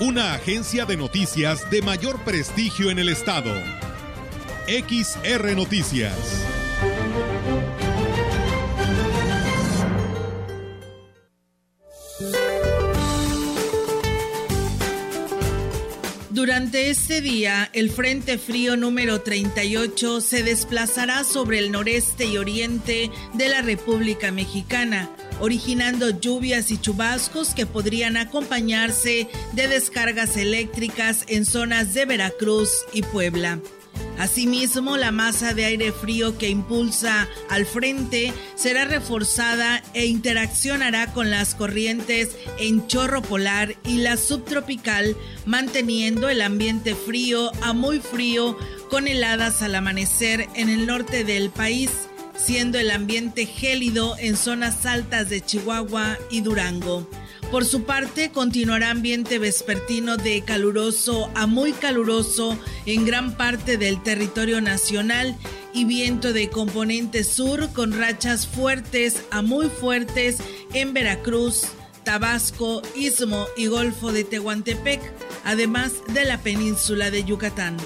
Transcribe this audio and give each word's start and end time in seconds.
una 0.00 0.32
agencia 0.32 0.86
de 0.86 0.96
noticias 0.96 1.70
de 1.70 1.82
mayor 1.82 2.24
prestigio 2.24 2.90
en 2.90 2.98
el 2.98 3.10
estado. 3.10 3.52
XR 4.66 5.54
Noticias. 5.54 6.16
Durante 16.30 16.88
este 16.88 17.20
día, 17.20 17.68
el 17.74 17.90
Frente 17.90 18.38
Frío 18.38 18.78
número 18.78 19.20
38 19.20 20.22
se 20.22 20.42
desplazará 20.42 21.24
sobre 21.24 21.58
el 21.58 21.70
noreste 21.70 22.24
y 22.24 22.38
oriente 22.38 23.10
de 23.34 23.48
la 23.50 23.60
República 23.60 24.32
Mexicana 24.32 25.10
originando 25.40 26.10
lluvias 26.10 26.70
y 26.70 26.78
chubascos 26.78 27.54
que 27.54 27.66
podrían 27.66 28.16
acompañarse 28.16 29.28
de 29.52 29.68
descargas 29.68 30.36
eléctricas 30.36 31.24
en 31.28 31.44
zonas 31.44 31.94
de 31.94 32.04
Veracruz 32.06 32.70
y 32.92 33.02
Puebla. 33.02 33.60
Asimismo, 34.18 34.98
la 34.98 35.12
masa 35.12 35.54
de 35.54 35.64
aire 35.64 35.92
frío 35.92 36.36
que 36.36 36.50
impulsa 36.50 37.26
al 37.48 37.64
frente 37.64 38.34
será 38.54 38.84
reforzada 38.84 39.82
e 39.94 40.06
interaccionará 40.06 41.12
con 41.12 41.30
las 41.30 41.54
corrientes 41.54 42.36
en 42.58 42.86
chorro 42.86 43.22
polar 43.22 43.76
y 43.86 43.98
la 43.98 44.18
subtropical, 44.18 45.16
manteniendo 45.46 46.28
el 46.28 46.42
ambiente 46.42 46.94
frío 46.94 47.50
a 47.62 47.72
muy 47.72 48.00
frío 48.00 48.58
con 48.90 49.08
heladas 49.08 49.62
al 49.62 49.74
amanecer 49.74 50.48
en 50.54 50.68
el 50.68 50.86
norte 50.86 51.24
del 51.24 51.48
país 51.48 51.90
siendo 52.40 52.78
el 52.78 52.90
ambiente 52.90 53.46
gélido 53.46 54.16
en 54.18 54.36
zonas 54.36 54.86
altas 54.86 55.28
de 55.28 55.40
Chihuahua 55.40 56.18
y 56.30 56.40
Durango. 56.40 57.08
Por 57.50 57.64
su 57.64 57.82
parte, 57.82 58.30
continuará 58.30 58.90
ambiente 58.90 59.38
vespertino 59.38 60.16
de 60.16 60.42
caluroso 60.42 61.30
a 61.34 61.46
muy 61.46 61.72
caluroso 61.72 62.58
en 62.86 63.04
gran 63.04 63.36
parte 63.36 63.76
del 63.76 64.02
territorio 64.02 64.60
nacional 64.60 65.36
y 65.74 65.84
viento 65.84 66.32
de 66.32 66.48
componente 66.48 67.24
sur 67.24 67.72
con 67.72 67.92
rachas 67.92 68.46
fuertes 68.46 69.24
a 69.30 69.42
muy 69.42 69.68
fuertes 69.68 70.38
en 70.72 70.94
Veracruz, 70.94 71.64
Tabasco, 72.04 72.82
Istmo 72.94 73.46
y 73.56 73.66
Golfo 73.66 74.12
de 74.12 74.24
Tehuantepec, 74.24 75.00
además 75.44 75.92
de 76.14 76.24
la 76.24 76.38
península 76.38 77.10
de 77.10 77.24
Yucatán. 77.24 77.76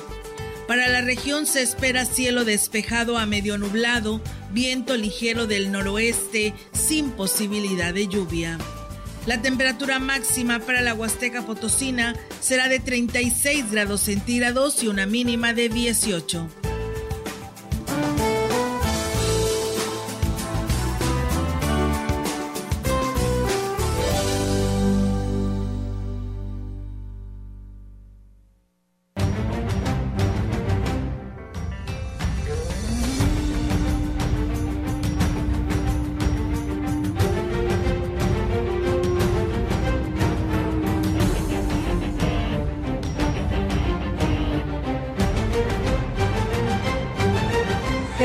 Para 0.66 0.88
la 0.88 1.02
región 1.02 1.46
se 1.46 1.62
espera 1.62 2.06
cielo 2.06 2.44
despejado 2.44 3.18
a 3.18 3.26
medio 3.26 3.58
nublado, 3.58 4.22
viento 4.50 4.96
ligero 4.96 5.46
del 5.46 5.70
noroeste 5.70 6.54
sin 6.72 7.10
posibilidad 7.10 7.92
de 7.92 8.08
lluvia. 8.08 8.58
La 9.26 9.42
temperatura 9.42 9.98
máxima 9.98 10.60
para 10.60 10.80
la 10.80 10.94
Huasteca 10.94 11.44
Potosina 11.44 12.14
será 12.40 12.68
de 12.68 12.80
36 12.80 13.70
grados 13.72 14.02
centígrados 14.02 14.82
y 14.82 14.88
una 14.88 15.06
mínima 15.06 15.52
de 15.52 15.68
18. 15.68 16.63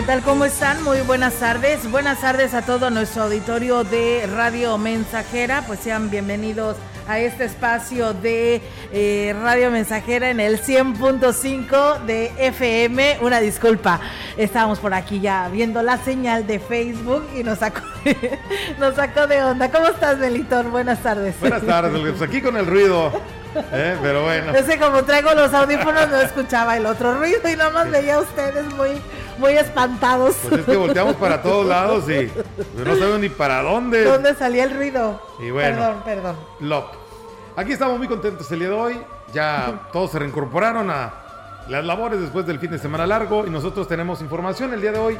Tal? 0.09 0.23
¿Cómo 0.23 0.45
están? 0.45 0.83
Muy 0.83 1.01
buenas 1.01 1.35
tardes. 1.35 1.87
Buenas 1.91 2.19
tardes 2.19 2.55
a 2.55 2.63
todo 2.63 2.89
nuestro 2.89 3.25
auditorio 3.25 3.83
de 3.83 4.27
Radio 4.35 4.75
Mensajera. 4.79 5.63
Pues 5.67 5.81
sean 5.81 6.09
bienvenidos 6.09 6.77
a 7.07 7.19
este 7.19 7.45
espacio 7.45 8.15
de 8.15 8.59
eh, 8.91 9.35
Radio 9.39 9.69
Mensajera 9.69 10.31
en 10.31 10.39
el 10.39 10.63
100.5 10.63 12.05
de 12.05 12.31
FM. 12.39 13.19
Una 13.21 13.39
disculpa, 13.39 13.99
estábamos 14.35 14.79
por 14.79 14.95
aquí 14.95 15.19
ya 15.19 15.47
viendo 15.47 15.83
la 15.83 15.99
señal 15.99 16.47
de 16.47 16.57
Facebook 16.57 17.27
y 17.37 17.43
nos 17.43 17.59
sacó, 17.59 17.81
nos 18.79 18.95
sacó 18.95 19.27
de 19.27 19.43
onda. 19.43 19.69
¿Cómo 19.69 19.89
estás, 19.89 20.17
Belitor? 20.17 20.71
Buenas 20.71 21.03
tardes. 21.03 21.39
Buenas 21.39 21.61
tardes, 21.61 22.01
pues 22.01 22.27
aquí 22.27 22.41
con 22.41 22.57
el 22.57 22.65
ruido. 22.65 23.11
¿eh? 23.73 23.95
Pero 24.01 24.23
bueno. 24.23 24.55
Es 24.55 24.65
que 24.65 24.79
como 24.79 25.03
traigo 25.03 25.35
los 25.35 25.53
audífonos 25.53 26.09
no 26.09 26.19
escuchaba 26.19 26.77
el 26.77 26.87
otro 26.87 27.15
ruido 27.15 27.47
y 27.47 27.55
nada 27.55 27.69
más 27.69 27.91
veía 27.91 28.15
a 28.15 28.21
ustedes 28.21 28.65
muy 28.73 28.99
muy 29.39 29.53
espantados. 29.53 30.35
Pues 30.47 30.61
es 30.61 30.65
que 30.65 30.77
volteamos 30.77 31.15
para 31.15 31.41
todos 31.41 31.65
lados 31.65 32.03
y 32.09 32.29
no 32.77 32.95
sabemos 32.95 33.19
ni 33.19 33.29
para 33.29 33.61
dónde. 33.61 34.03
¿Dónde 34.03 34.35
salía 34.35 34.65
el 34.65 34.75
ruido? 34.75 35.21
Y 35.39 35.49
bueno, 35.49 35.77
perdón, 35.77 36.01
perdón. 36.05 36.35
Lop. 36.59 36.85
Aquí 37.55 37.71
estamos 37.71 37.97
muy 37.97 38.07
contentos 38.07 38.51
el 38.51 38.59
día 38.59 38.69
de 38.69 38.75
hoy. 38.75 39.01
Ya 39.33 39.87
todos 39.91 40.11
se 40.11 40.19
reincorporaron 40.19 40.89
a 40.89 41.13
las 41.67 41.83
labores 41.83 42.19
después 42.19 42.45
del 42.45 42.59
fin 42.59 42.71
de 42.71 42.79
semana 42.79 43.05
largo 43.05 43.45
y 43.45 43.49
nosotros 43.49 43.87
tenemos 43.87 44.21
información 44.21 44.73
el 44.73 44.81
día 44.81 44.91
de 44.91 44.99
hoy 44.99 45.17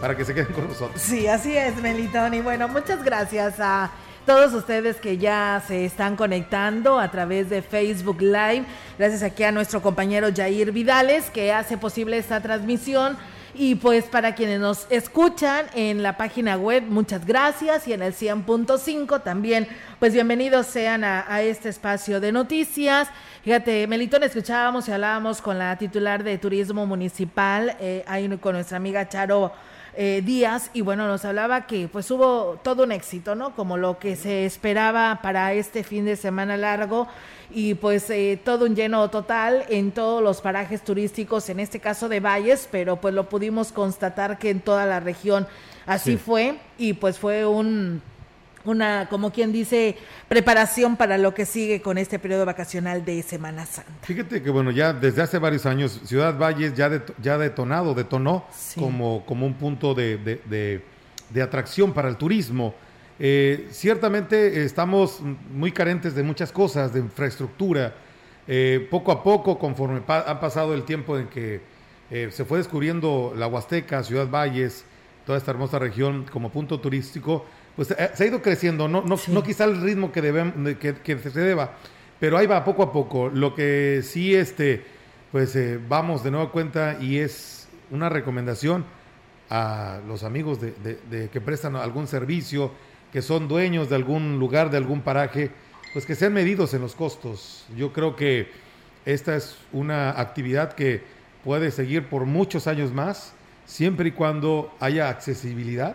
para 0.00 0.16
que 0.16 0.24
se 0.24 0.34
queden 0.34 0.52
con 0.52 0.68
nosotros. 0.68 1.00
Sí, 1.00 1.26
así 1.26 1.56
es, 1.56 1.76
Melitón. 1.80 2.34
Y 2.34 2.40
bueno, 2.40 2.68
muchas 2.68 3.02
gracias 3.04 3.60
a 3.60 3.90
todos 4.26 4.54
ustedes 4.54 4.96
que 4.96 5.18
ya 5.18 5.62
se 5.66 5.84
están 5.84 6.16
conectando 6.16 6.98
a 6.98 7.10
través 7.10 7.50
de 7.50 7.62
Facebook 7.62 8.20
Live. 8.20 8.64
Gracias 8.98 9.22
aquí 9.22 9.44
a 9.44 9.52
nuestro 9.52 9.82
compañero 9.82 10.28
Jair 10.34 10.72
Vidales 10.72 11.30
que 11.30 11.52
hace 11.52 11.76
posible 11.76 12.18
esta 12.18 12.40
transmisión 12.40 13.16
y 13.54 13.76
pues 13.76 14.04
para 14.06 14.34
quienes 14.34 14.58
nos 14.58 14.86
escuchan 14.90 15.66
en 15.74 16.02
la 16.02 16.16
página 16.16 16.56
web, 16.56 16.82
muchas 16.88 17.24
gracias. 17.24 17.86
Y 17.86 17.92
en 17.92 18.02
el 18.02 18.12
100.5 18.12 19.22
también, 19.22 19.68
pues 19.98 20.12
bienvenidos 20.12 20.66
sean 20.66 21.04
a, 21.04 21.40
este 21.40 21.68
espacio 21.68 22.20
de 22.20 22.32
noticias. 22.32 23.08
Fíjate, 23.42 23.86
Melitón, 23.86 24.24
escuchábamos 24.24 24.88
y 24.88 24.92
hablábamos 24.92 25.40
con 25.40 25.58
la 25.58 25.76
titular 25.78 26.24
de 26.24 26.36
Turismo 26.38 26.86
Municipal, 26.86 27.76
eh, 27.80 28.04
ahí 28.06 28.28
con 28.38 28.54
nuestra 28.54 28.76
amiga 28.76 29.08
Charo. 29.08 29.52
Eh, 29.96 30.22
Díaz 30.24 30.70
y 30.74 30.80
bueno, 30.80 31.06
nos 31.06 31.24
hablaba 31.24 31.68
que 31.68 31.86
pues 31.86 32.10
hubo 32.10 32.58
todo 32.64 32.82
un 32.82 32.90
éxito, 32.90 33.36
¿no? 33.36 33.54
Como 33.54 33.76
lo 33.76 34.00
que 34.00 34.16
se 34.16 34.44
esperaba 34.44 35.20
para 35.22 35.52
este 35.52 35.84
fin 35.84 36.04
de 36.04 36.16
semana 36.16 36.56
largo 36.56 37.06
y 37.54 37.74
pues 37.74 38.10
eh, 38.10 38.38
todo 38.44 38.66
un 38.66 38.74
lleno 38.74 39.08
total 39.10 39.64
en 39.68 39.92
todos 39.92 40.22
los 40.22 40.40
parajes 40.40 40.82
turísticos, 40.82 41.48
en 41.48 41.60
este 41.60 41.78
caso 41.78 42.08
de 42.08 42.20
Valles, 42.20 42.68
pero 42.70 43.00
pues 43.00 43.14
lo 43.14 43.28
pudimos 43.28 43.70
constatar 43.72 44.38
que 44.38 44.50
en 44.50 44.60
toda 44.60 44.84
la 44.86 45.00
región 45.00 45.46
así 45.86 46.16
fue 46.16 46.58
y 46.78 46.94
pues 46.94 47.18
fue 47.18 47.46
un 47.46 48.02
una, 48.64 49.08
como 49.10 49.30
quien 49.30 49.52
dice, 49.52 49.96
preparación 50.26 50.96
para 50.96 51.18
lo 51.18 51.34
que 51.34 51.44
sigue 51.44 51.82
con 51.82 51.98
este 51.98 52.18
periodo 52.18 52.46
vacacional 52.46 53.04
de 53.04 53.22
Semana 53.22 53.66
Santa. 53.66 53.92
Fíjate 54.02 54.42
que 54.42 54.50
bueno, 54.50 54.70
ya 54.70 54.94
desde 54.94 55.20
hace 55.20 55.38
varios 55.38 55.66
años 55.66 56.00
Ciudad 56.04 56.36
Valles 56.38 56.74
ya, 56.74 56.90
ya 57.22 57.38
detonado, 57.38 57.94
detonó 57.94 58.46
como, 58.74 59.24
como 59.26 59.46
un 59.46 59.54
punto 59.54 59.94
de, 59.94 60.80
de 61.30 61.42
atracción 61.42 61.92
para 61.92 62.08
el 62.08 62.16
turismo. 62.16 62.74
Eh, 63.18 63.68
ciertamente 63.70 64.64
estamos 64.64 65.20
muy 65.52 65.70
carentes 65.70 66.14
de 66.14 66.22
muchas 66.22 66.50
cosas, 66.50 66.92
de 66.92 67.00
infraestructura. 67.00 67.94
Eh, 68.46 68.86
poco 68.90 69.12
a 69.12 69.22
poco, 69.22 69.58
conforme 69.58 70.02
ha 70.06 70.40
pasado 70.40 70.74
el 70.74 70.82
tiempo 70.82 71.18
en 71.18 71.28
que 71.28 71.60
eh, 72.10 72.28
se 72.30 72.44
fue 72.44 72.58
descubriendo 72.58 73.32
la 73.36 73.46
Huasteca, 73.46 74.02
Ciudad 74.02 74.28
Valles, 74.28 74.84
toda 75.24 75.38
esta 75.38 75.52
hermosa 75.52 75.78
región 75.78 76.26
como 76.30 76.50
punto 76.50 76.80
turístico, 76.80 77.46
pues 77.76 77.88
se 77.88 78.22
ha 78.22 78.26
ido 78.26 78.42
creciendo, 78.42 78.86
no, 78.88 79.02
no, 79.02 79.16
no 79.28 79.42
quizá 79.42 79.64
el 79.64 79.80
ritmo 79.80 80.12
que, 80.12 80.20
debemos, 80.20 80.76
que, 80.76 80.94
que, 80.94 81.18
se 81.18 81.40
deba, 81.40 81.72
pero 82.20 82.36
ahí 82.36 82.46
va 82.46 82.64
poco 82.64 82.82
a 82.82 82.92
poco. 82.92 83.30
Lo 83.30 83.54
que 83.54 84.02
sí, 84.04 84.34
este, 84.34 84.84
pues 85.32 85.56
vamos 85.88 86.22
de 86.22 86.30
nueva 86.30 86.52
cuenta 86.52 86.98
y 87.00 87.18
es 87.18 87.68
una 87.90 88.10
recomendación 88.10 88.84
a 89.48 90.00
los 90.06 90.22
amigos 90.24 90.60
de 90.60 91.30
que 91.32 91.40
prestan 91.40 91.74
algún 91.74 92.06
servicio, 92.06 92.70
que 93.14 93.22
son 93.22 93.46
dueños 93.46 93.88
de 93.88 93.94
algún 93.94 94.40
lugar, 94.40 94.72
de 94.72 94.76
algún 94.76 95.00
paraje, 95.00 95.52
pues 95.92 96.04
que 96.04 96.16
sean 96.16 96.32
medidos 96.32 96.74
en 96.74 96.80
los 96.80 96.96
costos. 96.96 97.64
Yo 97.76 97.92
creo 97.92 98.16
que 98.16 98.48
esta 99.06 99.36
es 99.36 99.56
una 99.72 100.20
actividad 100.20 100.72
que 100.72 101.00
puede 101.44 101.70
seguir 101.70 102.08
por 102.08 102.24
muchos 102.24 102.66
años 102.66 102.92
más, 102.92 103.32
siempre 103.66 104.08
y 104.08 104.10
cuando 104.10 104.74
haya 104.80 105.10
accesibilidad 105.10 105.94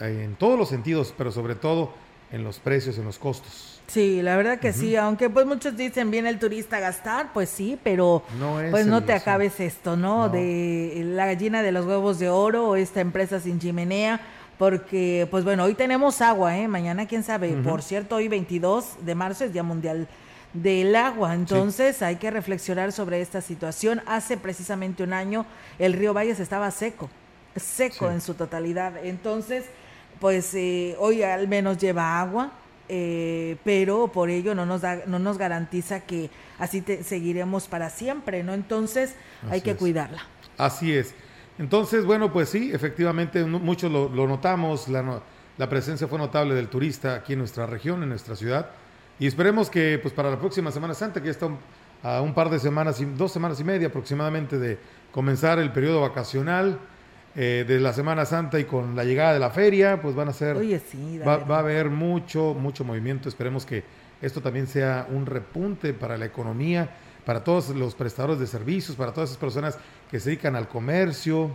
en 0.00 0.34
todos 0.36 0.58
los 0.58 0.70
sentidos, 0.70 1.12
pero 1.18 1.30
sobre 1.30 1.54
todo 1.54 1.92
en 2.30 2.44
los 2.44 2.58
precios, 2.60 2.96
en 2.96 3.04
los 3.04 3.18
costos. 3.18 3.82
Sí, 3.88 4.22
la 4.22 4.34
verdad 4.38 4.58
que 4.58 4.72
sí, 4.72 4.96
aunque 4.96 5.28
pues 5.28 5.44
muchos 5.44 5.76
dicen 5.76 6.10
viene 6.10 6.30
el 6.30 6.38
turista 6.38 6.78
a 6.78 6.80
gastar, 6.80 7.34
pues 7.34 7.50
sí, 7.50 7.78
pero 7.84 8.22
no 8.38 8.58
pues 8.70 8.86
no 8.86 9.04
te 9.04 9.12
acabes 9.12 9.60
esto, 9.60 9.98
¿no? 9.98 10.30
De 10.30 11.02
la 11.04 11.26
gallina 11.26 11.60
de 11.60 11.72
los 11.72 11.84
huevos 11.84 12.18
de 12.18 12.30
oro 12.30 12.74
esta 12.76 13.02
empresa 13.02 13.38
sin 13.38 13.60
chimenea, 13.60 14.18
porque 14.62 15.26
pues 15.28 15.42
bueno, 15.42 15.64
hoy 15.64 15.74
tenemos 15.74 16.20
agua, 16.20 16.56
¿eh? 16.56 16.68
Mañana 16.68 17.08
quién 17.08 17.24
sabe. 17.24 17.48
Por 17.48 17.82
cierto, 17.82 18.14
hoy 18.14 18.28
22 18.28 19.04
de 19.04 19.16
marzo 19.16 19.42
es 19.42 19.52
Día 19.52 19.64
Mundial 19.64 20.06
del 20.52 20.94
agua. 20.94 21.34
Entonces 21.34 22.00
hay 22.00 22.14
que 22.14 22.30
reflexionar 22.30 22.92
sobre 22.92 23.20
esta 23.20 23.40
situación. 23.40 24.02
Hace 24.06 24.36
precisamente 24.36 25.02
un 25.02 25.14
año 25.14 25.46
el 25.80 25.94
río 25.94 26.14
Valles 26.14 26.38
estaba 26.38 26.70
seco, 26.70 27.10
seco 27.56 28.08
en 28.08 28.20
su 28.20 28.34
totalidad. 28.34 29.04
Entonces, 29.04 29.64
pues 30.20 30.54
eh, 30.54 30.94
hoy 31.00 31.24
al 31.24 31.48
menos 31.48 31.78
lleva 31.78 32.20
agua 32.20 32.52
eh, 32.88 33.56
pero 33.64 34.12
por 34.12 34.30
ello 34.30 34.54
no 34.54 34.64
nos, 34.64 34.82
da, 34.82 35.00
no 35.06 35.18
nos 35.18 35.38
garantiza 35.38 36.00
que 36.02 36.30
así 36.60 36.82
te, 36.82 37.02
seguiremos 37.02 37.66
para 37.66 37.90
siempre, 37.90 38.44
¿no? 38.44 38.54
Entonces 38.54 39.16
hay 39.50 39.60
que 39.60 39.74
cuidarla. 39.74 40.22
Así 40.56 40.94
es. 40.94 41.16
Entonces, 41.58 42.04
bueno, 42.04 42.32
pues 42.32 42.48
sí, 42.48 42.70
efectivamente, 42.72 43.44
muchos 43.44 43.90
lo, 43.90 44.08
notamos, 44.26 44.88
la, 44.88 45.20
la, 45.58 45.68
presencia 45.68 46.08
fue 46.08 46.18
notable 46.18 46.54
del 46.54 46.68
turista 46.68 47.14
aquí 47.14 47.34
en 47.34 47.40
nuestra 47.40 47.66
región, 47.66 48.02
en 48.02 48.08
nuestra 48.08 48.36
ciudad, 48.36 48.70
y 49.18 49.26
esperemos 49.26 49.68
que 49.70 49.98
pues 50.00 50.14
para 50.14 50.30
la 50.30 50.38
próxima 50.38 50.72
Semana 50.72 50.94
Santa, 50.94 51.20
que 51.20 51.26
ya 51.26 51.32
está 51.32 51.48
a 52.02 52.20
un 52.20 52.34
par 52.34 52.50
de 52.50 52.58
semanas, 52.58 53.00
y, 53.00 53.04
dos 53.04 53.32
semanas 53.32 53.60
y 53.60 53.64
media 53.64 53.88
aproximadamente 53.88 54.58
de 54.58 54.78
comenzar 55.12 55.58
el 55.58 55.70
periodo 55.72 56.00
vacacional, 56.00 56.78
eh, 57.34 57.64
de 57.66 57.80
la 57.80 57.94
Semana 57.94 58.26
Santa 58.26 58.60
y 58.60 58.64
con 58.64 58.94
la 58.94 59.04
llegada 59.04 59.32
de 59.32 59.38
la 59.38 59.48
feria, 59.48 60.02
pues 60.02 60.14
van 60.14 60.28
a 60.28 60.34
ser, 60.34 60.54
va, 61.26 61.56
a 61.56 61.58
haber 61.60 61.88
mucho, 61.88 62.52
mucho 62.52 62.84
movimiento. 62.84 63.26
Esperemos 63.26 63.64
que 63.64 63.84
esto 64.20 64.42
también 64.42 64.66
sea 64.66 65.06
un 65.08 65.24
repunte 65.24 65.94
para 65.94 66.18
la 66.18 66.26
economía, 66.26 66.90
para 67.24 67.44
todos 67.44 67.68
los 67.70 67.94
prestadores 67.94 68.38
de 68.38 68.46
servicios, 68.46 68.96
para 68.96 69.12
todas 69.12 69.30
esas 69.30 69.40
personas 69.40 69.78
que 70.10 70.20
se 70.20 70.30
dedican 70.30 70.56
al 70.56 70.68
comercio. 70.68 71.50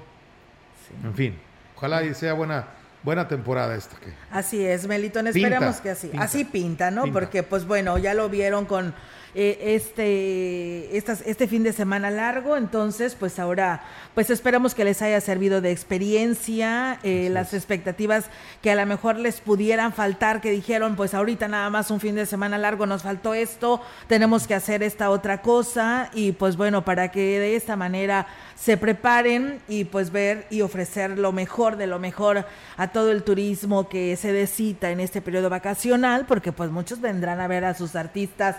En 1.03 1.13
fin, 1.13 1.37
ojalá 1.75 2.03
y 2.03 2.13
sea 2.13 2.33
buena 2.33 2.67
buena 3.03 3.27
temporada 3.27 3.75
esta 3.75 3.95
que 3.97 4.11
así 4.31 4.65
es 4.65 4.87
Melitón 4.87 5.27
esperamos 5.27 5.77
que 5.77 5.91
así 5.91 6.11
así 6.17 6.43
pinta 6.43 6.91
no 6.91 7.05
porque 7.13 7.43
pues 7.43 7.65
bueno 7.65 7.97
ya 7.99 8.13
lo 8.13 8.27
vieron 8.27 8.65
con 8.65 8.93
eh, 9.39 9.75
este, 9.75 10.97
este 10.97 11.47
fin 11.47 11.61
de 11.61 11.71
semana 11.71 12.09
largo. 12.09 12.57
Entonces, 12.57 13.13
pues 13.13 13.37
ahora, 13.37 13.83
pues 14.15 14.31
esperamos 14.31 14.73
que 14.73 14.83
les 14.83 15.03
haya 15.03 15.21
servido 15.21 15.61
de 15.61 15.69
experiencia, 15.69 16.97
eh, 17.03 17.29
las 17.31 17.53
expectativas 17.53 18.31
que 18.63 18.71
a 18.71 18.75
lo 18.75 18.83
mejor 18.87 19.17
les 19.17 19.39
pudieran 19.39 19.93
faltar, 19.93 20.41
que 20.41 20.49
dijeron, 20.49 20.95
pues 20.95 21.13
ahorita 21.13 21.47
nada 21.47 21.69
más 21.69 21.91
un 21.91 21.99
fin 21.99 22.15
de 22.15 22.25
semana 22.25 22.57
largo 22.57 22.87
nos 22.87 23.03
faltó 23.03 23.35
esto, 23.35 23.79
tenemos 24.07 24.47
que 24.47 24.55
hacer 24.55 24.81
esta 24.81 25.11
otra 25.11 25.43
cosa 25.43 26.09
y 26.15 26.31
pues 26.31 26.57
bueno, 26.57 26.83
para 26.83 27.11
que 27.11 27.39
de 27.39 27.55
esta 27.55 27.75
manera 27.75 28.25
se 28.55 28.75
preparen 28.75 29.59
y 29.67 29.83
pues 29.83 30.11
ver 30.11 30.47
y 30.49 30.61
ofrecer 30.61 31.19
lo 31.19 31.31
mejor 31.31 31.77
de 31.77 31.85
lo 31.85 31.99
mejor 31.99 32.47
a 32.75 32.87
todo 32.87 33.11
el 33.11 33.21
turismo 33.21 33.87
que 33.87 34.15
se 34.15 34.33
decita 34.33 34.89
en 34.89 34.99
este 34.99 35.21
periodo 35.21 35.51
vacacional, 35.51 36.25
porque 36.27 36.51
pues 36.51 36.71
muchos 36.71 37.01
vendrán 37.01 37.39
a 37.39 37.47
ver 37.47 37.65
a 37.65 37.75
sus 37.75 37.95
artistas 37.95 38.55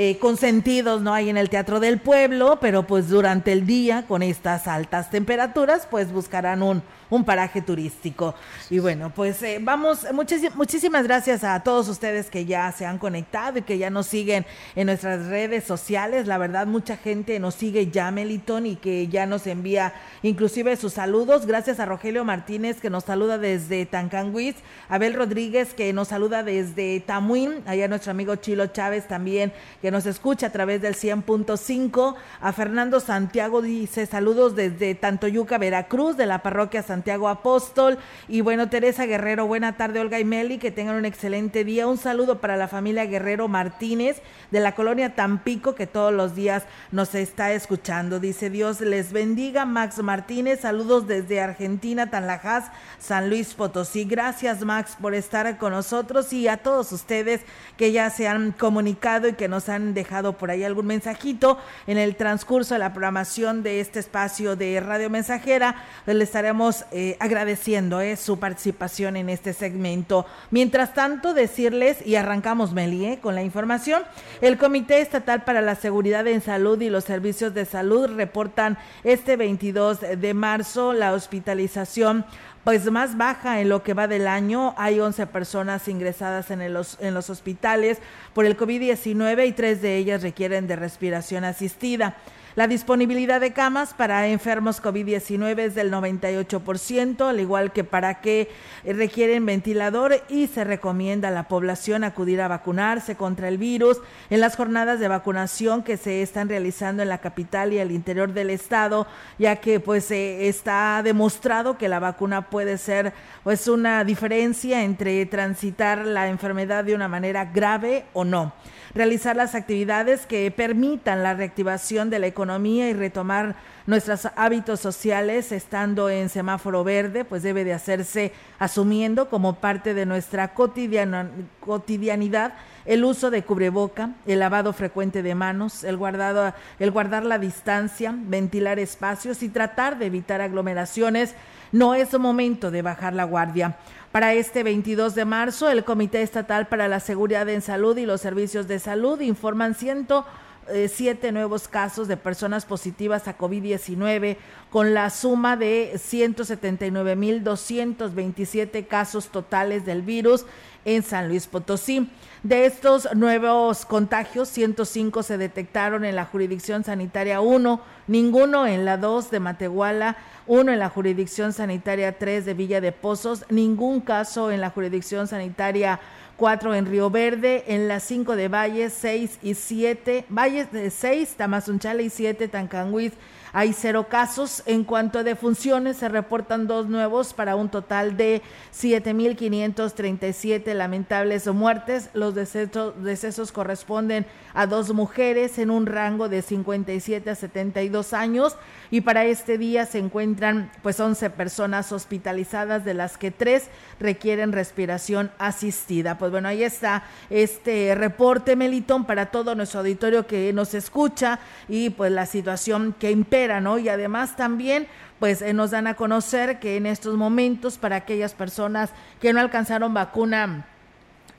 eh, 0.00 0.16
consentidos 0.20 1.02
no 1.02 1.12
hay 1.12 1.28
en 1.28 1.36
el 1.36 1.50
Teatro 1.50 1.80
del 1.80 1.98
Pueblo, 1.98 2.58
pero 2.60 2.86
pues 2.86 3.08
durante 3.08 3.50
el 3.50 3.66
día, 3.66 4.04
con 4.06 4.22
estas 4.22 4.68
altas 4.68 5.10
temperaturas, 5.10 5.88
pues 5.90 6.12
buscarán 6.12 6.62
un, 6.62 6.84
un 7.10 7.24
paraje 7.24 7.62
turístico. 7.62 8.34
Y 8.70 8.78
bueno, 8.78 9.12
pues 9.14 9.42
eh, 9.42 9.58
vamos, 9.60 10.06
muchísimas 10.54 11.04
gracias 11.04 11.44
a 11.44 11.60
todos 11.62 11.88
ustedes 11.88 12.30
que 12.30 12.44
ya 12.44 12.70
se 12.72 12.86
han 12.86 12.98
conectado 12.98 13.58
y 13.58 13.62
que 13.62 13.78
ya 13.78 13.90
nos 13.90 14.06
siguen 14.06 14.46
en 14.76 14.86
nuestras 14.86 15.26
redes 15.26 15.64
sociales. 15.64 16.26
La 16.26 16.38
verdad, 16.38 16.66
mucha 16.66 16.96
gente 16.96 17.38
nos 17.38 17.54
sigue 17.54 17.90
ya, 17.90 18.10
Melitón, 18.10 18.66
y 18.66 18.76
que 18.76 19.08
ya 19.08 19.26
nos 19.26 19.46
envía 19.46 19.94
inclusive 20.22 20.76
sus 20.76 20.94
saludos. 20.94 21.46
Gracias 21.46 21.80
a 21.80 21.86
Rogelio 21.86 22.24
Martínez 22.24 22.80
que 22.80 22.90
nos 22.90 23.04
saluda 23.04 23.38
desde 23.38 23.86
Tancanguis, 23.86 24.56
Abel 24.88 25.14
Rodríguez 25.14 25.74
que 25.74 25.92
nos 25.92 26.08
saluda 26.08 26.42
desde 26.42 27.00
Tamuín, 27.00 27.62
allá 27.66 27.88
nuestro 27.88 28.10
amigo 28.10 28.36
Chilo 28.36 28.66
Chávez 28.66 29.06
también 29.06 29.52
que 29.80 29.90
nos 29.90 30.06
escucha 30.06 30.48
a 30.48 30.50
través 30.50 30.82
del 30.82 30.94
100.5, 30.94 32.14
a 32.40 32.52
Fernando 32.52 33.00
Santiago 33.00 33.62
dice 33.62 34.06
saludos 34.06 34.54
desde 34.56 34.94
Tantoyuca, 34.94 35.58
Veracruz, 35.58 36.16
de 36.16 36.26
la 36.26 36.42
parroquia 36.42 36.82
San 36.82 36.97
Santiago 36.98 37.28
Apóstol. 37.28 37.96
Y 38.26 38.40
bueno, 38.40 38.68
Teresa 38.68 39.06
Guerrero, 39.06 39.46
buena 39.46 39.76
tarde, 39.76 40.00
Olga 40.00 40.18
y 40.18 40.24
Meli, 40.24 40.58
que 40.58 40.72
tengan 40.72 40.96
un 40.96 41.04
excelente 41.04 41.62
día. 41.62 41.86
Un 41.86 41.96
saludo 41.96 42.40
para 42.40 42.56
la 42.56 42.66
familia 42.66 43.06
Guerrero 43.06 43.46
Martínez 43.46 44.20
de 44.50 44.58
la 44.58 44.74
colonia 44.74 45.14
Tampico, 45.14 45.76
que 45.76 45.86
todos 45.86 46.12
los 46.12 46.34
días 46.34 46.64
nos 46.90 47.14
está 47.14 47.52
escuchando. 47.52 48.18
Dice 48.18 48.50
Dios 48.50 48.80
les 48.80 49.12
bendiga. 49.12 49.64
Max 49.64 50.02
Martínez, 50.02 50.60
saludos 50.62 51.06
desde 51.06 51.40
Argentina, 51.40 52.10
Tanlajas, 52.10 52.64
San 52.98 53.30
Luis 53.30 53.54
Potosí. 53.54 54.02
Gracias, 54.04 54.64
Max, 54.64 54.96
por 55.00 55.14
estar 55.14 55.56
con 55.56 55.72
nosotros 55.72 56.32
y 56.32 56.48
a 56.48 56.56
todos 56.56 56.90
ustedes 56.90 57.42
que 57.76 57.92
ya 57.92 58.10
se 58.10 58.26
han 58.26 58.50
comunicado 58.50 59.28
y 59.28 59.34
que 59.34 59.46
nos 59.46 59.68
han 59.68 59.94
dejado 59.94 60.32
por 60.32 60.50
ahí 60.50 60.64
algún 60.64 60.86
mensajito 60.86 61.58
en 61.86 61.96
el 61.96 62.16
transcurso 62.16 62.74
de 62.74 62.80
la 62.80 62.92
programación 62.92 63.62
de 63.62 63.78
este 63.78 64.00
espacio 64.00 64.56
de 64.56 64.80
Radio 64.80 65.10
Mensajera. 65.10 65.76
Le 66.06 66.24
estaremos 66.24 66.84
eh, 66.90 67.16
agradeciendo 67.20 68.00
eh, 68.00 68.16
su 68.16 68.38
participación 68.38 69.16
en 69.16 69.28
este 69.28 69.52
segmento. 69.52 70.26
Mientras 70.50 70.94
tanto, 70.94 71.34
decirles, 71.34 71.98
y 72.06 72.16
arrancamos 72.16 72.72
Melie 72.72 73.14
eh, 73.14 73.18
con 73.18 73.34
la 73.34 73.42
información, 73.42 74.02
el 74.40 74.58
Comité 74.58 75.00
Estatal 75.00 75.44
para 75.44 75.60
la 75.60 75.74
Seguridad 75.74 76.26
en 76.26 76.40
Salud 76.40 76.80
y 76.80 76.90
los 76.90 77.04
Servicios 77.04 77.54
de 77.54 77.64
Salud 77.64 78.10
reportan 78.16 78.78
este 79.04 79.36
22 79.36 80.00
de 80.18 80.34
marzo 80.34 80.92
la 80.92 81.12
hospitalización 81.12 82.24
pues 82.64 82.90
más 82.90 83.16
baja 83.16 83.60
en 83.60 83.70
lo 83.70 83.82
que 83.82 83.94
va 83.94 84.08
del 84.08 84.28
año. 84.28 84.74
Hay 84.76 85.00
11 85.00 85.26
personas 85.28 85.88
ingresadas 85.88 86.50
en, 86.50 86.60
en 86.60 86.74
los 86.74 87.30
hospitales 87.30 87.98
por 88.34 88.44
el 88.44 88.58
COVID-19 88.58 89.46
y 89.46 89.52
tres 89.52 89.80
de 89.80 89.96
ellas 89.96 90.22
requieren 90.22 90.66
de 90.66 90.76
respiración 90.76 91.44
asistida. 91.44 92.16
La 92.58 92.66
disponibilidad 92.66 93.40
de 93.40 93.52
camas 93.52 93.94
para 93.94 94.26
enfermos 94.26 94.82
COVID-19 94.82 95.60
es 95.60 95.76
del 95.76 95.92
98%, 95.92 97.28
al 97.28 97.38
igual 97.38 97.70
que 97.70 97.84
para 97.84 98.20
que 98.20 98.50
requieren 98.84 99.46
ventilador 99.46 100.24
y 100.28 100.48
se 100.48 100.64
recomienda 100.64 101.28
a 101.28 101.30
la 101.30 101.46
población 101.46 102.02
acudir 102.02 102.40
a 102.40 102.48
vacunarse 102.48 103.14
contra 103.14 103.46
el 103.46 103.58
virus. 103.58 103.98
En 104.28 104.40
las 104.40 104.56
jornadas 104.56 104.98
de 104.98 105.06
vacunación 105.06 105.84
que 105.84 105.96
se 105.96 106.20
están 106.20 106.48
realizando 106.48 107.00
en 107.04 107.10
la 107.10 107.18
capital 107.18 107.72
y 107.72 107.78
el 107.78 107.92
interior 107.92 108.32
del 108.32 108.50
estado, 108.50 109.06
ya 109.38 109.54
que 109.60 109.78
pues 109.78 110.10
eh, 110.10 110.48
está 110.48 111.00
demostrado 111.04 111.78
que 111.78 111.88
la 111.88 112.00
vacuna 112.00 112.50
puede 112.50 112.76
ser 112.78 113.12
pues 113.44 113.68
una 113.68 114.02
diferencia 114.02 114.82
entre 114.82 115.24
transitar 115.26 116.04
la 116.04 116.26
enfermedad 116.26 116.82
de 116.82 116.96
una 116.96 117.06
manera 117.06 117.44
grave 117.44 118.06
o 118.14 118.24
no 118.24 118.52
realizar 118.94 119.36
las 119.36 119.54
actividades 119.54 120.26
que 120.26 120.50
permitan 120.50 121.22
la 121.22 121.34
reactivación 121.34 122.10
de 122.10 122.18
la 122.18 122.26
economía 122.26 122.88
y 122.88 122.94
retomar 122.94 123.54
nuestros 123.86 124.28
hábitos 124.36 124.80
sociales 124.80 125.50
estando 125.50 126.10
en 126.10 126.28
semáforo 126.28 126.84
verde, 126.84 127.24
pues 127.24 127.42
debe 127.42 127.64
de 127.64 127.72
hacerse 127.72 128.32
asumiendo 128.58 129.30
como 129.30 129.54
parte 129.54 129.94
de 129.94 130.04
nuestra 130.04 130.52
cotidianidad 130.52 132.52
el 132.84 133.04
uso 133.04 133.30
de 133.30 133.44
cubreboca, 133.44 134.14
el 134.26 134.40
lavado 134.40 134.72
frecuente 134.72 135.22
de 135.22 135.34
manos, 135.34 135.84
el, 135.84 135.96
guardado, 135.96 136.54
el 136.78 136.90
guardar 136.90 137.24
la 137.24 137.38
distancia, 137.38 138.14
ventilar 138.16 138.78
espacios 138.78 139.42
y 139.42 139.50
tratar 139.50 139.98
de 139.98 140.06
evitar 140.06 140.40
aglomeraciones. 140.40 141.34
No 141.70 141.94
es 141.94 142.18
momento 142.18 142.70
de 142.70 142.80
bajar 142.80 143.14
la 143.14 143.24
guardia. 143.24 143.76
Para 144.18 144.34
este 144.34 144.64
22 144.64 145.14
de 145.14 145.24
marzo, 145.24 145.70
el 145.70 145.84
Comité 145.84 146.22
Estatal 146.22 146.66
para 146.66 146.88
la 146.88 146.98
Seguridad 146.98 147.48
en 147.48 147.62
Salud 147.62 147.96
y 147.98 148.04
los 148.04 148.20
Servicios 148.20 148.66
de 148.66 148.80
Salud 148.80 149.20
informan 149.20 149.76
107 149.76 151.30
nuevos 151.30 151.68
casos 151.68 152.08
de 152.08 152.16
personas 152.16 152.66
positivas 152.66 153.28
a 153.28 153.38
COVID-19, 153.38 154.36
con 154.70 154.92
la 154.92 155.10
suma 155.10 155.56
de 155.56 155.92
179.227 155.94 158.88
casos 158.88 159.28
totales 159.28 159.86
del 159.86 160.02
virus 160.02 160.46
en 160.88 161.02
San 161.02 161.28
Luis 161.28 161.46
Potosí. 161.46 162.10
De 162.42 162.64
estos 162.64 163.08
nuevos 163.14 163.84
contagios, 163.84 164.48
105 164.48 165.22
se 165.22 165.36
detectaron 165.36 166.04
en 166.04 166.16
la 166.16 166.24
jurisdicción 166.24 166.84
sanitaria 166.84 167.40
1, 167.40 167.80
ninguno 168.06 168.66
en 168.66 168.84
la 168.84 168.96
2 168.96 169.30
de 169.30 169.40
Matehuala, 169.40 170.16
uno 170.46 170.72
en 170.72 170.78
la 170.78 170.88
jurisdicción 170.88 171.52
sanitaria 171.52 172.16
3 172.16 172.46
de 172.46 172.54
Villa 172.54 172.80
de 172.80 172.92
Pozos, 172.92 173.44
ningún 173.50 174.00
caso 174.00 174.50
en 174.50 174.60
la 174.60 174.70
jurisdicción 174.70 175.26
sanitaria 175.26 176.00
cuatro 176.38 176.72
en 176.74 176.86
Río 176.86 177.10
Verde, 177.10 177.64
en 177.66 177.88
las 177.88 178.04
cinco 178.04 178.36
de 178.36 178.48
Valles, 178.48 178.94
seis 178.94 179.38
y 179.42 179.54
siete, 179.54 180.24
Valles 180.28 180.70
de 180.70 180.90
seis, 180.90 181.34
Tamazunchale 181.36 182.04
y 182.04 182.10
siete, 182.10 182.46
Tancanguis, 182.46 183.12
hay 183.52 183.72
cero 183.72 184.06
casos. 184.08 184.62
En 184.66 184.84
cuanto 184.84 185.18
a 185.18 185.22
defunciones, 185.22 185.96
se 185.96 186.08
reportan 186.08 186.66
dos 186.66 186.88
nuevos 186.88 187.34
para 187.34 187.56
un 187.56 187.68
total 187.68 188.16
de 188.16 188.42
7.537 188.74 190.74
lamentables 190.74 191.46
muertes. 191.48 192.10
Los 192.14 192.34
decesos, 192.34 192.94
decesos 193.02 193.52
corresponden 193.52 194.26
a 194.54 194.66
dos 194.66 194.92
mujeres 194.92 195.58
en 195.58 195.70
un 195.70 195.86
rango 195.86 196.28
de 196.28 196.42
57 196.42 197.30
a 197.30 197.34
72 197.34 198.12
años 198.12 198.56
y 198.90 199.02
para 199.02 199.24
este 199.24 199.58
día 199.58 199.86
se 199.86 199.98
encuentran 199.98 200.70
pues 200.82 200.98
11 200.98 201.30
personas 201.30 201.92
hospitalizadas 201.92 202.84
de 202.84 202.94
las 202.94 203.18
que 203.18 203.30
tres 203.30 203.68
requieren 204.00 204.52
respiración 204.52 205.30
asistida. 205.38 206.18
Pues 206.18 206.30
bueno, 206.30 206.48
ahí 206.48 206.62
está 206.62 207.04
este 207.30 207.94
reporte 207.94 208.56
Melitón 208.56 209.04
para 209.04 209.26
todo 209.26 209.54
nuestro 209.54 209.80
auditorio 209.80 210.26
que 210.26 210.52
nos 210.52 210.74
escucha 210.74 211.38
y 211.68 211.90
pues 211.90 212.12
la 212.12 212.26
situación 212.26 212.94
que 212.98 213.10
impera, 213.10 213.37
Y 213.78 213.88
además 213.88 214.36
también 214.36 214.86
pues 215.18 215.42
eh, 215.42 215.52
nos 215.52 215.70
dan 215.70 215.86
a 215.86 215.94
conocer 215.94 216.60
que 216.60 216.76
en 216.76 216.86
estos 216.86 217.16
momentos 217.16 217.78
para 217.78 217.96
aquellas 217.96 218.34
personas 218.34 218.90
que 219.20 219.32
no 219.32 219.40
alcanzaron 219.40 219.94
vacuna 219.94 220.66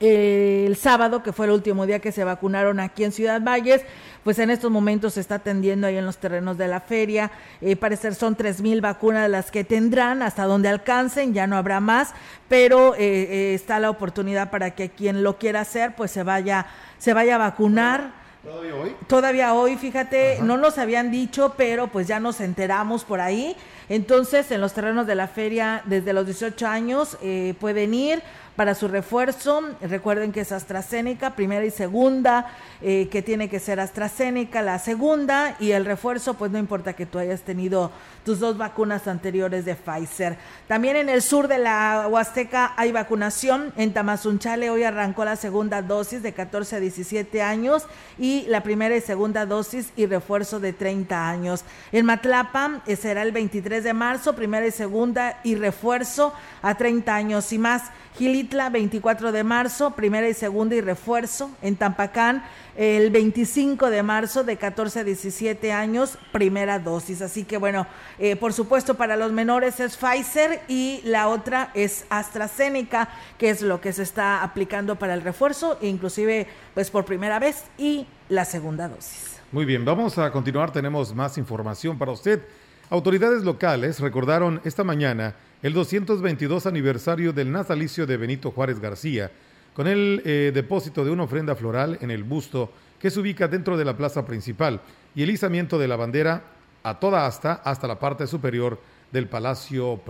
el 0.00 0.76
sábado, 0.76 1.22
que 1.22 1.32
fue 1.32 1.44
el 1.44 1.52
último 1.52 1.84
día 1.84 1.98
que 1.98 2.10
se 2.10 2.24
vacunaron 2.24 2.80
aquí 2.80 3.04
en 3.04 3.12
Ciudad 3.12 3.42
Valles, 3.42 3.82
pues 4.24 4.38
en 4.38 4.48
estos 4.50 4.70
momentos 4.70 5.14
se 5.14 5.20
está 5.20 5.36
atendiendo 5.36 5.86
ahí 5.86 5.96
en 5.98 6.06
los 6.06 6.16
terrenos 6.16 6.56
de 6.56 6.68
la 6.68 6.80
feria. 6.80 7.30
Eh, 7.60 7.76
parecer 7.76 8.14
son 8.14 8.34
tres 8.34 8.62
mil 8.62 8.80
vacunas 8.80 9.28
las 9.28 9.50
que 9.50 9.62
tendrán 9.62 10.22
hasta 10.22 10.44
donde 10.44 10.68
alcancen, 10.68 11.34
ya 11.34 11.46
no 11.46 11.56
habrá 11.56 11.80
más, 11.80 12.14
pero 12.48 12.94
eh, 12.94 12.98
eh, 13.00 13.54
está 13.54 13.78
la 13.78 13.90
oportunidad 13.90 14.50
para 14.50 14.70
que 14.70 14.88
quien 14.88 15.22
lo 15.22 15.38
quiera 15.38 15.60
hacer, 15.60 15.94
pues 15.94 16.10
se 16.10 16.22
vaya, 16.22 16.66
se 16.98 17.12
vaya 17.12 17.34
a 17.34 17.38
vacunar. 17.38 18.19
¿Todavía 18.42 18.74
hoy? 18.74 18.96
Todavía 19.06 19.54
hoy, 19.54 19.76
fíjate, 19.76 20.38
no 20.42 20.56
nos 20.56 20.78
habían 20.78 21.10
dicho, 21.10 21.54
pero 21.58 21.88
pues 21.88 22.06
ya 22.06 22.20
nos 22.20 22.40
enteramos 22.40 23.04
por 23.04 23.20
ahí. 23.20 23.54
Entonces, 23.90 24.50
en 24.50 24.62
los 24.62 24.72
terrenos 24.72 25.06
de 25.06 25.14
la 25.14 25.28
feria, 25.28 25.82
desde 25.84 26.12
los 26.12 26.24
18 26.24 26.66
años 26.66 27.18
eh, 27.22 27.54
pueden 27.60 27.92
ir 27.92 28.22
para 28.56 28.74
su 28.74 28.88
refuerzo. 28.88 29.62
Recuerden 29.80 30.32
que 30.32 30.40
es 30.40 30.52
AstraZeneca, 30.52 31.34
primera 31.34 31.64
y 31.64 31.70
segunda, 31.70 32.52
eh, 32.82 33.08
que 33.10 33.22
tiene 33.22 33.48
que 33.48 33.58
ser 33.58 33.80
AstraZeneca, 33.80 34.62
la 34.62 34.78
segunda, 34.78 35.56
y 35.58 35.72
el 35.72 35.84
refuerzo, 35.84 36.34
pues 36.34 36.50
no 36.50 36.58
importa 36.58 36.94
que 36.94 37.06
tú 37.06 37.18
hayas 37.18 37.42
tenido 37.42 37.90
tus 38.24 38.38
dos 38.38 38.58
vacunas 38.58 39.08
anteriores 39.08 39.64
de 39.64 39.74
Pfizer. 39.74 40.36
También 40.68 40.96
en 40.96 41.08
el 41.08 41.22
sur 41.22 41.48
de 41.48 41.58
la 41.58 42.06
Huasteca 42.08 42.74
hay 42.76 42.92
vacunación. 42.92 43.72
En 43.76 43.92
Tamazunchale 43.92 44.70
hoy 44.70 44.84
arrancó 44.84 45.24
la 45.24 45.36
segunda 45.36 45.82
dosis 45.82 46.22
de 46.22 46.32
14 46.32 46.76
a 46.76 46.80
17 46.80 47.42
años 47.42 47.86
y 48.18 48.44
la 48.48 48.62
primera 48.62 48.96
y 48.96 49.00
segunda 49.00 49.46
dosis 49.46 49.90
y 49.96 50.06
refuerzo 50.06 50.60
de 50.60 50.72
30 50.72 51.28
años. 51.28 51.64
En 51.92 52.06
Matlapa 52.06 52.82
eh, 52.86 52.96
será 52.96 53.22
el 53.22 53.32
23 53.32 53.82
de 53.84 53.94
marzo, 53.94 54.34
primera 54.34 54.66
y 54.66 54.70
segunda 54.70 55.40
y 55.42 55.54
refuerzo 55.54 56.32
a 56.62 56.74
30 56.74 57.14
años 57.14 57.52
y 57.52 57.58
más. 57.58 57.84
Gilitla, 58.16 58.70
24 58.70 59.32
de 59.32 59.44
marzo, 59.44 59.92
primera 59.92 60.28
y 60.28 60.34
segunda 60.34 60.74
y 60.74 60.80
refuerzo. 60.80 61.50
En 61.62 61.76
Tampacán, 61.76 62.44
el 62.76 63.10
25 63.10 63.88
de 63.90 64.02
marzo, 64.02 64.44
de 64.44 64.56
14 64.56 65.00
a 65.00 65.04
17 65.04 65.72
años, 65.72 66.18
primera 66.32 66.78
dosis. 66.78 67.22
Así 67.22 67.44
que 67.44 67.56
bueno, 67.56 67.86
eh, 68.18 68.36
por 68.36 68.52
supuesto 68.52 68.94
para 68.94 69.16
los 69.16 69.32
menores 69.32 69.80
es 69.80 69.96
Pfizer 69.96 70.62
y 70.68 71.00
la 71.04 71.28
otra 71.28 71.70
es 71.74 72.04
AstraZeneca, 72.10 73.08
que 73.38 73.50
es 73.50 73.62
lo 73.62 73.80
que 73.80 73.92
se 73.92 74.02
está 74.02 74.42
aplicando 74.42 74.96
para 74.96 75.14
el 75.14 75.22
refuerzo, 75.22 75.78
inclusive 75.80 76.46
pues 76.74 76.90
por 76.90 77.04
primera 77.04 77.38
vez 77.38 77.64
y 77.78 78.06
la 78.28 78.44
segunda 78.44 78.88
dosis. 78.88 79.40
Muy 79.52 79.64
bien, 79.64 79.84
vamos 79.84 80.18
a 80.18 80.30
continuar, 80.30 80.72
tenemos 80.72 81.14
más 81.14 81.38
información 81.38 81.98
para 81.98 82.12
usted. 82.12 82.40
Autoridades 82.88 83.44
locales 83.44 84.00
recordaron 84.00 84.60
esta 84.64 84.84
mañana 84.84 85.34
el 85.62 85.74
222 85.74 86.64
aniversario 86.64 87.32
del 87.32 87.52
natalicio 87.52 88.06
de 88.06 88.16
Benito 88.16 88.50
Juárez 88.50 88.80
García, 88.80 89.30
con 89.74 89.86
el 89.86 90.22
eh, 90.24 90.52
depósito 90.54 91.04
de 91.04 91.10
una 91.10 91.24
ofrenda 91.24 91.54
floral 91.54 91.98
en 92.00 92.10
el 92.10 92.24
busto 92.24 92.72
que 92.98 93.10
se 93.10 93.20
ubica 93.20 93.46
dentro 93.46 93.76
de 93.76 93.84
la 93.84 93.96
plaza 93.96 94.24
principal 94.24 94.80
y 95.14 95.22
el 95.22 95.30
izamiento 95.30 95.78
de 95.78 95.88
la 95.88 95.96
bandera 95.96 96.44
a 96.82 96.98
toda 96.98 97.26
asta 97.26 97.60
hasta 97.64 97.86
la 97.86 97.98
parte 97.98 98.26
superior 98.26 98.80
del 99.12 99.26
Palacio 99.26 100.00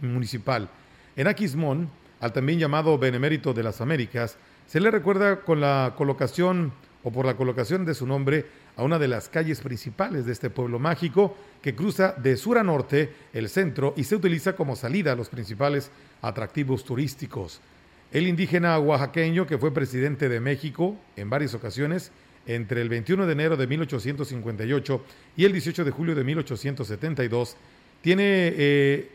Municipal. 0.00 0.68
En 1.16 1.26
Aquismón, 1.26 1.90
al 2.20 2.32
también 2.32 2.60
llamado 2.60 2.96
Benemérito 2.96 3.52
de 3.52 3.64
las 3.64 3.80
Américas, 3.80 4.36
se 4.66 4.80
le 4.80 4.90
recuerda 4.90 5.40
con 5.40 5.60
la 5.60 5.94
colocación 5.96 6.72
o 7.02 7.10
por 7.10 7.26
la 7.26 7.36
colocación 7.36 7.84
de 7.84 7.94
su 7.94 8.06
nombre 8.06 8.46
a 8.76 8.82
una 8.82 8.98
de 8.98 9.08
las 9.08 9.28
calles 9.28 9.60
principales 9.60 10.24
de 10.24 10.32
este 10.32 10.50
pueblo 10.50 10.78
mágico 10.78 11.36
que 11.60 11.74
cruza 11.74 12.12
de 12.12 12.36
sur 12.36 12.58
a 12.58 12.62
norte 12.62 13.12
el 13.32 13.48
centro 13.48 13.94
y 13.96 14.04
se 14.04 14.16
utiliza 14.16 14.54
como 14.54 14.76
salida 14.76 15.12
a 15.12 15.16
los 15.16 15.28
principales 15.28 15.90
atractivos 16.22 16.84
turísticos. 16.84 17.60
El 18.12 18.26
indígena 18.26 18.78
oaxaqueño 18.78 19.46
que 19.46 19.58
fue 19.58 19.72
presidente 19.72 20.28
de 20.28 20.40
México 20.40 20.96
en 21.16 21.30
varias 21.30 21.54
ocasiones 21.54 22.12
entre 22.46 22.82
el 22.82 22.88
21 22.88 23.26
de 23.26 23.32
enero 23.32 23.56
de 23.56 23.66
1858 23.66 25.04
y 25.36 25.44
el 25.44 25.52
18 25.52 25.84
de 25.84 25.90
julio 25.90 26.14
de 26.14 26.24
1872 26.24 27.56
tiene 28.00 28.24
eh, 28.26 29.10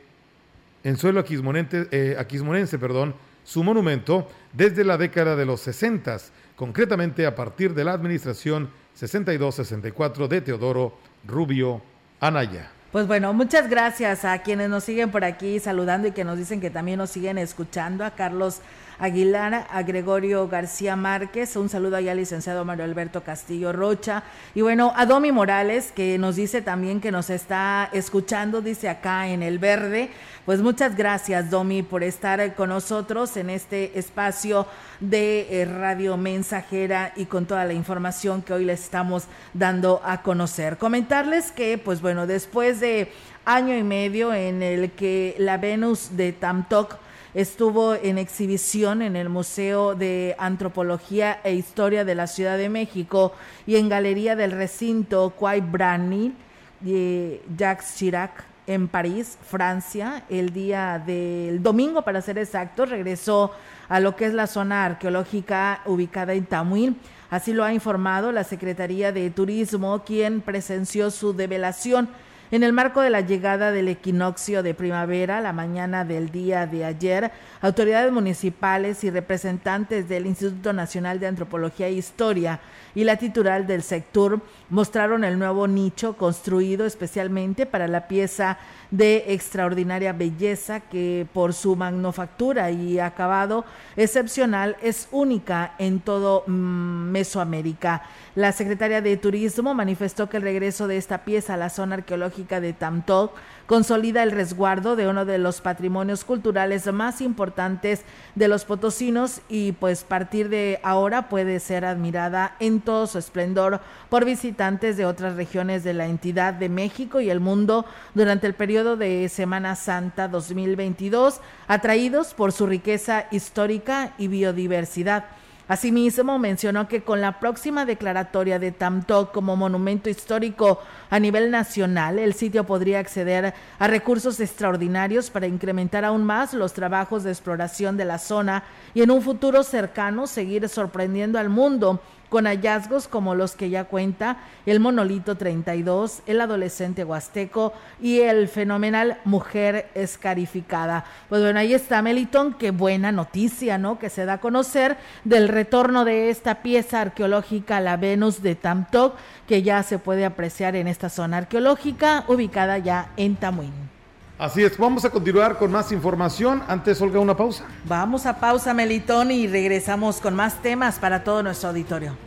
en 0.83 0.97
suelo 0.97 1.23
eh, 1.27 2.15
aquismonense 2.17 2.79
perdón, 2.79 3.15
su 3.43 3.63
monumento 3.63 4.29
desde 4.53 4.83
la 4.83 4.97
década 4.97 5.35
de 5.35 5.45
los 5.45 5.61
60, 5.61 6.17
concretamente 6.55 7.25
a 7.25 7.35
partir 7.35 7.73
de 7.73 7.83
la 7.83 7.93
administración 7.93 8.69
62-64 9.00 10.27
de 10.27 10.42
Teodoro 10.42 10.94
Rubio 11.25 11.82
Anaya. 12.20 12.72
Pues 12.92 13.06
bueno, 13.06 13.34
muchas 13.34 13.70
gracias 13.70 14.25
a 14.25 14.42
quienes 14.42 14.70
nos 14.70 14.84
siguen 14.84 15.12
por 15.12 15.24
aquí 15.24 15.60
saludando 15.60 16.08
y 16.08 16.13
que 16.13 16.24
nos 16.24 16.38
dicen 16.38 16.62
que 16.62 16.70
también 16.70 16.98
nos 16.98 17.12
siguen 17.12 17.38
escuchando, 17.38 18.06
a 18.06 18.12
Carlos 18.12 18.62
Aguilar, 19.00 19.68
a 19.70 19.84
Gregorio 19.84 20.48
García 20.48 20.96
Márquez, 20.96 21.56
un 21.56 21.70
saludo 21.70 21.98
allá 21.98 22.13
al 22.13 22.18
licenciado 22.18 22.66
Mario 22.66 22.84
Alberto 22.84 23.24
Castillo 23.24 23.72
Rocha, 23.72 24.24
y 24.56 24.62
bueno, 24.62 24.94
a 24.96 25.06
Domi 25.06 25.32
Morales, 25.32 25.92
que 25.92 26.18
nos 26.18 26.36
dice 26.36 26.62
también 26.62 27.00
que 27.00 27.12
nos 27.12 27.30
está 27.30 27.89
escuchando, 27.94 28.62
dice 28.62 28.89
acá 28.89 29.27
en 29.27 29.44
el 29.44 29.60
verde. 29.60 30.10
Pues 30.46 30.62
muchas 30.62 30.96
gracias, 30.96 31.50
Domi, 31.50 31.84
por 31.84 32.04
estar 32.04 32.56
con 32.56 32.70
nosotros 32.70 33.36
en 33.38 33.50
este 33.50 34.00
espacio 34.00 34.66
de 35.00 35.62
eh, 35.62 35.66
Radio 35.66 36.18
Mensajera 36.18 37.12
y 37.16 37.25
con 37.25 37.46
toda 37.46 37.66
la 37.66 37.74
información 37.74 38.42
que 38.42 38.54
hoy 38.54 38.66
les 38.66 38.82
estamos 38.82 39.25
dando 39.54 40.01
a 40.04 40.22
conocer. 40.22 40.77
Comentarles 40.77 41.51
que, 41.51 41.77
pues 41.77 42.01
bueno, 42.01 42.27
después 42.27 42.80
de 42.80 43.12
año 43.46 43.77
y 43.77 43.84
medio 43.84 44.34
en 44.34 44.63
el 44.63 44.92
que 44.92 45.36
la 45.38 45.58
Venus 45.58 46.16
de 46.18 46.32
Tamtok 46.34 46.98
estuvo 47.38 47.94
en 47.94 48.17
exhibición 48.17 49.03
en 49.03 49.15
el 49.15 49.29
Museo 49.29 49.94
de 49.94 50.36
Antropología 50.39 51.39
e 51.44 51.53
Historia 51.53 52.03
de 52.03 52.15
la 52.15 52.25
Ciudad 52.25 52.58
de 52.58 52.67
México 52.67 53.32
y 53.67 53.75
en 53.75 53.89
Galería 53.89 54.36
del 54.36 54.53
Recinto 54.53 55.29
Quai 55.38 55.62
Branly 55.62 56.34
de 56.79 57.44
Jacques 57.56 57.94
Chirac 57.96 58.44
en 58.65 58.88
París, 58.88 59.38
Francia, 59.48 60.24
el 60.29 60.51
día 60.51 60.98
del 61.06 61.62
domingo, 61.62 62.01
para 62.01 62.24
ser 62.24 62.39
exactos, 62.39 62.89
regresó 62.89 63.51
a 63.88 64.00
lo 64.00 64.15
que 64.15 64.25
es 64.25 64.34
la 64.34 64.48
zona 64.48 64.86
arqueológica 64.86 65.82
ubicada 65.86 66.34
en 66.34 66.48
Tamuín. 66.48 66.98
Así 67.29 67.53
lo 67.53 67.63
ha 67.63 67.72
informado 67.72 68.32
la 68.32 68.46
Secretaría 68.46 69.12
de 69.12 69.29
Turismo, 69.29 70.03
quien 70.03 70.41
presenció 70.41 71.12
su 71.12 71.34
develación 71.34 72.10
en 72.51 72.63
el 72.63 72.74
marco 72.74 73.01
de 73.01 73.10
la 73.10 73.22
llegada 73.22 73.72
del 73.72 73.88
equinoccio 73.89 74.63
de 74.63 74.74
primavera, 74.74 75.42
la 75.42 75.54
mañana 75.54 76.06
del 76.06 76.32
día 76.32 76.66
de 76.66 76.86
ayer, 76.86 77.32
autoridades 77.62 78.12
municipales 78.12 79.04
y 79.04 79.10
representantes 79.10 80.08
del 80.08 80.25
Instituto 80.25 80.74
Nacional 80.74 81.20
de 81.20 81.27
Antropología 81.27 81.88
e 81.88 81.94
Historia 81.94 82.60
y 82.98 83.04
la 83.04 83.18
titular 83.18 83.68
del 83.68 83.84
sector 83.84 84.42
mostraron 84.72 85.24
el 85.24 85.38
nuevo 85.38 85.68
nicho 85.68 86.18
construido 86.18 86.84
especialmente 86.88 87.68
para 87.68 87.88
la 87.88 88.08
pieza 88.08 88.58
de 88.89 89.25
extraordinaria 89.27 90.13
belleza 90.13 90.80
que 90.80 91.27
por 91.32 91.54
su 91.54 91.75
manufactura 91.75 92.72
y 92.72 92.98
acabado 92.98 93.66
excepcional 93.98 94.77
es 94.82 95.10
única 95.12 95.75
en 95.77 96.00
todo 96.00 96.44
mm, 96.48 97.12
Mesoamérica. 97.12 98.01
La 98.34 98.51
secretaria 98.51 99.00
de 99.00 99.16
Turismo 99.18 99.75
manifestó 99.75 100.27
que 100.27 100.38
el 100.38 100.44
regreso 100.44 100.88
de 100.88 100.98
esta 100.98 101.20
pieza 101.24 101.54
a 101.54 101.58
la 101.58 101.70
zona 101.70 101.98
arqueológica 101.98 102.60
de 102.60 102.74
Tamtoc 102.74 103.32
consolida 103.67 104.24
el 104.24 104.31
resguardo 104.31 104.95
de 104.95 105.07
uno 105.07 105.25
de 105.25 105.38
los 105.38 105.62
patrimonios 105.62 106.24
culturales 106.24 106.91
más 106.91 107.21
importantes 107.21 108.03
de 108.33 108.47
los 108.47 108.65
potosinos 108.65 109.41
y 109.50 109.74
pues 109.74 110.03
partir 110.03 110.50
de 110.50 110.79
ahora 110.83 111.29
puede 111.29 111.59
ser 111.59 111.86
admirada 111.86 112.55
en 112.59 112.79
todo 112.79 113.05
su 113.05 113.19
esplendor 113.19 113.81
por 114.09 114.25
visitantes 114.25 114.97
de 114.97 115.05
otras 115.05 115.36
regiones 115.36 115.83
de 115.83 115.93
la 115.93 116.07
entidad 116.07 116.53
de 116.53 116.69
México 116.69 117.19
y 117.19 117.29
el 117.29 117.41
mundo 117.41 117.86
durante 118.15 118.47
el 118.47 118.53
periodo 118.53 118.95
de 118.95 119.27
Semana 119.29 119.75
Santa 119.75 120.29
2022, 120.29 121.41
atraídos 121.67 122.33
por 122.33 122.53
su 122.53 122.65
riqueza 122.67 123.25
histórica 123.31 124.13
y 124.17 124.29
biodiversidad. 124.29 125.25
Asimismo, 125.67 126.39
mencionó 126.39 126.88
que 126.88 127.03
con 127.03 127.19
la 127.19 127.39
próxima 127.39 127.86
declaratoria 127.86 128.57
de 128.57 128.71
Tamtoc 128.71 129.33
como 129.33 129.57
monumento 129.57 130.09
histórico 130.09 130.79
a 131.09 131.19
nivel 131.19 131.51
nacional, 131.51 132.19
el 132.19 132.33
sitio 132.33 132.63
podría 132.63 133.00
acceder 133.00 133.53
a 133.77 133.88
recursos 133.88 134.39
extraordinarios 134.39 135.29
para 135.29 135.47
incrementar 135.47 136.05
aún 136.05 136.24
más 136.24 136.53
los 136.53 136.71
trabajos 136.71 137.24
de 137.24 137.31
exploración 137.31 137.97
de 137.97 138.05
la 138.05 138.17
zona 138.17 138.63
y 138.93 139.01
en 139.01 139.12
un 139.12 139.21
futuro 139.21 139.62
cercano 139.63 140.25
seguir 140.25 140.69
sorprendiendo 140.69 141.38
al 141.38 141.50
mundo 141.50 142.01
con 142.29 142.46
hallazgos 142.46 143.07
como 143.07 143.36
los 143.36 143.55
que 143.55 143.69
ya 143.69 143.86
cuenta 143.86 144.38
el 144.65 144.79
monolito 144.79 145.36
32, 145.36 146.22
el 146.25 146.41
adolescente 146.41 147.03
huasteco 147.03 147.74
y 148.01 148.19
el 148.19 148.48
fenomenal 148.48 149.19
mujer 149.25 149.89
escarificada. 149.96 151.05
Pues 151.29 151.41
bueno, 151.41 151.60
ahí 151.60 151.74
está 151.74 152.01
Meliton, 152.01 152.53
qué 152.53 152.72
buena 152.72 153.12
noticia, 153.12 153.77
¿no? 153.77 154.00
Que 154.00 154.10
se 154.10 154.25
da 154.25 154.34
a 154.34 154.41
conocer 154.41 154.98
del 155.24 155.48
retorno 155.48 156.05
de 156.05 156.29
esta 156.29 156.62
pieza 156.62 157.01
arqueológica, 157.01 157.79
la 157.79 157.98
Venus 157.98 158.41
de 158.41 158.55
Tamtoc, 158.55 159.15
que 159.48 159.63
ya 159.63 159.84
se 159.84 160.00
puede 160.00 160.25
apreciar 160.25 160.75
en 160.75 160.88
esta 160.88 161.10
zona 161.10 161.38
arqueológica 161.38 162.25
ubicada 162.27 162.77
ya 162.77 163.10
en 163.17 163.36
Tamuín. 163.36 163.97
Así 164.39 164.63
es, 164.63 164.77
vamos 164.77 165.03
a 165.03 165.10
continuar 165.10 165.58
con 165.58 165.72
más 165.72 165.91
información. 165.91 166.62
Antes, 166.67 167.01
Olga, 167.01 167.20
una 167.20 167.36
pausa. 167.36 167.65
Vamos 167.86 168.27
a 168.27 168.39
pausa, 168.39 168.72
Melitón, 168.72 169.32
y 169.32 169.48
regresamos 169.48 170.22
con 170.22 170.36
más 170.36 170.62
temas 170.62 171.00
para 171.00 171.24
todo 171.24 171.41
nuestro 171.41 171.70
auditorio. 171.70 172.26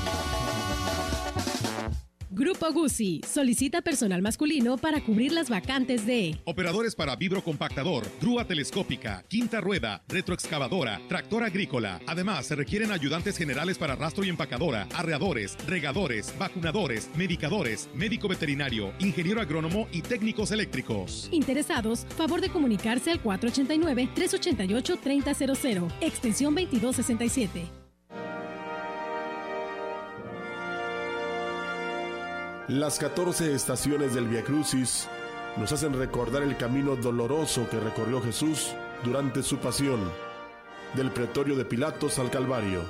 Grupo 2.41 2.73
Guzzi 2.73 3.21
solicita 3.31 3.83
personal 3.83 4.23
masculino 4.23 4.75
para 4.75 5.03
cubrir 5.03 5.31
las 5.31 5.47
vacantes 5.47 6.07
de 6.07 6.41
operadores 6.45 6.95
para 6.95 7.15
vibrocompactador, 7.15 8.07
grúa 8.19 8.47
telescópica, 8.47 9.23
quinta 9.27 9.61
rueda, 9.61 10.01
retroexcavadora, 10.07 10.99
tractor 11.07 11.43
agrícola. 11.43 12.01
Además, 12.07 12.47
se 12.47 12.55
requieren 12.55 12.91
ayudantes 12.91 13.37
generales 13.37 13.77
para 13.77 13.95
rastro 13.95 14.23
y 14.23 14.29
empacadora, 14.29 14.87
arreadores, 14.95 15.55
regadores, 15.67 16.33
vacunadores, 16.39 17.11
medicadores, 17.15 17.87
médico 17.93 18.27
veterinario, 18.27 18.91
ingeniero 18.97 19.39
agrónomo 19.39 19.87
y 19.91 20.01
técnicos 20.01 20.51
eléctricos. 20.51 21.29
Interesados, 21.31 22.07
favor 22.17 22.41
de 22.41 22.49
comunicarse 22.49 23.11
al 23.11 23.21
489-388-3000, 23.21 25.91
extensión 26.01 26.55
2267. 26.55 27.80
Las 32.71 32.99
14 32.99 33.53
estaciones 33.53 34.13
del 34.13 34.29
Via 34.29 34.45
Crucis 34.45 35.09
nos 35.57 35.73
hacen 35.73 35.91
recordar 35.91 36.41
el 36.41 36.55
camino 36.55 36.95
doloroso 36.95 37.67
que 37.69 37.77
recorrió 37.77 38.21
Jesús 38.21 38.71
durante 39.03 39.43
su 39.43 39.57
pasión, 39.57 39.99
del 40.93 41.11
pretorio 41.11 41.57
de 41.57 41.65
Pilatos 41.65 42.17
al 42.17 42.31
Calvario. 42.31 42.81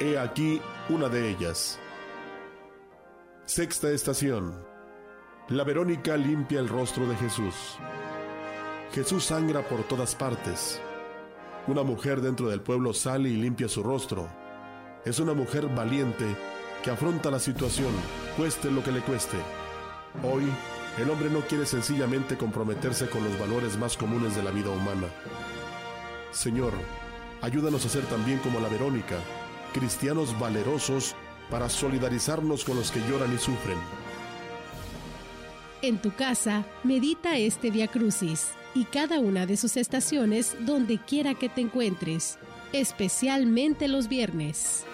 He 0.00 0.18
aquí 0.18 0.60
una 0.88 1.08
de 1.08 1.30
ellas. 1.30 1.78
Sexta 3.44 3.88
estación. 3.88 4.52
La 5.48 5.62
Verónica 5.62 6.16
limpia 6.16 6.58
el 6.58 6.68
rostro 6.68 7.06
de 7.06 7.14
Jesús. 7.14 7.54
Jesús 8.90 9.26
sangra 9.26 9.62
por 9.62 9.84
todas 9.84 10.16
partes. 10.16 10.80
Una 11.68 11.84
mujer 11.84 12.20
dentro 12.20 12.48
del 12.48 12.62
pueblo 12.62 12.92
sale 12.92 13.28
y 13.28 13.36
limpia 13.36 13.68
su 13.68 13.80
rostro. 13.84 14.28
Es 15.04 15.20
una 15.20 15.34
mujer 15.34 15.68
valiente 15.68 16.34
que 16.82 16.90
afronta 16.90 17.30
la 17.30 17.38
situación, 17.38 17.92
cueste 18.36 18.70
lo 18.70 18.82
que 18.82 18.92
le 18.92 19.00
cueste. 19.00 19.36
Hoy, 20.22 20.44
el 20.98 21.10
hombre 21.10 21.30
no 21.30 21.40
quiere 21.40 21.66
sencillamente 21.66 22.36
comprometerse 22.36 23.08
con 23.08 23.24
los 23.24 23.38
valores 23.38 23.76
más 23.76 23.96
comunes 23.96 24.34
de 24.36 24.42
la 24.42 24.50
vida 24.50 24.70
humana. 24.70 25.08
Señor, 26.32 26.72
ayúdanos 27.40 27.84
a 27.84 27.88
ser 27.88 28.04
también 28.06 28.38
como 28.38 28.60
la 28.60 28.68
Verónica, 28.68 29.16
cristianos 29.72 30.38
valerosos 30.38 31.14
para 31.50 31.68
solidarizarnos 31.68 32.64
con 32.64 32.76
los 32.76 32.90
que 32.90 33.00
lloran 33.08 33.32
y 33.34 33.38
sufren. 33.38 33.78
En 35.82 35.98
tu 35.98 36.12
casa, 36.12 36.64
medita 36.82 37.38
este 37.38 37.70
Via 37.70 37.86
Crucis 37.86 38.48
y 38.74 38.84
cada 38.84 39.20
una 39.20 39.46
de 39.46 39.56
sus 39.56 39.76
estaciones 39.76 40.56
donde 40.60 40.98
quiera 40.98 41.34
que 41.34 41.48
te 41.48 41.60
encuentres, 41.60 42.38
especialmente 42.72 43.86
los 43.86 44.08
viernes. 44.08 44.84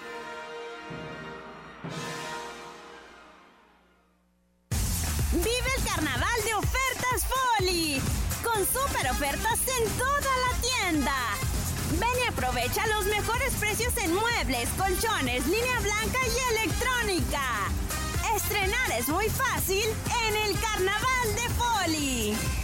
Super 8.75 9.09
ofertas 9.09 9.61
en 9.79 9.89
toda 9.93 10.33
la 10.45 10.61
tienda. 10.61 11.15
Ven 11.93 12.25
y 12.25 12.29
aprovecha 12.29 12.85
los 12.89 13.07
mejores 13.07 13.53
precios 13.61 13.93
en 13.99 14.13
muebles, 14.13 14.69
colchones, 14.77 15.47
línea 15.47 15.79
blanca 15.81 16.19
y 16.27 16.65
electrónica. 16.65 17.71
Estrenar 18.35 18.91
es 18.99 19.09
muy 19.09 19.29
fácil 19.29 19.85
en 20.27 20.37
el 20.37 20.59
carnaval 20.59 21.35
de 21.37 21.49
Foli. 21.55 22.64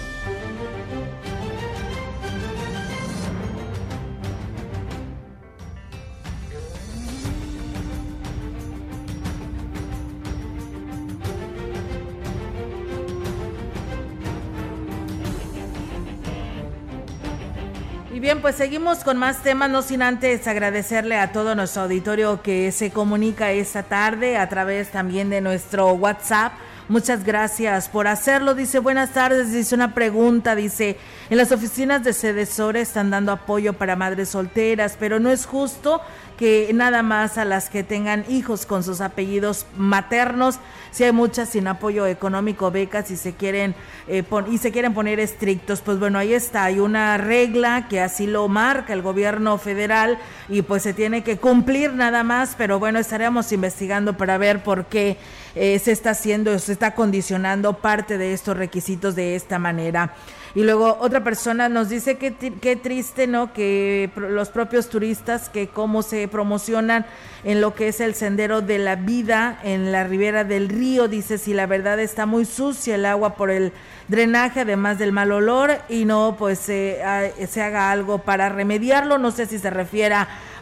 Bien, 18.31 18.41
pues 18.41 18.55
seguimos 18.55 18.99
con 18.99 19.17
más 19.17 19.43
temas, 19.43 19.69
no 19.69 19.81
sin 19.81 20.01
antes 20.01 20.47
agradecerle 20.47 21.17
a 21.17 21.33
todo 21.33 21.53
nuestro 21.53 21.81
auditorio 21.81 22.41
que 22.41 22.71
se 22.71 22.89
comunica 22.89 23.51
esta 23.51 23.83
tarde 23.83 24.37
a 24.37 24.47
través 24.47 24.89
también 24.89 25.29
de 25.29 25.41
nuestro 25.41 25.91
WhatsApp 25.91 26.53
Muchas 26.91 27.23
gracias 27.23 27.87
por 27.87 28.05
hacerlo. 28.05 28.53
Dice, 28.53 28.79
buenas 28.79 29.11
tardes. 29.11 29.53
Dice 29.53 29.75
una 29.75 29.93
pregunta. 29.93 30.57
Dice, 30.57 30.97
en 31.29 31.37
las 31.37 31.53
oficinas 31.53 32.03
de 32.03 32.11
Cedesore 32.11 32.81
están 32.81 33.09
dando 33.09 33.31
apoyo 33.31 33.71
para 33.71 33.95
madres 33.95 34.27
solteras, 34.27 34.97
pero 34.99 35.17
no 35.17 35.31
es 35.31 35.45
justo 35.45 36.01
que 36.35 36.69
nada 36.73 37.01
más 37.01 37.37
a 37.37 37.45
las 37.45 37.69
que 37.69 37.83
tengan 37.83 38.25
hijos 38.27 38.65
con 38.65 38.83
sus 38.83 38.99
apellidos 38.99 39.67
maternos, 39.77 40.55
si 40.89 41.03
hay 41.03 41.11
muchas 41.11 41.49
sin 41.49 41.67
apoyo 41.67 42.07
económico, 42.07 42.71
becas 42.71 43.11
y 43.11 43.15
se 43.15 43.35
quieren 43.35 43.75
eh, 44.07 44.23
y 44.49 44.57
se 44.57 44.71
quieren 44.71 44.95
poner 44.95 45.19
estrictos, 45.19 45.81
pues 45.81 45.99
bueno, 45.99 46.17
ahí 46.17 46.33
está, 46.33 46.63
hay 46.63 46.79
una 46.79 47.15
regla 47.19 47.87
que 47.87 48.01
así 48.01 48.25
lo 48.25 48.47
marca 48.47 48.91
el 48.91 49.03
gobierno 49.03 49.59
federal 49.59 50.17
y 50.49 50.63
pues 50.63 50.81
se 50.81 50.95
tiene 50.95 51.23
que 51.23 51.37
cumplir 51.37 51.93
nada 51.93 52.23
más, 52.23 52.55
pero 52.57 52.79
bueno, 52.79 52.97
estaremos 52.97 53.51
investigando 53.51 54.17
para 54.17 54.39
ver 54.39 54.63
por 54.63 54.87
qué 54.87 55.17
eh, 55.55 55.79
se 55.79 55.91
está 55.91 56.11
haciendo, 56.11 56.57
se 56.59 56.71
está 56.71 56.95
condicionando 56.95 57.73
parte 57.73 58.17
de 58.17 58.33
estos 58.33 58.55
requisitos 58.55 59.15
de 59.15 59.35
esta 59.35 59.59
manera. 59.59 60.13
Y 60.53 60.63
luego 60.63 60.97
otra 60.99 61.23
persona 61.23 61.69
nos 61.69 61.87
dice 61.87 62.17
que 62.17 62.33
qué 62.33 62.75
triste, 62.75 63.25
¿no? 63.25 63.53
Que 63.53 64.09
los 64.15 64.49
propios 64.49 64.89
turistas, 64.89 65.47
que 65.47 65.69
cómo 65.69 66.01
se 66.03 66.27
promocionan 66.27 67.05
en 67.45 67.61
lo 67.61 67.73
que 67.73 67.87
es 67.87 68.01
el 68.01 68.15
sendero 68.15 68.61
de 68.61 68.77
la 68.77 68.97
vida 68.97 69.59
en 69.63 69.93
la 69.93 70.03
ribera 70.03 70.43
del 70.43 70.67
río. 70.67 71.07
Dice, 71.07 71.37
si 71.37 71.53
la 71.53 71.67
verdad 71.67 71.99
está 72.01 72.25
muy 72.25 72.43
sucia 72.43 72.95
el 72.95 73.05
agua 73.05 73.35
por 73.35 73.49
el 73.49 73.71
drenaje, 74.09 74.59
además 74.59 74.99
del 74.99 75.13
mal 75.13 75.31
olor, 75.31 75.71
y 75.87 76.03
no, 76.03 76.35
pues 76.37 76.59
se 76.59 77.01
haga 77.01 77.91
algo 77.91 78.17
para 78.17 78.49
remediarlo. 78.49 79.17
No 79.17 79.31
sé 79.31 79.45
si 79.45 79.57
se 79.57 79.69
refiere 79.69 80.15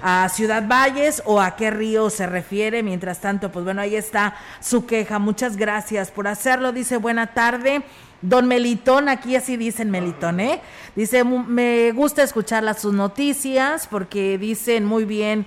a 0.04 0.30
Ciudad 0.30 0.68
Valles 0.68 1.24
o 1.26 1.42
a 1.42 1.56
qué 1.56 1.72
río 1.72 2.12
se 2.12 2.28
refiere. 2.28 2.84
Mientras 2.84 3.22
tanto, 3.22 3.52
pues 3.52 3.66
bueno, 3.66 3.82
ahí 3.82 3.96
está 3.96 4.36
su 4.60 4.86
queja. 4.86 5.18
Muchas 5.18 5.58
gracias 5.58 6.12
por 6.12 6.28
hacerlo. 6.28 6.72
Dice, 6.72 6.98
buena 6.98 7.34
tarde. 7.34 7.82
Don 8.22 8.48
Melitón, 8.48 9.08
aquí 9.08 9.36
así 9.36 9.56
dicen 9.56 9.92
Melitón, 9.92 10.40
¿eh? 10.40 10.62
Dice, 10.96 11.24
me 11.24 11.92
gusta 11.94 12.24
escuchar 12.24 12.64
las 12.64 12.82
sus 12.82 12.94
noticias 12.94 13.88
porque 13.88 14.38
dicen 14.38 14.86
muy 14.86 15.06
bien 15.06 15.46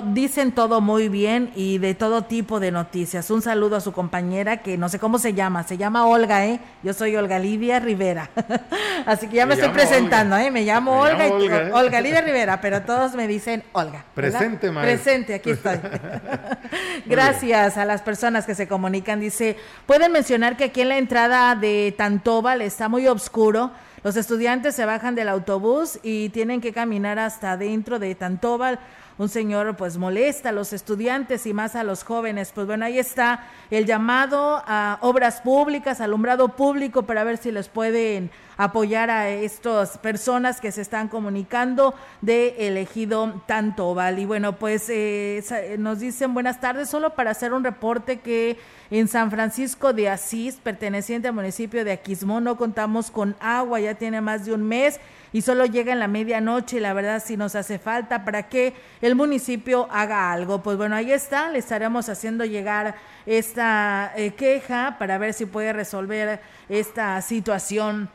dicen 0.00 0.52
todo 0.52 0.80
muy 0.80 1.08
bien 1.08 1.50
y 1.54 1.78
de 1.78 1.94
todo 1.94 2.22
tipo 2.22 2.60
de 2.60 2.70
noticias. 2.70 3.30
Un 3.30 3.42
saludo 3.42 3.76
a 3.76 3.80
su 3.80 3.92
compañera 3.92 4.58
que 4.58 4.78
no 4.78 4.88
sé 4.88 4.98
cómo 4.98 5.18
se 5.18 5.34
llama, 5.34 5.62
se 5.64 5.76
llama 5.76 6.06
Olga, 6.06 6.46
¿eh? 6.46 6.60
Yo 6.82 6.92
soy 6.92 7.16
Olga 7.16 7.38
Lidia 7.38 7.80
Rivera. 7.80 8.30
Así 9.06 9.28
que 9.28 9.36
ya 9.36 9.46
me, 9.46 9.54
estoy 9.54 9.70
presentando, 9.70 10.36
¿eh? 10.36 10.50
Me 10.50 10.62
llamo 10.62 11.00
Olga, 11.00 11.26
¿eh? 11.26 11.70
Olga, 11.72 12.00
Lidia 12.00 12.20
Rivera, 12.20 12.60
pero 12.60 12.82
todos 12.82 13.14
me 13.14 13.26
dicen 13.26 13.62
Olga. 13.72 14.04
Presente, 14.14 14.70
maestra. 14.70 15.02
Presente, 15.02 15.34
aquí 15.34 15.50
estoy. 15.50 15.78
Gracias 17.06 17.76
a 17.76 17.84
las 17.84 18.02
personas 18.02 18.46
que 18.46 18.54
se 18.54 18.68
comunican. 18.68 19.20
Dice, 19.20 19.56
pueden 19.86 20.12
mencionar 20.12 20.56
que 20.56 20.64
aquí 20.64 20.80
en 20.80 20.88
la 20.88 20.98
entrada 20.98 21.54
de 21.54 21.94
Tantóbal 21.96 22.62
está 22.62 22.88
muy 22.88 23.06
oscuro. 23.06 23.70
Los 24.04 24.16
estudiantes 24.16 24.74
se 24.74 24.84
bajan 24.84 25.14
del 25.14 25.28
autobús 25.28 26.00
y 26.02 26.30
tienen 26.30 26.60
que 26.60 26.72
caminar 26.72 27.20
hasta 27.20 27.56
dentro 27.56 28.00
de 28.00 28.16
Tantóbal 28.16 28.80
un 29.16 29.28
señor 29.28 29.76
pues 29.76 29.96
molesta 29.96 30.48
a 30.48 30.52
los 30.52 30.72
estudiantes 30.72 31.46
y 31.46 31.52
más 31.52 31.76
a 31.76 31.84
los 31.84 32.02
jóvenes. 32.02 32.50
Pues 32.52 32.66
bueno, 32.66 32.84
ahí 32.84 32.98
está 32.98 33.44
el 33.70 33.86
llamado 33.86 34.60
a 34.66 34.98
obras 35.02 35.40
públicas, 35.40 36.00
alumbrado 36.00 36.48
público 36.48 37.04
para 37.04 37.22
ver 37.22 37.36
si 37.36 37.52
les 37.52 37.68
pueden 37.68 38.32
apoyar 38.56 39.10
a 39.10 39.30
estas 39.30 39.98
personas 39.98 40.60
que 40.60 40.72
se 40.72 40.82
están 40.82 41.08
comunicando 41.08 41.94
de 42.20 42.68
elegido 42.68 43.42
tanto 43.46 43.96
Y 44.16 44.24
bueno, 44.24 44.56
pues 44.58 44.88
eh, 44.88 45.76
nos 45.78 46.00
dicen 46.00 46.34
buenas 46.34 46.60
tardes, 46.60 46.88
solo 46.88 47.14
para 47.14 47.30
hacer 47.30 47.52
un 47.52 47.64
reporte 47.64 48.20
que 48.20 48.58
en 48.90 49.08
San 49.08 49.30
Francisco 49.30 49.92
de 49.92 50.10
Asís, 50.10 50.56
perteneciente 50.56 51.28
al 51.28 51.34
municipio 51.34 51.84
de 51.84 51.92
Aquismón, 51.92 52.44
no 52.44 52.56
contamos 52.56 53.10
con 53.10 53.36
agua, 53.40 53.80
ya 53.80 53.94
tiene 53.94 54.20
más 54.20 54.44
de 54.44 54.52
un 54.52 54.62
mes 54.62 55.00
y 55.32 55.40
solo 55.40 55.64
llega 55.64 55.92
en 55.92 55.98
la 55.98 56.08
medianoche. 56.08 56.78
La 56.78 56.92
verdad 56.92 57.22
si 57.24 57.38
nos 57.38 57.54
hace 57.54 57.78
falta 57.78 58.24
para 58.24 58.48
que 58.50 58.74
el 59.00 59.14
municipio 59.14 59.88
haga 59.90 60.30
algo. 60.30 60.62
Pues 60.62 60.76
bueno, 60.76 60.94
ahí 60.94 61.10
está, 61.10 61.48
le 61.48 61.58
estaremos 61.58 62.08
haciendo 62.10 62.44
llegar 62.44 62.94
esta 63.24 64.12
eh, 64.14 64.32
queja 64.32 64.96
para 64.98 65.16
ver 65.16 65.32
si 65.32 65.46
puede 65.46 65.72
resolver 65.72 66.40
esta 66.68 67.20
situación 67.22 68.10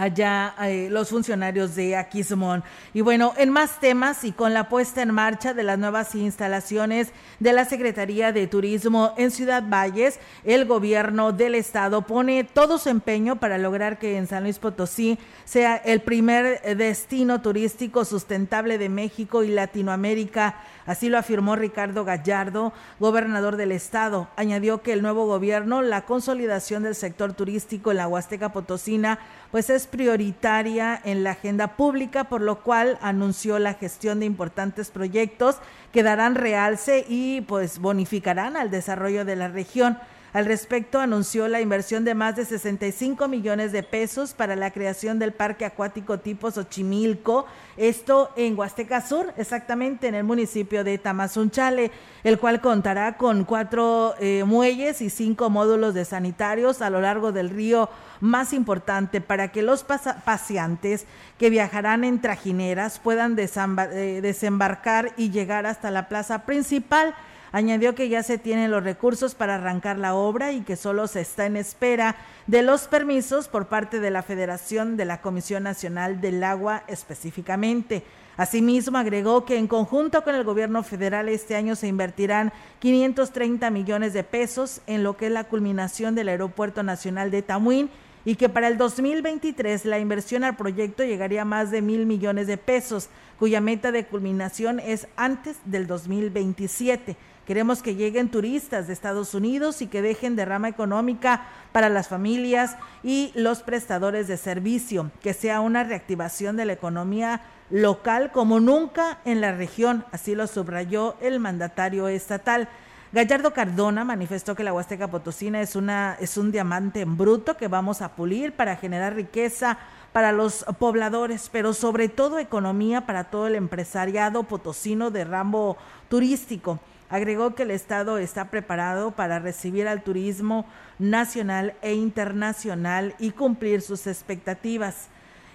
allá 0.00 0.54
eh, 0.62 0.88
los 0.90 1.10
funcionarios 1.10 1.74
de 1.74 1.94
Aquismón. 1.94 2.64
Y 2.94 3.02
bueno, 3.02 3.34
en 3.36 3.50
más 3.50 3.80
temas 3.80 4.24
y 4.24 4.32
con 4.32 4.54
la 4.54 4.68
puesta 4.70 5.02
en 5.02 5.12
marcha 5.12 5.52
de 5.52 5.62
las 5.62 5.78
nuevas 5.78 6.14
instalaciones 6.14 7.08
de 7.38 7.52
la 7.52 7.66
Secretaría 7.66 8.32
de 8.32 8.46
Turismo 8.46 9.12
en 9.18 9.30
Ciudad 9.30 9.62
Valles, 9.68 10.18
el 10.44 10.64
gobierno 10.64 11.32
del 11.32 11.54
estado 11.54 12.02
pone 12.02 12.44
todo 12.44 12.78
su 12.78 12.88
empeño 12.88 13.36
para 13.36 13.58
lograr 13.58 13.98
que 13.98 14.16
en 14.16 14.26
San 14.26 14.44
Luis 14.44 14.58
Potosí 14.58 15.18
sea 15.44 15.76
el 15.76 16.00
primer 16.00 16.76
destino 16.76 17.42
turístico 17.42 18.06
sustentable 18.06 18.78
de 18.78 18.88
México 18.88 19.44
y 19.44 19.48
Latinoamérica 19.48 20.56
Así 20.90 21.08
lo 21.08 21.18
afirmó 21.18 21.54
Ricardo 21.54 22.04
Gallardo, 22.04 22.72
gobernador 22.98 23.56
del 23.56 23.70
estado. 23.70 24.26
Añadió 24.34 24.82
que 24.82 24.92
el 24.92 25.02
nuevo 25.02 25.24
gobierno, 25.24 25.82
la 25.82 26.04
consolidación 26.04 26.82
del 26.82 26.96
sector 26.96 27.32
turístico 27.32 27.92
en 27.92 27.98
la 27.98 28.08
Huasteca 28.08 28.52
Potosina, 28.52 29.20
pues 29.50 29.70
es 29.70 29.86
prioritaria 29.86 31.00
en 31.04 31.24
la 31.24 31.32
agenda 31.32 31.76
pública, 31.76 32.24
por 32.24 32.40
lo 32.40 32.60
cual 32.62 32.98
anunció 33.02 33.58
la 33.58 33.74
gestión 33.74 34.20
de 34.20 34.26
importantes 34.26 34.90
proyectos 34.90 35.56
que 35.92 36.02
darán 36.02 36.34
realce 36.34 37.04
y 37.08 37.40
pues 37.42 37.78
bonificarán 37.78 38.56
al 38.56 38.70
desarrollo 38.70 39.24
de 39.24 39.36
la 39.36 39.48
región. 39.48 39.98
Al 40.32 40.44
respecto, 40.44 41.00
anunció 41.00 41.48
la 41.48 41.60
inversión 41.60 42.04
de 42.04 42.14
más 42.14 42.36
de 42.36 42.44
65 42.44 43.26
millones 43.26 43.72
de 43.72 43.82
pesos 43.82 44.32
para 44.32 44.54
la 44.54 44.70
creación 44.70 45.18
del 45.18 45.32
parque 45.32 45.64
acuático 45.64 46.20
tipo 46.20 46.52
Xochimilco, 46.52 47.46
esto 47.76 48.30
en 48.36 48.56
Huasteca 48.56 49.00
Sur, 49.00 49.32
exactamente 49.36 50.06
en 50.06 50.14
el 50.14 50.22
municipio 50.22 50.84
de 50.84 50.98
Tamazunchale, 50.98 51.90
el 52.22 52.38
cual 52.38 52.60
contará 52.60 53.16
con 53.16 53.44
cuatro 53.44 54.14
eh, 54.20 54.44
muelles 54.46 55.00
y 55.02 55.10
cinco 55.10 55.50
módulos 55.50 55.94
de 55.94 56.04
sanitarios 56.04 56.80
a 56.80 56.90
lo 56.90 57.00
largo 57.00 57.32
del 57.32 57.50
río 57.50 57.88
más 58.20 58.52
importante 58.52 59.20
para 59.20 59.50
que 59.50 59.62
los 59.62 59.82
paseantes 59.82 61.06
que 61.38 61.50
viajarán 61.50 62.04
en 62.04 62.20
trajineras 62.20 63.00
puedan 63.00 63.36
eh, 63.36 64.20
desembarcar 64.22 65.12
y 65.16 65.30
llegar 65.30 65.66
hasta 65.66 65.90
la 65.90 66.08
plaza 66.08 66.44
principal 66.44 67.14
Añadió 67.52 67.94
que 67.94 68.08
ya 68.08 68.22
se 68.22 68.38
tienen 68.38 68.70
los 68.70 68.84
recursos 68.84 69.34
para 69.34 69.56
arrancar 69.56 69.98
la 69.98 70.14
obra 70.14 70.52
y 70.52 70.60
que 70.60 70.76
solo 70.76 71.08
se 71.08 71.20
está 71.20 71.46
en 71.46 71.56
espera 71.56 72.16
de 72.46 72.62
los 72.62 72.86
permisos 72.86 73.48
por 73.48 73.66
parte 73.66 73.98
de 73.98 74.10
la 74.10 74.22
Federación 74.22 74.96
de 74.96 75.04
la 75.04 75.20
Comisión 75.20 75.64
Nacional 75.64 76.20
del 76.20 76.44
Agua 76.44 76.84
específicamente. 76.86 78.04
Asimismo, 78.36 78.96
agregó 78.96 79.44
que 79.44 79.58
en 79.58 79.66
conjunto 79.66 80.22
con 80.22 80.34
el 80.34 80.44
gobierno 80.44 80.82
federal 80.82 81.28
este 81.28 81.56
año 81.56 81.74
se 81.76 81.88
invertirán 81.88 82.52
530 82.78 83.68
millones 83.70 84.12
de 84.12 84.24
pesos 84.24 84.80
en 84.86 85.02
lo 85.02 85.16
que 85.16 85.26
es 85.26 85.32
la 85.32 85.44
culminación 85.44 86.14
del 86.14 86.28
Aeropuerto 86.28 86.82
Nacional 86.82 87.30
de 87.30 87.42
Tamuín 87.42 87.90
y 88.24 88.36
que 88.36 88.48
para 88.48 88.68
el 88.68 88.76
2023 88.76 89.84
la 89.86 89.98
inversión 89.98 90.44
al 90.44 90.56
proyecto 90.56 91.04
llegaría 91.04 91.42
a 91.42 91.46
más 91.46 91.70
de 91.70 91.82
mil 91.82 92.06
millones 92.06 92.46
de 92.46 92.56
pesos, 92.58 93.08
cuya 93.38 93.60
meta 93.60 93.92
de 93.92 94.06
culminación 94.06 94.78
es 94.80 95.06
antes 95.16 95.56
del 95.64 95.86
2027. 95.86 97.16
Queremos 97.50 97.82
que 97.82 97.96
lleguen 97.96 98.28
turistas 98.28 98.86
de 98.86 98.92
Estados 98.92 99.34
Unidos 99.34 99.82
y 99.82 99.88
que 99.88 100.02
dejen 100.02 100.36
derrama 100.36 100.68
económica 100.68 101.48
para 101.72 101.88
las 101.88 102.06
familias 102.06 102.76
y 103.02 103.32
los 103.34 103.64
prestadores 103.64 104.28
de 104.28 104.36
servicio, 104.36 105.10
que 105.20 105.34
sea 105.34 105.60
una 105.60 105.82
reactivación 105.82 106.56
de 106.56 106.64
la 106.64 106.74
economía 106.74 107.40
local 107.68 108.30
como 108.30 108.60
nunca 108.60 109.18
en 109.24 109.40
la 109.40 109.50
región, 109.50 110.04
así 110.12 110.36
lo 110.36 110.46
subrayó 110.46 111.16
el 111.20 111.40
mandatario 111.40 112.06
estatal. 112.06 112.68
Gallardo 113.10 113.52
Cardona 113.52 114.04
manifestó 114.04 114.54
que 114.54 114.62
la 114.62 114.72
Huasteca 114.72 115.08
Potosina 115.08 115.60
es, 115.60 115.74
una, 115.74 116.16
es 116.20 116.36
un 116.36 116.52
diamante 116.52 117.00
en 117.00 117.16
bruto 117.16 117.56
que 117.56 117.66
vamos 117.66 118.00
a 118.00 118.14
pulir 118.14 118.52
para 118.52 118.76
generar 118.76 119.16
riqueza 119.16 119.76
para 120.12 120.30
los 120.30 120.64
pobladores, 120.78 121.48
pero 121.50 121.72
sobre 121.72 122.08
todo 122.08 122.38
economía 122.38 123.06
para 123.06 123.24
todo 123.24 123.48
el 123.48 123.56
empresariado 123.56 124.44
potosino 124.44 125.10
de 125.10 125.24
rambo 125.24 125.76
turístico. 126.08 126.78
Agregó 127.10 127.56
que 127.56 127.64
el 127.64 127.72
Estado 127.72 128.18
está 128.18 128.50
preparado 128.50 129.10
para 129.10 129.40
recibir 129.40 129.88
al 129.88 130.02
turismo 130.02 130.64
nacional 131.00 131.74
e 131.82 131.94
internacional 131.94 133.16
y 133.18 133.32
cumplir 133.32 133.82
sus 133.82 134.06
expectativas. 134.06 135.08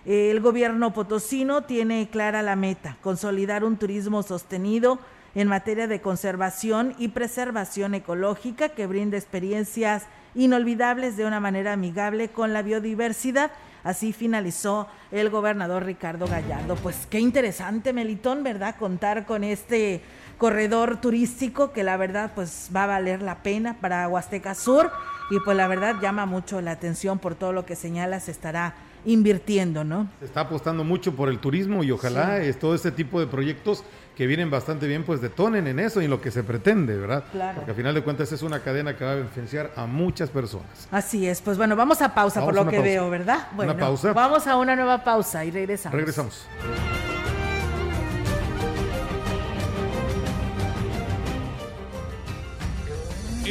El 0.06 0.42
gobierno 0.42 0.94
potosino 0.94 1.64
tiene 1.64 2.10
clara 2.10 2.42
la 2.42 2.58
meta, 2.58 2.98
consolidar 3.02 3.64
un 3.64 3.78
turismo 3.78 4.22
sostenido 4.22 5.00
en 5.34 5.48
materia 5.48 5.88
de 5.88 6.02
conservación 6.02 6.94
y 7.00 7.08
preservación 7.08 7.96
ecológica 7.96 8.70
que 8.70 8.86
brinda 8.86 9.18
experiencias 9.18 10.04
inolvidables 10.36 11.18
de 11.18 11.26
una 11.26 11.40
manera 11.40 11.74
amigable 11.74 12.30
con 12.30 12.54
la 12.54 12.62
biodiversidad. 12.62 13.52
Así 13.84 14.14
finalizó 14.14 14.88
el 15.12 15.30
gobernador 15.30 15.86
Ricardo 15.86 16.28
Gallardo. 16.28 16.76
Pues 16.76 17.08
qué 17.10 17.20
interesante, 17.20 17.94
Melitón, 17.94 18.44
¿verdad? 18.44 18.76
Contar 18.78 19.26
con 19.26 19.44
este 19.44 20.02
corredor 20.38 21.00
turístico 21.00 21.72
que 21.72 21.84
la 21.84 21.96
verdad 21.98 22.32
pues 22.36 22.70
va 22.76 22.84
a 22.84 22.88
valer 22.88 23.22
la 23.22 23.42
pena 23.42 23.78
para 23.80 24.08
Huasteca 24.08 24.54
Sur 24.54 24.92
y 25.32 25.40
pues 25.40 25.56
la 25.56 25.68
verdad 25.68 25.96
llama 26.02 26.26
mucho 26.26 26.62
la 26.62 26.72
atención 26.72 27.20
por 27.20 27.36
todo 27.36 27.54
lo 27.54 27.66
que 27.66 27.76
señala 27.76 28.20
se 28.20 28.32
estará 28.32 28.76
invirtiendo, 29.06 29.84
¿no? 29.84 30.10
Se 30.20 30.26
está 30.26 30.42
apostando 30.42 30.84
mucho 30.84 31.16
por 31.16 31.30
el 31.30 31.40
turismo 31.40 31.84
y 31.84 31.92
ojalá 31.92 32.40
es 32.40 32.60
todo 32.60 32.76
este 32.76 32.92
tipo 32.92 33.20
de 33.20 33.28
proyectos 33.28 33.84
que 34.16 34.28
vienen 34.28 34.50
bastante 34.50 34.88
bien, 34.88 35.04
pues 35.04 35.22
detonen 35.22 35.68
en 35.68 35.80
eso 35.80 36.02
y 36.02 36.06
en 36.06 36.12
lo 36.12 36.22
que 36.22 36.32
se 36.32 36.44
pretende, 36.44 36.96
¿verdad? 36.96 37.26
Claro. 37.32 37.56
Porque 37.58 37.72
al 37.72 37.78
final 37.78 37.94
de 37.94 38.04
cuentas 38.04 38.32
es 38.32 38.42
una 38.42 38.62
cadena 38.62 38.96
que 38.96 39.04
va 39.04 39.12
a 39.12 39.16
beneficiar 39.16 39.72
a 39.76 39.86
muchas 39.86 40.30
personas. 40.30 40.88
Así 40.92 41.28
es, 41.28 41.42
pues 41.42 41.58
bueno, 41.58 41.76
vamos 41.76 42.02
a 42.02 42.14
pausa 42.14 42.44
por 42.44 42.56
lo 42.56 42.68
que 42.68 42.80
veo, 42.80 43.10
¿verdad? 43.10 43.48
Bueno, 43.56 43.74
una 43.74 43.82
pausa. 43.82 44.14
Vamos 44.14 44.48
a 44.48 44.58
una 44.58 44.76
nueva 44.76 45.04
pausa 45.04 45.44
y 45.44 45.52
regresamos. 45.52 45.96
Regresamos. 45.96 46.48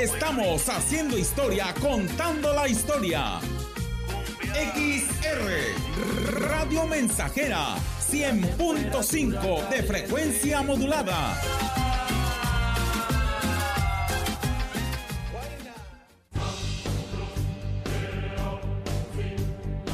Estamos 0.00 0.66
haciendo 0.70 1.18
historia, 1.18 1.74
contando 1.78 2.54
la 2.54 2.66
historia. 2.66 3.38
XR 4.54 6.40
Radio 6.40 6.86
Mensajera 6.86 7.76
100.5 8.10 9.68
de 9.68 9.82
frecuencia 9.82 10.62
modulada. 10.62 11.38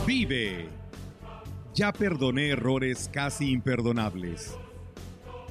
Vive. 0.07 0.69
Ya 1.75 1.93
perdoné 1.93 2.51
errores 2.51 3.11
casi 3.13 3.51
imperdonables. 3.51 4.57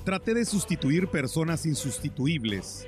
Traté 0.05 0.33
de 0.33 0.45
sustituir 0.45 1.09
personas 1.09 1.65
insustituibles 1.65 2.87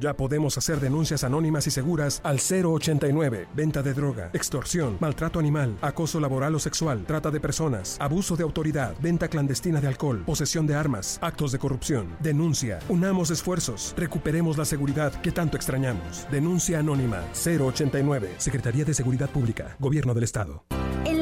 Ya 0.00 0.14
podemos 0.14 0.56
hacer 0.56 0.80
denuncias 0.80 1.24
anónimas 1.24 1.66
y 1.66 1.70
seguras 1.70 2.22
al 2.24 2.38
089. 2.38 3.48
Venta 3.54 3.82
de 3.82 3.92
droga, 3.92 4.30
extorsión, 4.32 4.96
maltrato 4.98 5.38
animal, 5.38 5.76
acoso 5.82 6.18
laboral 6.18 6.54
o 6.54 6.58
sexual, 6.58 7.04
trata 7.06 7.30
de 7.30 7.38
personas, 7.38 7.98
abuso 8.00 8.34
de 8.34 8.42
autoridad, 8.42 8.94
venta 9.02 9.28
clandestina 9.28 9.78
de 9.78 9.88
alcohol, 9.88 10.22
posesión 10.24 10.66
de 10.66 10.74
armas, 10.74 11.18
actos 11.20 11.52
de 11.52 11.58
corrupción. 11.58 12.16
Denuncia. 12.20 12.78
Unamos 12.88 13.30
esfuerzos. 13.30 13.94
Recuperemos 13.94 14.56
la 14.56 14.64
seguridad 14.64 15.12
que 15.20 15.32
tanto 15.32 15.58
extrañamos. 15.58 16.26
Denuncia 16.30 16.78
anónima 16.78 17.22
089. 17.34 18.36
Secretaría 18.38 18.86
de 18.86 18.94
Seguridad 18.94 19.28
Pública. 19.28 19.76
Gobierno 19.78 20.14
del 20.14 20.24
Estado. 20.24 20.64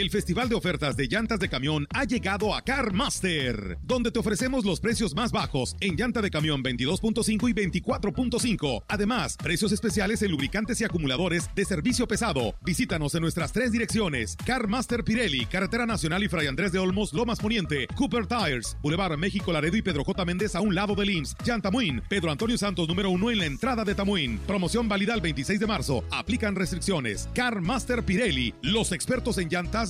El 0.00 0.08
Festival 0.08 0.48
de 0.48 0.54
Ofertas 0.54 0.96
de 0.96 1.08
Llantas 1.08 1.38
de 1.40 1.50
Camión 1.50 1.86
ha 1.92 2.04
llegado 2.04 2.54
a 2.54 2.62
CarMaster, 2.62 3.76
donde 3.82 4.10
te 4.10 4.18
ofrecemos 4.18 4.64
los 4.64 4.80
precios 4.80 5.14
más 5.14 5.30
bajos 5.30 5.76
en 5.80 5.94
llanta 5.94 6.22
de 6.22 6.30
camión 6.30 6.62
22.5 6.62 7.50
y 7.50 7.52
24.5. 7.52 8.84
Además, 8.88 9.36
precios 9.36 9.72
especiales 9.72 10.22
en 10.22 10.30
lubricantes 10.30 10.80
y 10.80 10.84
acumuladores 10.84 11.50
de 11.54 11.66
servicio 11.66 12.08
pesado. 12.08 12.54
Visítanos 12.62 13.14
en 13.14 13.20
nuestras 13.20 13.52
tres 13.52 13.72
direcciones: 13.72 14.38
CarMaster 14.46 15.04
Pirelli, 15.04 15.44
Carretera 15.44 15.84
Nacional 15.84 16.24
y 16.24 16.28
Fray 16.28 16.46
Andrés 16.46 16.72
de 16.72 16.78
Olmos, 16.78 17.12
Lomas 17.12 17.38
Poniente, 17.38 17.86
Cooper 17.94 18.26
Tires, 18.26 18.78
Boulevard 18.82 19.18
México 19.18 19.52
Laredo 19.52 19.76
y 19.76 19.82
Pedro 19.82 20.04
J. 20.04 20.24
Méndez 20.24 20.54
a 20.54 20.62
un 20.62 20.74
lado 20.74 20.94
del 20.94 21.10
IMSS, 21.10 21.36
Tamuín, 21.60 22.00
Pedro 22.08 22.30
Antonio 22.30 22.56
Santos 22.56 22.88
número 22.88 23.10
uno 23.10 23.30
en 23.30 23.38
la 23.38 23.44
entrada 23.44 23.84
de 23.84 23.94
Tamuín. 23.94 24.38
Promoción 24.46 24.88
válida 24.88 25.12
el 25.12 25.20
26 25.20 25.60
de 25.60 25.66
marzo. 25.66 26.04
Aplican 26.10 26.56
restricciones. 26.56 27.28
CarMaster 27.34 28.02
Pirelli, 28.02 28.54
los 28.62 28.92
expertos 28.92 29.36
en 29.36 29.50
llantas 29.50 29.89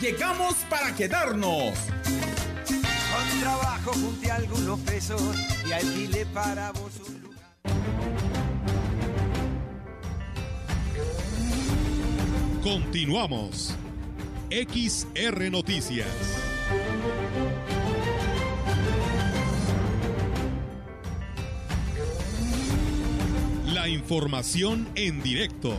Llegamos 0.00 0.54
para 0.70 0.94
quedarnos. 0.94 1.74
Con 2.04 3.40
trabajo 3.40 3.90
junté 3.92 4.30
algunos 4.30 4.78
pesos 4.80 5.20
y 5.68 5.72
alquilé 5.72 6.24
para 6.26 6.70
vos 6.72 6.92
un 7.06 7.22
lugar. 7.22 7.40
Continuamos. 12.62 13.74
XR 14.50 15.50
Noticias. 15.50 16.43
La 23.84 23.90
información 23.90 24.86
en 24.94 25.22
directo. 25.22 25.74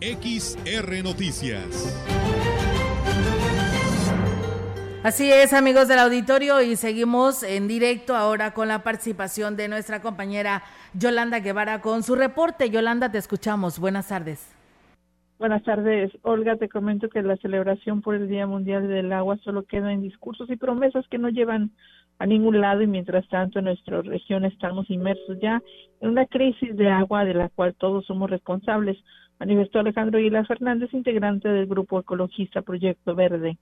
XR 0.00 1.04
Noticias. 1.04 1.64
Así 5.04 5.30
es, 5.30 5.52
amigos 5.52 5.86
del 5.86 6.00
auditorio, 6.00 6.60
y 6.62 6.74
seguimos 6.74 7.44
en 7.44 7.68
directo 7.68 8.16
ahora 8.16 8.54
con 8.54 8.66
la 8.66 8.82
participación 8.82 9.56
de 9.56 9.68
nuestra 9.68 10.02
compañera 10.02 10.64
Yolanda 10.94 11.38
Guevara 11.38 11.80
con 11.80 12.02
su 12.02 12.16
reporte. 12.16 12.70
Yolanda, 12.70 13.12
te 13.12 13.18
escuchamos. 13.18 13.78
Buenas 13.78 14.08
tardes. 14.08 14.52
Buenas 15.38 15.62
tardes, 15.62 16.10
Olga. 16.22 16.56
Te 16.56 16.68
comento 16.68 17.08
que 17.08 17.22
la 17.22 17.36
celebración 17.36 18.02
por 18.02 18.16
el 18.16 18.28
Día 18.28 18.48
Mundial 18.48 18.88
del 18.88 19.12
Agua 19.12 19.38
solo 19.44 19.62
queda 19.62 19.92
en 19.92 20.02
discursos 20.02 20.50
y 20.50 20.56
promesas 20.56 21.06
que 21.08 21.18
no 21.18 21.28
llevan 21.28 21.70
a 22.22 22.26
ningún 22.26 22.60
lado 22.60 22.82
y 22.82 22.86
mientras 22.86 23.26
tanto 23.26 23.58
en 23.58 23.64
nuestra 23.64 24.00
región 24.00 24.44
estamos 24.44 24.88
inmersos 24.90 25.40
ya 25.40 25.60
en 26.00 26.10
una 26.10 26.24
crisis 26.26 26.76
de 26.76 26.88
agua 26.88 27.24
de 27.24 27.34
la 27.34 27.48
cual 27.48 27.74
todos 27.74 28.06
somos 28.06 28.30
responsables, 28.30 28.96
manifestó 29.40 29.80
Alejandro 29.80 30.20
Aguilar 30.20 30.46
Fernández, 30.46 30.94
integrante 30.94 31.48
del 31.48 31.66
grupo 31.66 31.98
ecologista 31.98 32.62
Proyecto 32.62 33.16
Verde. 33.16 33.58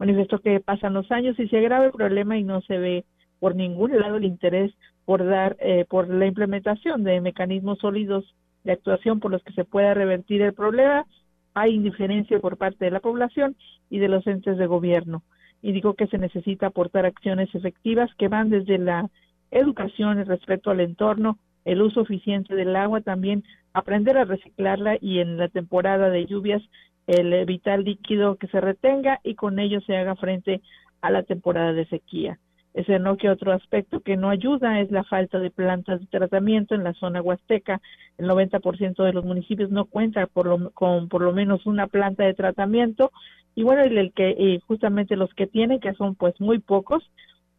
Manifestó 0.00 0.40
que 0.40 0.58
pasan 0.58 0.92
los 0.92 1.08
años 1.12 1.38
y 1.38 1.46
se 1.46 1.56
agrava 1.56 1.84
el 1.84 1.92
problema 1.92 2.36
y 2.36 2.42
no 2.42 2.62
se 2.62 2.78
ve 2.78 3.04
por 3.38 3.54
ningún 3.54 3.96
lado 3.96 4.16
el 4.16 4.24
interés 4.24 4.72
por 5.04 5.24
dar 5.24 5.56
eh, 5.60 5.84
por 5.88 6.08
la 6.08 6.26
implementación 6.26 7.04
de 7.04 7.20
mecanismos 7.20 7.78
sólidos 7.78 8.24
de 8.64 8.72
actuación 8.72 9.20
por 9.20 9.30
los 9.30 9.44
que 9.44 9.52
se 9.52 9.64
pueda 9.64 9.94
revertir 9.94 10.42
el 10.42 10.52
problema. 10.52 11.06
Hay 11.54 11.74
indiferencia 11.76 12.40
por 12.40 12.56
parte 12.56 12.86
de 12.86 12.90
la 12.90 12.98
población 12.98 13.54
y 13.88 14.00
de 14.00 14.08
los 14.08 14.26
entes 14.26 14.58
de 14.58 14.66
gobierno. 14.66 15.22
Y 15.64 15.72
digo 15.72 15.94
que 15.94 16.08
se 16.08 16.18
necesita 16.18 16.66
aportar 16.66 17.06
acciones 17.06 17.48
efectivas 17.54 18.10
que 18.18 18.28
van 18.28 18.50
desde 18.50 18.76
la 18.76 19.08
educación, 19.50 20.18
el 20.18 20.26
respeto 20.26 20.70
al 20.70 20.80
entorno, 20.80 21.38
el 21.64 21.80
uso 21.80 22.02
eficiente 22.02 22.54
del 22.54 22.76
agua, 22.76 23.00
también 23.00 23.44
aprender 23.72 24.18
a 24.18 24.26
reciclarla 24.26 24.98
y 25.00 25.20
en 25.20 25.38
la 25.38 25.48
temporada 25.48 26.10
de 26.10 26.26
lluvias 26.26 26.62
el 27.06 27.46
vital 27.46 27.82
líquido 27.82 28.36
que 28.36 28.46
se 28.48 28.60
retenga 28.60 29.20
y 29.24 29.36
con 29.36 29.58
ello 29.58 29.80
se 29.80 29.96
haga 29.96 30.16
frente 30.16 30.60
a 31.00 31.08
la 31.08 31.22
temporada 31.22 31.72
de 31.72 31.86
sequía. 31.86 32.38
Ese 32.74 32.98
no 32.98 33.16
que 33.16 33.30
otro 33.30 33.52
aspecto 33.52 34.00
que 34.00 34.16
no 34.16 34.30
ayuda 34.30 34.80
es 34.80 34.90
la 34.90 35.04
falta 35.04 35.38
de 35.38 35.50
plantas 35.50 36.00
de 36.00 36.06
tratamiento 36.06 36.74
en 36.74 36.82
la 36.82 36.92
zona 36.94 37.22
huasteca. 37.22 37.80
El 38.18 38.26
90% 38.26 39.04
de 39.04 39.12
los 39.12 39.24
municipios 39.24 39.70
no 39.70 39.84
cuenta 39.84 40.26
por 40.26 40.46
lo, 40.46 40.70
con 40.70 41.08
por 41.08 41.22
lo 41.22 41.32
menos 41.32 41.66
una 41.66 41.86
planta 41.86 42.24
de 42.24 42.34
tratamiento 42.34 43.12
y 43.54 43.62
bueno, 43.62 43.82
el, 43.82 44.12
que 44.12 44.30
y 44.36 44.58
justamente 44.66 45.16
los 45.16 45.32
que 45.34 45.46
tienen, 45.46 45.80
que 45.80 45.94
son 45.94 46.16
pues 46.16 46.40
muy 46.40 46.58
pocos, 46.58 47.08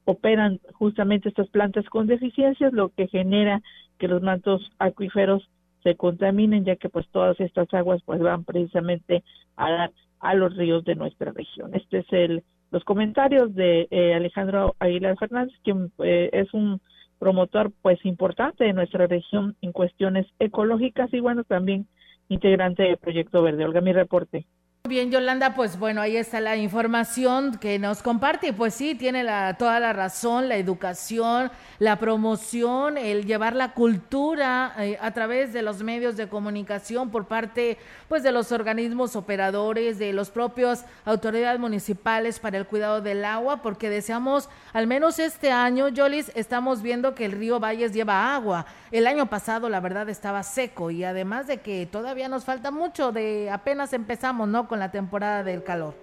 operan 0.03 0.59
justamente 0.73 1.29
estas 1.29 1.47
plantas 1.49 1.85
con 1.85 2.07
deficiencias, 2.07 2.73
lo 2.73 2.89
que 2.89 3.07
genera 3.07 3.61
que 3.97 4.07
los 4.07 4.21
mantos 4.21 4.69
acuíferos 4.77 5.49
se 5.83 5.95
contaminen, 5.95 6.65
ya 6.65 6.75
que 6.75 6.89
pues 6.89 7.07
todas 7.09 7.39
estas 7.39 7.73
aguas 7.73 8.01
pues 8.05 8.19
van 8.19 8.43
precisamente 8.43 9.23
a 9.55 9.71
dar 9.71 9.91
a 10.19 10.33
los 10.33 10.55
ríos 10.55 10.83
de 10.83 10.95
nuestra 10.95 11.31
región. 11.31 11.73
Este 11.73 11.99
es 11.99 12.11
el 12.11 12.43
los 12.75 12.83
comentarios 12.83 13.55
de 13.55 13.87
eh, 13.89 14.13
Alejandro 14.13 14.75
Aguilar 14.79 15.15
Fernández, 15.17 15.55
quien 15.63 15.93
eh, 15.99 16.29
es 16.33 16.53
un 16.53 16.81
promotor 17.19 17.71
pues 17.81 18.03
importante 18.03 18.65
de 18.65 18.73
nuestra 18.73 19.07
región 19.07 19.55
en 19.61 19.71
cuestiones 19.71 20.27
ecológicas 20.39 21.13
y 21.13 21.21
bueno, 21.21 21.45
también 21.45 21.87
integrante 22.27 22.83
del 22.83 22.97
Proyecto 22.97 23.41
Verde. 23.41 23.63
Olga, 23.63 23.79
mi 23.79 23.93
reporte. 23.93 24.45
Bien, 24.87 25.09
Yolanda, 25.09 25.55
pues 25.55 25.79
bueno, 25.79 25.99
ahí 25.99 26.15
está 26.15 26.39
la 26.39 26.57
información 26.57 27.57
que 27.57 27.79
nos 27.79 28.03
comparte 28.03 28.53
pues 28.53 28.75
sí, 28.75 28.93
tiene 28.93 29.23
la, 29.23 29.55
toda 29.55 29.79
la 29.79 29.93
razón, 29.93 30.47
la 30.47 30.57
educación, 30.57 31.49
la 31.79 31.97
promoción, 31.97 32.95
el 32.95 33.25
llevar 33.25 33.55
la 33.55 33.73
cultura 33.73 34.75
eh, 34.77 34.99
a 35.01 35.09
través 35.09 35.53
de 35.53 35.63
los 35.63 35.81
medios 35.81 36.17
de 36.17 36.29
comunicación 36.29 37.09
por 37.09 37.25
parte 37.25 37.79
pues 38.07 38.21
de 38.21 38.31
los 38.31 38.51
organismos 38.51 39.15
operadores, 39.15 39.97
de 39.97 40.13
los 40.13 40.29
propios 40.29 40.83
autoridades 41.03 41.59
municipales 41.59 42.39
para 42.39 42.59
el 42.59 42.67
cuidado 42.67 43.01
del 43.01 43.25
agua, 43.25 43.63
porque 43.63 43.89
deseamos, 43.89 44.49
al 44.71 44.85
menos 44.85 45.17
este 45.17 45.51
año, 45.51 45.87
Yolis, 45.89 46.31
estamos 46.35 46.83
viendo 46.83 47.15
que 47.15 47.25
el 47.25 47.31
río 47.31 47.59
Valles 47.59 47.91
lleva 47.91 48.35
agua. 48.35 48.67
El 48.91 49.07
año 49.07 49.25
pasado, 49.25 49.67
la 49.67 49.79
verdad, 49.79 50.07
estaba 50.09 50.43
seco 50.43 50.91
y 50.91 51.03
además 51.03 51.47
de 51.47 51.57
que 51.57 51.87
todavía 51.91 52.29
nos 52.29 52.45
falta 52.45 52.69
mucho, 52.69 53.11
de 53.11 53.49
apenas 53.49 53.91
empezamos, 53.91 54.47
¿no? 54.47 54.67
La 54.79 54.91
temporada 54.91 55.43
del 55.43 55.63
calor. 55.63 55.93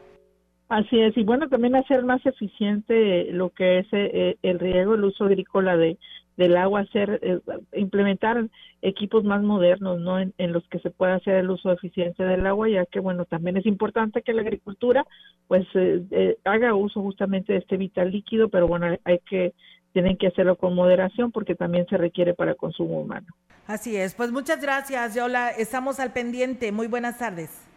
Así 0.68 0.98
es, 0.98 1.14
y 1.18 1.22
bueno, 1.22 1.48
también 1.50 1.76
hacer 1.76 2.02
más 2.02 2.24
eficiente 2.24 3.30
lo 3.32 3.50
que 3.50 3.80
es 3.80 3.86
eh, 3.92 4.38
el 4.42 4.58
riego, 4.58 4.94
el 4.94 5.04
uso 5.04 5.24
agrícola 5.24 5.76
de, 5.76 5.98
del 6.36 6.56
agua, 6.56 6.80
hacer, 6.80 7.20
eh, 7.22 7.40
implementar 7.74 8.48
equipos 8.80 9.22
más 9.22 9.42
modernos, 9.42 10.00
¿no? 10.00 10.18
En, 10.18 10.32
los 10.52 10.66
que 10.68 10.78
se 10.78 10.90
pueda 10.90 11.16
hacer 11.16 11.36
el 11.36 11.50
uso 11.50 11.70
eficiente 11.72 12.24
del 12.24 12.46
agua, 12.46 12.68
ya 12.68 12.86
que, 12.86 13.00
bueno, 13.00 13.26
también 13.26 13.58
es 13.58 13.66
importante 13.66 14.22
que 14.22 14.32
la 14.32 14.42
agricultura, 14.42 15.06
pues, 15.46 15.66
eh, 15.74 16.38
haga 16.44 16.74
uso 16.74 17.02
justamente 17.02 17.52
de 17.52 17.58
este 17.58 17.76
vital 17.76 18.10
líquido, 18.10 18.48
pero 18.48 18.66
bueno, 18.66 18.86
hay 19.04 19.18
que, 19.28 19.52
tienen 19.92 20.16
que 20.16 20.28
hacerlo 20.28 20.56
con 20.56 20.74
moderación 20.74 21.32
porque 21.32 21.54
también 21.54 21.86
se 21.86 21.98
requiere 21.98 22.32
para 22.32 22.54
consumo 22.54 23.00
humano. 23.00 23.26
Así 23.66 23.96
es, 23.96 24.14
pues 24.14 24.32
muchas 24.32 24.60
gracias, 24.60 25.14
Yola, 25.14 25.50
estamos 25.50 26.00
al 26.00 26.12
pendiente, 26.12 26.72
muy 26.72 26.86
buenas 26.86 27.18
tardes. 27.18 27.71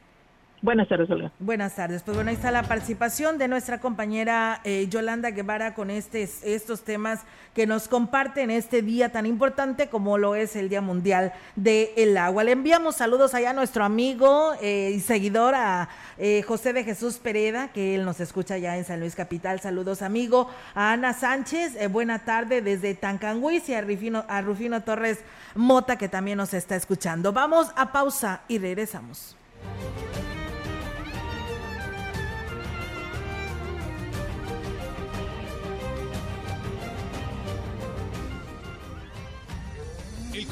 Buenas 0.61 0.87
tardes, 0.87 1.09
Olga. 1.09 1.31
Buenas 1.39 1.75
tardes. 1.75 2.01
Pues 2.01 2.15
bueno, 2.15 2.29
ahí 2.29 2.35
está 2.35 2.49
la 2.49 2.63
participación 2.63 3.37
de 3.37 3.47
nuestra 3.47 3.79
compañera 3.79 4.61
eh, 4.63 4.87
Yolanda 4.89 5.31
Guevara 5.31 5.73
con 5.73 5.89
este, 5.89 6.27
estos 6.43 6.83
temas 6.83 7.21
que 7.53 7.67
nos 7.67 7.87
comparten 7.87 8.49
este 8.49 8.81
día 8.81 9.09
tan 9.11 9.25
importante 9.25 9.89
como 9.89 10.17
lo 10.17 10.33
es 10.33 10.55
el 10.55 10.69
Día 10.69 10.81
Mundial 10.81 11.33
del 11.55 12.17
Agua. 12.17 12.43
Le 12.43 12.53
enviamos 12.53 12.95
saludos 12.95 13.33
allá 13.33 13.51
a 13.51 13.53
nuestro 13.53 13.83
amigo 13.83 14.53
eh, 14.61 14.93
y 14.95 15.01
seguidor 15.01 15.55
a 15.55 15.89
eh, 16.17 16.41
José 16.43 16.73
de 16.73 16.83
Jesús 16.83 17.17
Pereda, 17.17 17.67
que 17.69 17.95
él 17.95 18.05
nos 18.05 18.19
escucha 18.19 18.57
ya 18.57 18.77
en 18.77 18.85
San 18.85 19.01
Luis 19.01 19.15
Capital. 19.15 19.59
Saludos, 19.59 20.01
amigo. 20.01 20.49
A 20.73 20.93
Ana 20.93 21.13
Sánchez, 21.13 21.77
buena 21.91 22.19
tarde 22.19 22.61
desde 22.61 22.95
Tancanguis 22.95 23.69
y 23.69 23.73
a 23.73 23.81
Rufino 23.81 24.81
Torres 24.83 25.19
Mota, 25.53 25.97
que 25.97 26.09
también 26.09 26.37
nos 26.37 26.53
está 26.53 26.75
escuchando. 26.75 27.33
Vamos 27.33 27.71
a 27.75 27.91
pausa 27.91 28.41
y 28.47 28.57
regresamos. 28.57 29.35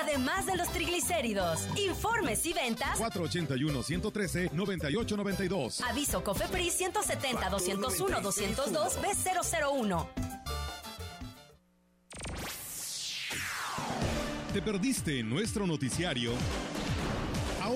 además 0.00 0.46
de 0.46 0.56
los 0.56 0.70
triglicéridos. 0.70 1.66
Informes 1.76 2.46
y 2.46 2.52
ventas 2.52 3.00
481-113-9892. 3.00 5.82
Aviso 5.88 6.22
COFEPRIS 6.22 6.80
170-201-202 6.80 9.00
B001. 9.00 10.06
¿Te 14.52 14.60
perdiste 14.60 15.22
nuestro 15.22 15.64
noticiario? 15.64 16.32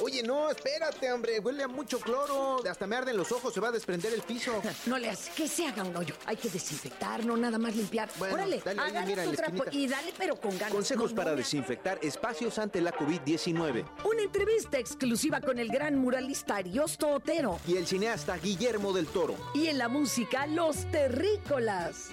Oye, 0.00 0.22
no, 0.22 0.50
espérate, 0.50 1.12
hombre. 1.12 1.40
Huele 1.40 1.64
a 1.64 1.68
mucho 1.68 2.00
cloro. 2.00 2.62
Hasta 2.68 2.86
me 2.86 2.96
arden 2.96 3.16
los 3.16 3.30
ojos. 3.32 3.52
Se 3.52 3.60
va 3.60 3.68
a 3.68 3.72
desprender 3.72 4.12
el 4.14 4.22
piso. 4.22 4.62
No 4.86 4.98
le 4.98 5.10
haces 5.10 5.32
que 5.34 5.46
se 5.46 5.66
haga 5.66 5.84
un 5.84 5.94
hoyo. 5.96 6.14
Hay 6.26 6.36
que 6.36 6.48
desinfectar, 6.48 7.24
no 7.24 7.36
nada 7.36 7.58
más 7.58 7.76
limpiar. 7.76 8.08
Bueno, 8.18 8.34
Órale, 8.34 8.62
dale 8.64 8.80
agarra 8.80 9.06
mira, 9.06 9.24
tu 9.24 9.32
trapo 9.32 9.64
y 9.70 9.86
dale, 9.86 10.12
pero 10.16 10.40
con 10.40 10.56
ganas. 10.58 10.72
Consejos 10.72 11.10
No, 11.10 11.16
para 11.16 11.30
no, 11.32 11.36
desinfectar 11.36 11.98
espacios 12.02 12.58
ante 12.58 12.80
la 12.80 12.92
COVID-19. 12.92 13.84
Una 14.04 14.22
entrevista 14.22 14.78
exclusiva 14.78 15.40
con 15.40 15.58
el 15.58 15.68
gran 15.68 15.96
muralista 15.98 16.56
Ariosto 16.56 17.08
Otero. 17.08 17.58
Y 17.66 17.76
el 17.76 17.86
cineasta 17.86 18.36
Guillermo 18.38 18.92
del 18.92 19.06
Toro. 19.06 19.36
Y 19.54 19.66
en 19.66 19.78
la 19.78 19.88
música, 19.88 20.46
Los 20.46 20.90
Terrícolas. 20.90 22.08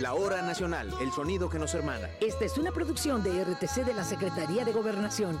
La 0.00 0.14
Hora 0.14 0.42
Nacional, 0.42 0.92
el 1.00 1.10
sonido 1.12 1.48
que 1.48 1.58
nos 1.58 1.74
hermana. 1.74 2.10
Esta 2.20 2.44
es 2.44 2.58
una 2.58 2.72
producción 2.72 3.22
de 3.22 3.42
RTC 3.44 3.84
de 3.84 3.94
la 3.94 4.04
Secretaría 4.04 4.64
de 4.64 4.72
Gobernación. 4.72 5.40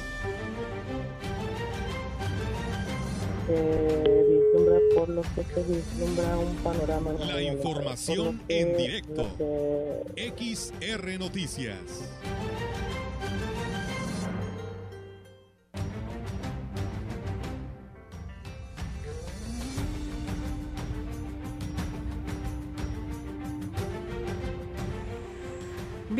Se 3.55 4.23
vislumbra 4.29 4.79
por 4.95 5.09
lo 5.09 5.21
que 5.21 5.43
se 5.43 5.63
vislumbra 5.63 6.37
un 6.37 6.55
panorama. 6.57 7.11
La 7.25 7.41
información 7.41 8.41
en 8.47 8.77
directo. 8.77 9.27
que- 9.37 10.27
XR 10.37 11.17
Noticias. 11.19 11.75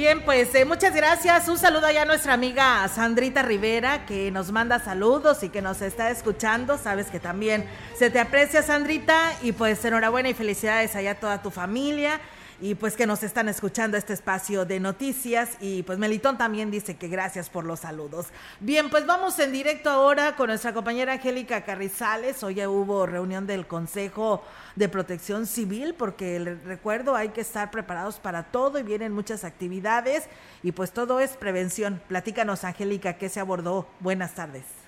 Bien, 0.02 0.24
pues 0.26 0.56
eh, 0.56 0.66
muchas 0.66 0.96
gracias. 0.96 1.48
Un 1.48 1.60
saludo 1.60 1.86
allá 1.86 2.02
a 2.02 2.06
nuestra 2.06 2.34
amiga 2.34 2.88
Sandrita 2.88 3.44
Rivera, 3.44 4.04
que 4.08 4.32
nos 4.32 4.52
manda 4.52 4.80
saludos 4.80 5.44
y 5.44 5.50
que 5.50 5.62
nos 5.62 5.84
está 5.84 6.10
escuchando. 6.10 6.80
Sabes 6.80 7.12
que 7.12 7.20
también 7.20 7.70
se 7.96 8.10
te 8.10 8.20
aprecia, 8.20 8.64
Sandrita. 8.64 9.32
Y 9.44 9.52
pues 9.52 9.86
enhorabuena 9.86 10.30
y 10.30 10.34
felicidades 10.34 10.96
allá 10.96 11.12
a 11.12 11.20
toda 11.20 11.44
tu 11.44 11.52
familia. 11.52 12.20
Y 12.62 12.76
pues 12.76 12.96
que 12.96 13.08
nos 13.08 13.24
están 13.24 13.50
escuchando 13.50 13.98
este 13.98 14.14
espacio 14.14 14.66
de 14.66 14.80
noticias. 14.80 15.58
Y 15.60 15.82
pues 15.82 15.98
Melitón 15.98 16.38
también 16.38 16.70
dice 16.70 16.96
que 16.96 17.08
gracias 17.08 17.50
por 17.50 17.66
los 17.66 17.80
saludos. 17.80 18.28
Bien, 18.60 18.92
pues 18.92 19.08
vamos 19.08 19.40
en 19.40 19.52
directo 19.52 19.90
ahora 19.90 20.36
con 20.36 20.48
nuestra 20.48 20.72
compañera 20.72 21.14
Angélica 21.14 21.64
Carrizales. 21.64 22.44
Hoy 22.44 22.56
ya 22.56 22.70
hubo 22.70 23.08
reunión 23.08 23.48
del 23.48 23.66
Consejo 23.66 24.44
de 24.76 24.88
Protección 24.90 25.48
Civil, 25.48 25.96
porque 25.96 26.40
les 26.40 26.64
recuerdo, 26.64 27.16
hay 27.16 27.30
que 27.30 27.42
estar 27.42 27.72
preparados 27.72 28.20
para 28.20 28.44
todo 28.44 28.78
y 28.78 28.84
vienen 28.84 29.12
muchas 29.12 29.44
actividades 29.44 30.26
y 30.62 30.72
pues 30.72 30.92
todo 30.92 31.20
es 31.20 31.32
prevención. 31.32 32.00
Platícanos, 32.08 32.64
Angélica, 32.64 33.18
¿qué 33.18 33.28
se 33.28 33.40
abordó? 33.40 33.88
Buenas 34.00 34.36
tardes. 34.36 34.81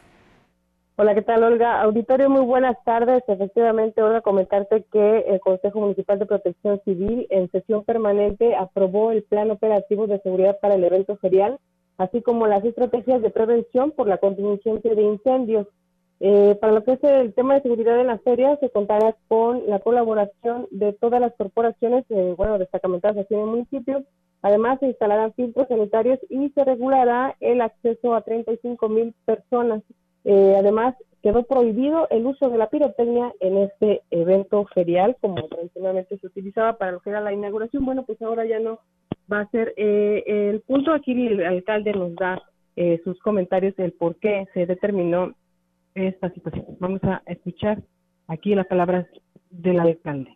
Hola, 0.96 1.16
¿qué 1.16 1.24
tal, 1.24 1.42
Olga? 1.42 1.82
Auditorio, 1.82 2.30
muy 2.30 2.46
buenas 2.46 2.78
tardes. 2.84 3.24
Efectivamente, 3.28 4.04
Olga, 4.04 4.22
comentarte 4.22 4.86
que 4.92 5.22
el 5.28 5.40
Consejo 5.40 5.80
Municipal 5.80 6.20
de 6.20 6.28
Protección 6.28 6.80
Civil 6.86 7.26
en 7.32 7.50
sesión 7.50 7.84
permanente 7.84 8.56
aprobó 8.56 9.10
el 9.10 9.24
Plan 9.24 9.50
Operativo 9.50 10.06
de 10.06 10.20
Seguridad 10.20 10.60
para 10.62 10.76
el 10.76 10.84
evento 10.84 11.18
ferial, 11.18 11.58
así 11.98 12.22
como 12.22 12.46
las 12.46 12.64
estrategias 12.64 13.24
de 13.24 13.32
prevención 13.32 13.90
por 13.90 14.08
la 14.08 14.20
contingencia 14.20 14.94
de 14.94 15.02
incendios. 15.02 15.68
Eh, 16.20 16.56
para 16.62 16.74
lo 16.74 16.84
que 16.84 16.92
es 16.92 17.04
el 17.04 17.34
tema 17.34 17.56
de 17.56 17.64
seguridad 17.64 18.00
en 18.00 18.06
las 18.06 18.22
ferias, 18.22 18.60
se 18.60 18.70
contará 18.70 19.16
con 19.28 19.64
la 19.66 19.80
colaboración 19.80 20.68
de 20.70 20.94
todas 20.94 21.20
las 21.20 21.34
corporaciones, 21.34 22.06
eh, 22.10 22.36
bueno, 22.38 22.60
destacamentadas 22.60 23.18
aquí 23.18 23.34
en 23.34 23.40
el 23.40 23.48
municipio. 23.48 24.04
Además, 24.44 24.78
se 24.80 24.90
instalarán 24.90 25.34
filtros 25.34 25.68
sanitarios 25.70 26.20
y 26.30 26.50
se 26.50 26.64
regulará 26.64 27.36
el 27.40 27.62
acceso 27.62 28.14
a 28.14 28.22
35 28.22 28.90
mil 28.90 29.16
personas 29.26 29.82
eh, 30.26 30.56
además, 30.58 30.96
quedó 31.22 31.44
prohibido 31.44 32.08
el 32.10 32.26
uso 32.26 32.50
de 32.50 32.58
la 32.58 32.70
pirotecnia 32.70 33.32
en 33.40 33.58
este 33.58 34.02
evento 34.12 34.66
ferial, 34.74 35.16
como 35.22 35.48
tradicionalmente 35.48 36.18
se 36.18 36.28
utilizaba 36.28 36.78
para 36.78 36.92
lo 36.92 37.00
que 37.00 37.10
era 37.10 37.22
la 37.22 37.34
inauguración. 37.34 37.86
Bueno, 37.86 38.04
pues 38.04 38.22
ahora 38.22 38.46
ya 38.46 38.60
no 38.60 38.80
va 39.32 39.42
a 39.42 39.50
ser 39.50 39.74
eh, 39.78 40.24
el 40.26 40.62
punto. 40.62 40.94
Aquí 40.94 41.12
el 41.12 41.46
alcalde 41.46 41.94
nos 41.94 42.14
da 42.16 42.42
eh, 42.76 43.00
sus 43.04 43.20
comentarios 43.20 43.76
del 43.76 43.94
por 43.94 44.18
qué 44.18 44.48
se 44.54 44.66
determinó 44.66 45.34
esta 45.96 46.30
situación. 46.32 46.66
Vamos 46.80 47.02
a 47.04 47.22
escuchar 47.26 47.82
aquí 48.28 48.54
las 48.56 48.68
palabras 48.68 49.08
del 49.50 49.80
alcalde. 49.80 50.36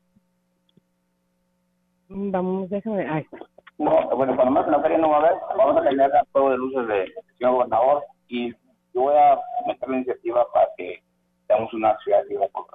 Vamos, 2.10 2.70
déjame. 2.70 3.08
Ahí 3.10 3.24
está. 3.24 3.46
No, 3.78 4.10
bueno, 4.16 4.36
cuando 4.36 4.52
más 4.52 4.66
en 4.66 4.72
la 4.72 4.82
feria 4.82 4.98
no 4.98 5.10
va 5.10 5.18
a 5.18 5.20
haber, 5.20 5.34
vamos 5.58 5.78
a 5.78 5.90
tener 5.90 6.10
todo 6.32 6.54
el 6.54 6.62
uso 6.62 6.86
de 6.86 7.14
señor 7.38 7.54
gobernador 7.54 8.04
y 8.28 8.52
yo 8.98 9.04
voy 9.04 9.16
a 9.16 9.39
meter 9.68 9.89
la 9.89 9.98
iniciativa 9.98 10.48
para 10.52 10.68
que 10.76 11.04
seamos 11.45 11.72
una 11.74 11.95
ciudad 12.00 12.24
libre 12.28 12.50
por 12.50 12.66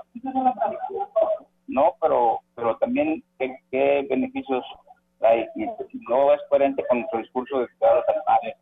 No, 1.66 1.94
pero 2.00 2.38
pero 2.54 2.76
también 2.76 3.24
qué, 3.38 4.06
beneficios 4.08 4.64
hay. 5.20 5.46
Y 5.56 5.66
no 6.08 6.32
es 6.32 6.40
coherente 6.48 6.84
con 6.88 7.00
nuestro 7.00 7.18
discurso 7.18 7.58
de 7.58 7.68
cuidar 7.76 7.94
a 7.94 7.96
los 7.96 8.08
animales. 8.08 8.56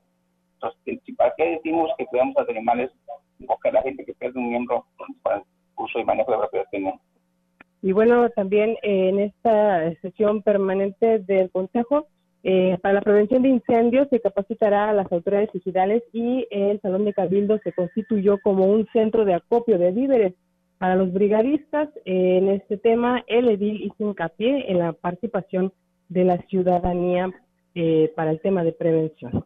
Entonces, 0.54 1.16
¿para 1.16 1.34
qué 1.36 1.50
decimos 1.50 1.90
que 1.98 2.06
cuidamos 2.06 2.36
a 2.38 2.40
los 2.40 2.50
animales? 2.50 2.90
Porque 3.46 3.72
la 3.72 3.82
gente 3.82 4.04
que 4.06 4.14
pierde 4.14 4.38
un 4.38 4.48
miembro 4.48 4.86
para 5.22 5.36
el 5.36 5.42
uso 5.76 5.98
y 5.98 6.04
manejo 6.04 6.32
de 6.32 6.38
propiedad 6.38 6.66
tiene. 6.70 6.98
Y 7.82 7.92
bueno, 7.92 8.28
también 8.30 8.76
en 8.82 9.20
esta 9.20 9.92
sesión 10.00 10.42
permanente 10.42 11.18
del 11.20 11.50
Consejo 11.50 12.06
eh, 12.42 12.78
para 12.80 12.94
la 12.94 13.02
prevención 13.02 13.42
de 13.42 13.50
incendios 13.50 14.08
se 14.08 14.20
capacitará 14.20 14.88
a 14.88 14.94
las 14.94 15.10
autoridades 15.12 15.52
digitales 15.52 16.02
y 16.12 16.46
el 16.50 16.80
Salón 16.80 17.04
de 17.04 17.12
Cabildo 17.12 17.58
se 17.62 17.72
constituyó 17.72 18.38
como 18.42 18.66
un 18.66 18.86
centro 18.92 19.24
de 19.24 19.34
acopio 19.34 19.78
de 19.78 19.92
víveres 19.92 20.34
para 20.78 20.96
los 20.96 21.12
brigadistas. 21.12 21.90
en 22.06 22.48
este 22.48 22.78
tema, 22.78 23.22
el 23.26 23.50
edil 23.50 23.82
hizo 23.82 24.08
hincapié 24.08 24.70
en 24.70 24.78
la 24.78 24.94
participación 24.94 25.72
de 26.08 26.24
la 26.24 26.38
ciudadanía 26.48 27.30
eh, 27.74 28.12
para 28.16 28.30
el 28.30 28.40
tema 28.40 28.64
de 28.64 28.72
prevención. 28.72 29.44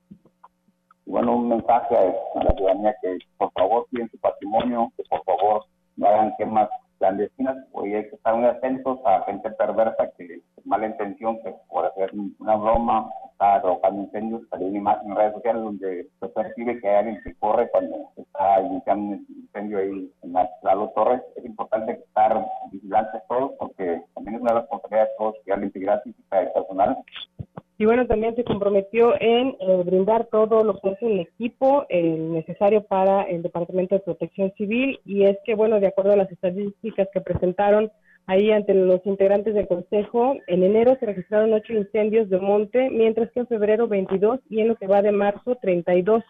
Bueno, 1.05 1.36
un 1.36 1.49
mensaje 1.49 1.97
a 1.97 2.45
la 2.45 2.53
ciudadanía 2.53 2.95
que 3.03 3.18
por 3.36 3.53
favor 3.53 3.86
cuiden 3.90 4.09
su 4.11 4.18
patrimonio, 4.18 4.92
que 4.97 5.03
por 5.11 5.22
favor 5.24 5.64
no 5.97 6.07
hagan 6.07 6.32
quemas 6.38 6.68
clandestinas, 6.99 7.57
hoy 7.72 7.95
hay 7.95 8.09
que 8.09 8.16
estar 8.16 8.34
muy 8.36 8.47
atentos 8.47 8.99
a 9.05 9.24
gente 9.24 9.51
perversa 9.51 10.11
que 10.16 10.40
mala 10.65 10.87
intención 10.87 11.39
que 11.43 11.55
por 11.69 11.87
hacer 11.87 12.11
una 12.39 12.57
broma 12.57 13.11
está 13.33 13.61
provocando 13.62 14.03
incendios, 14.03 14.43
salió 14.51 14.69
una 14.69 14.79
imagen 14.79 15.11
en 15.11 15.17
redes 15.17 15.35
sociales 15.35 15.62
donde 15.62 16.09
se 16.21 16.29
percibe 16.29 16.81
que 16.81 16.89
hay 16.89 16.97
alguien 16.97 17.23
que 17.23 17.35
corre 17.35 17.69
cuando 17.71 17.97
está 18.17 18.61
iniciando 18.61 19.17
un 19.17 19.27
incendio 19.29 19.79
ahí 19.79 20.11
en 20.23 20.33
la 20.33 20.49
Lalo 20.62 20.91
Torres. 20.95 21.21
Es 21.37 21.45
importante 21.45 21.93
estar 21.93 22.47
vigilantes 22.71 23.23
todos 23.29 23.53
porque 23.59 24.03
también 24.15 24.37
es 24.37 24.43
una 24.43 24.55
responsabilidad 24.55 25.05
de 25.05 25.11
todos 25.19 25.35
cuidar 25.45 25.59
la 25.59 25.67
integridad 25.67 26.03
física 26.03 26.39
del 26.41 26.53
personal 26.53 26.97
y 27.77 27.87
bueno, 27.87 28.07
también 28.07 28.37
se 28.37 28.45
comprometió 28.45 29.21
en 29.21 29.57
eh, 29.59 29.83
brindar 29.85 30.29
todo 30.31 30.62
lo 30.62 30.79
que 30.79 30.91
es 30.91 31.03
el 31.03 31.21
equipo 31.21 31.87
necesario 31.91 32.85
para 32.85 33.23
el 33.23 33.43
Departamento 33.43 33.97
de 33.97 34.01
Protección 34.01 34.53
Civil. 34.57 35.01
Y 35.05 35.25
es 35.25 35.37
que, 35.45 35.57
bueno, 35.57 35.81
de 35.81 35.89
acuerdo 35.89 36.12
a 36.12 36.17
las 36.17 36.31
estadísticas 36.31 37.09
que 37.12 37.21
presentaron 37.21 37.91
ahí 38.27 38.51
ante 38.51 38.75
los 38.75 39.05
integrantes 39.05 39.55
del 39.55 39.68
Consejo, 39.68 40.35
en 40.47 40.62
enero 40.62 40.97
se 40.99 41.07
registraron 41.07 41.53
ocho 41.53 41.72
incendios 41.72 42.29
de 42.31 42.39
monte, 42.39 42.91
mientras 42.91 43.31
que 43.33 43.41
en 43.41 43.47
febrero 43.47 43.89
22 43.89 44.41
y 44.49 44.61
en 44.61 44.68
lo 44.68 44.77
que 44.77 44.87
va 44.87 45.03
de 45.03 45.12
marzo 45.12 45.57
32. 45.61 46.22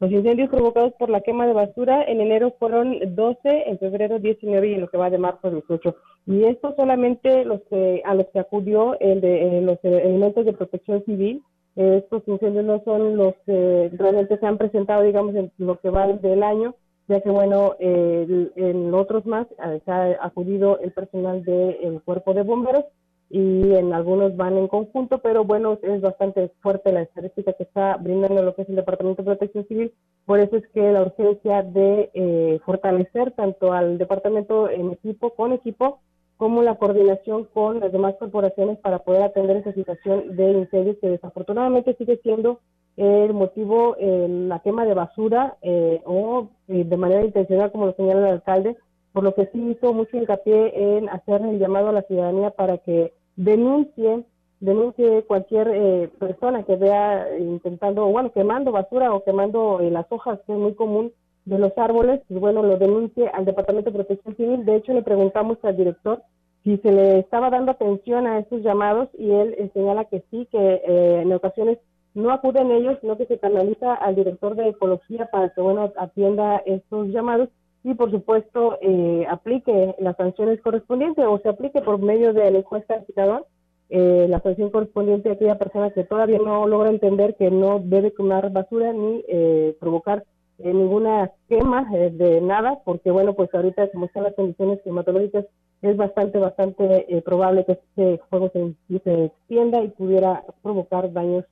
Los 0.00 0.10
incendios 0.10 0.50
provocados 0.50 0.94
por 0.94 1.10
la 1.10 1.20
quema 1.20 1.46
de 1.46 1.52
basura 1.52 2.02
en 2.02 2.20
enero 2.20 2.56
fueron 2.58 2.98
12, 3.14 3.38
en 3.44 3.78
febrero 3.78 4.18
19 4.18 4.68
y 4.68 4.74
en 4.74 4.80
lo 4.80 4.88
que 4.88 4.96
va 4.96 5.10
de 5.10 5.18
marzo 5.18 5.48
18. 5.48 5.94
Y 6.26 6.44
esto 6.44 6.74
solamente 6.76 7.44
los 7.44 7.60
a 8.04 8.14
los 8.14 8.26
que 8.32 8.40
acudió 8.40 8.98
el 8.98 9.20
de 9.20 9.60
los 9.60 9.78
elementos 9.84 10.44
de 10.44 10.54
protección 10.54 11.04
civil. 11.04 11.42
estos 11.76 12.26
incendios 12.26 12.64
no 12.64 12.82
son 12.84 13.16
los 13.16 13.34
que 13.46 13.90
realmente 13.96 14.38
se 14.38 14.46
han 14.46 14.58
presentado, 14.58 15.02
digamos, 15.02 15.36
en 15.36 15.52
lo 15.58 15.78
que 15.78 15.90
va 15.90 16.08
del 16.08 16.42
año, 16.42 16.74
ya 17.12 17.20
que, 17.20 17.30
bueno, 17.30 17.76
en 17.78 18.94
otros 18.94 19.26
más 19.26 19.46
eh, 19.64 19.80
se 19.84 19.90
ha 19.90 20.18
acudido 20.24 20.78
el 20.80 20.92
personal 20.92 21.44
del 21.44 22.00
cuerpo 22.02 22.32
de 22.32 22.42
bomberos 22.42 22.84
y 23.28 23.74
en 23.74 23.92
algunos 23.92 24.36
van 24.36 24.56
en 24.56 24.68
conjunto, 24.68 25.18
pero 25.18 25.44
bueno, 25.44 25.78
es 25.82 26.00
bastante 26.00 26.50
fuerte 26.60 26.92
la 26.92 27.02
estadística 27.02 27.52
que 27.52 27.64
está 27.64 27.96
brindando 27.96 28.42
lo 28.42 28.54
que 28.54 28.62
es 28.62 28.68
el 28.68 28.76
Departamento 28.76 29.22
de 29.22 29.26
Protección 29.26 29.66
Civil, 29.68 29.92
por 30.26 30.40
eso 30.40 30.56
es 30.56 30.66
que 30.68 30.92
la 30.92 31.02
urgencia 31.02 31.62
de 31.62 32.10
eh, 32.14 32.60
fortalecer 32.64 33.32
tanto 33.32 33.72
al 33.72 33.98
departamento 33.98 34.70
en 34.70 34.90
equipo, 34.90 35.34
con 35.34 35.52
equipo, 35.52 36.00
como 36.36 36.62
la 36.62 36.74
coordinación 36.76 37.44
con 37.52 37.80
las 37.80 37.92
demás 37.92 38.14
corporaciones 38.18 38.78
para 38.78 39.00
poder 39.00 39.22
atender 39.22 39.58
esa 39.58 39.72
situación 39.72 40.36
de 40.36 40.52
incendios 40.52 40.96
que 41.00 41.10
desafortunadamente 41.10 41.94
sigue 41.94 42.18
siendo 42.22 42.60
el 42.96 43.32
motivo 43.32 43.96
eh, 43.98 44.26
la 44.28 44.58
quema 44.58 44.84
de 44.84 44.94
basura 44.94 45.56
eh, 45.62 46.02
o 46.04 46.48
eh, 46.68 46.84
de 46.84 46.96
manera 46.96 47.24
intencional, 47.24 47.72
como 47.72 47.86
lo 47.86 47.94
señala 47.94 48.28
el 48.28 48.34
alcalde, 48.34 48.76
por 49.12 49.24
lo 49.24 49.34
que 49.34 49.46
sí 49.46 49.70
hizo 49.70 49.92
mucho 49.92 50.16
hincapié 50.16 50.96
en 50.96 51.08
hacer 51.08 51.42
el 51.42 51.58
llamado 51.58 51.88
a 51.88 51.92
la 51.92 52.02
ciudadanía 52.02 52.50
para 52.50 52.78
que 52.78 53.12
denuncie, 53.36 54.24
denuncie 54.60 55.24
cualquier 55.24 55.68
eh, 55.72 56.10
persona 56.18 56.62
que 56.64 56.76
vea 56.76 57.26
intentando, 57.38 58.06
bueno, 58.06 58.32
quemando 58.32 58.72
basura 58.72 59.12
o 59.12 59.22
quemando 59.22 59.80
eh, 59.80 59.90
las 59.90 60.06
hojas, 60.10 60.40
que 60.46 60.52
es 60.52 60.58
muy 60.58 60.74
común 60.74 61.12
de 61.44 61.58
los 61.58 61.76
árboles, 61.76 62.20
y 62.28 62.34
bueno, 62.34 62.62
lo 62.62 62.76
denuncie 62.78 63.28
al 63.28 63.44
Departamento 63.44 63.90
de 63.90 63.96
Protección 63.96 64.36
Civil. 64.36 64.64
De 64.64 64.76
hecho, 64.76 64.92
le 64.92 65.02
preguntamos 65.02 65.58
al 65.62 65.76
director 65.76 66.22
si 66.64 66.76
se 66.78 66.92
le 66.92 67.18
estaba 67.18 67.50
dando 67.50 67.72
atención 67.72 68.26
a 68.26 68.38
estos 68.38 68.62
llamados 68.62 69.08
y 69.18 69.30
él 69.30 69.54
eh, 69.58 69.70
señala 69.74 70.04
que 70.04 70.22
sí, 70.30 70.46
que 70.52 70.82
en 70.86 71.32
ocasiones 71.32 71.78
no 72.14 72.30
acuden 72.30 72.70
ellos, 72.70 72.98
sino 73.00 73.16
que 73.16 73.26
se 73.26 73.38
canaliza 73.38 73.94
al 73.94 74.14
director 74.14 74.54
de 74.54 74.68
ecología 74.68 75.26
para 75.26 75.48
que, 75.48 75.60
bueno, 75.60 75.92
atienda 75.96 76.62
estos 76.66 77.08
llamados 77.08 77.48
y 77.84 77.94
por 77.94 78.10
supuesto 78.10 78.78
eh, 78.80 79.26
aplique 79.28 79.94
las 79.98 80.16
sanciones 80.16 80.60
correspondientes 80.60 81.24
o 81.26 81.38
se 81.38 81.48
aplique 81.48 81.80
por 81.80 81.98
medio 81.98 82.32
de 82.32 82.50
la 82.50 82.58
encuesta 82.58 82.94
del 82.94 83.06
citador 83.06 83.46
eh, 83.88 84.26
la 84.28 84.40
sanción 84.40 84.70
correspondiente 84.70 85.28
a 85.28 85.32
aquella 85.32 85.58
persona 85.58 85.90
que 85.90 86.04
todavía 86.04 86.38
no 86.38 86.66
logra 86.66 86.90
entender 86.90 87.34
que 87.36 87.50
no 87.50 87.80
debe 87.80 88.12
quemar 88.12 88.50
basura 88.52 88.92
ni 88.92 89.24
eh, 89.28 89.76
provocar 89.80 90.24
ninguna 90.64 91.30
quema 91.48 91.84
de 91.90 92.40
nada, 92.40 92.80
porque 92.84 93.10
bueno, 93.10 93.34
pues 93.34 93.52
ahorita 93.54 93.90
como 93.90 94.06
están 94.06 94.24
las 94.24 94.34
condiciones 94.34 94.80
climatológicas 94.82 95.46
es 95.82 95.96
bastante, 95.96 96.38
bastante 96.38 97.22
probable 97.24 97.64
que 97.64 97.72
este 97.72 98.20
fuego 98.30 98.50
se, 98.52 98.74
se, 99.02 99.24
extienda 99.24 99.82
y 99.82 99.88
pudiera 99.88 100.44
provocar 100.62 101.12
daños 101.12 101.44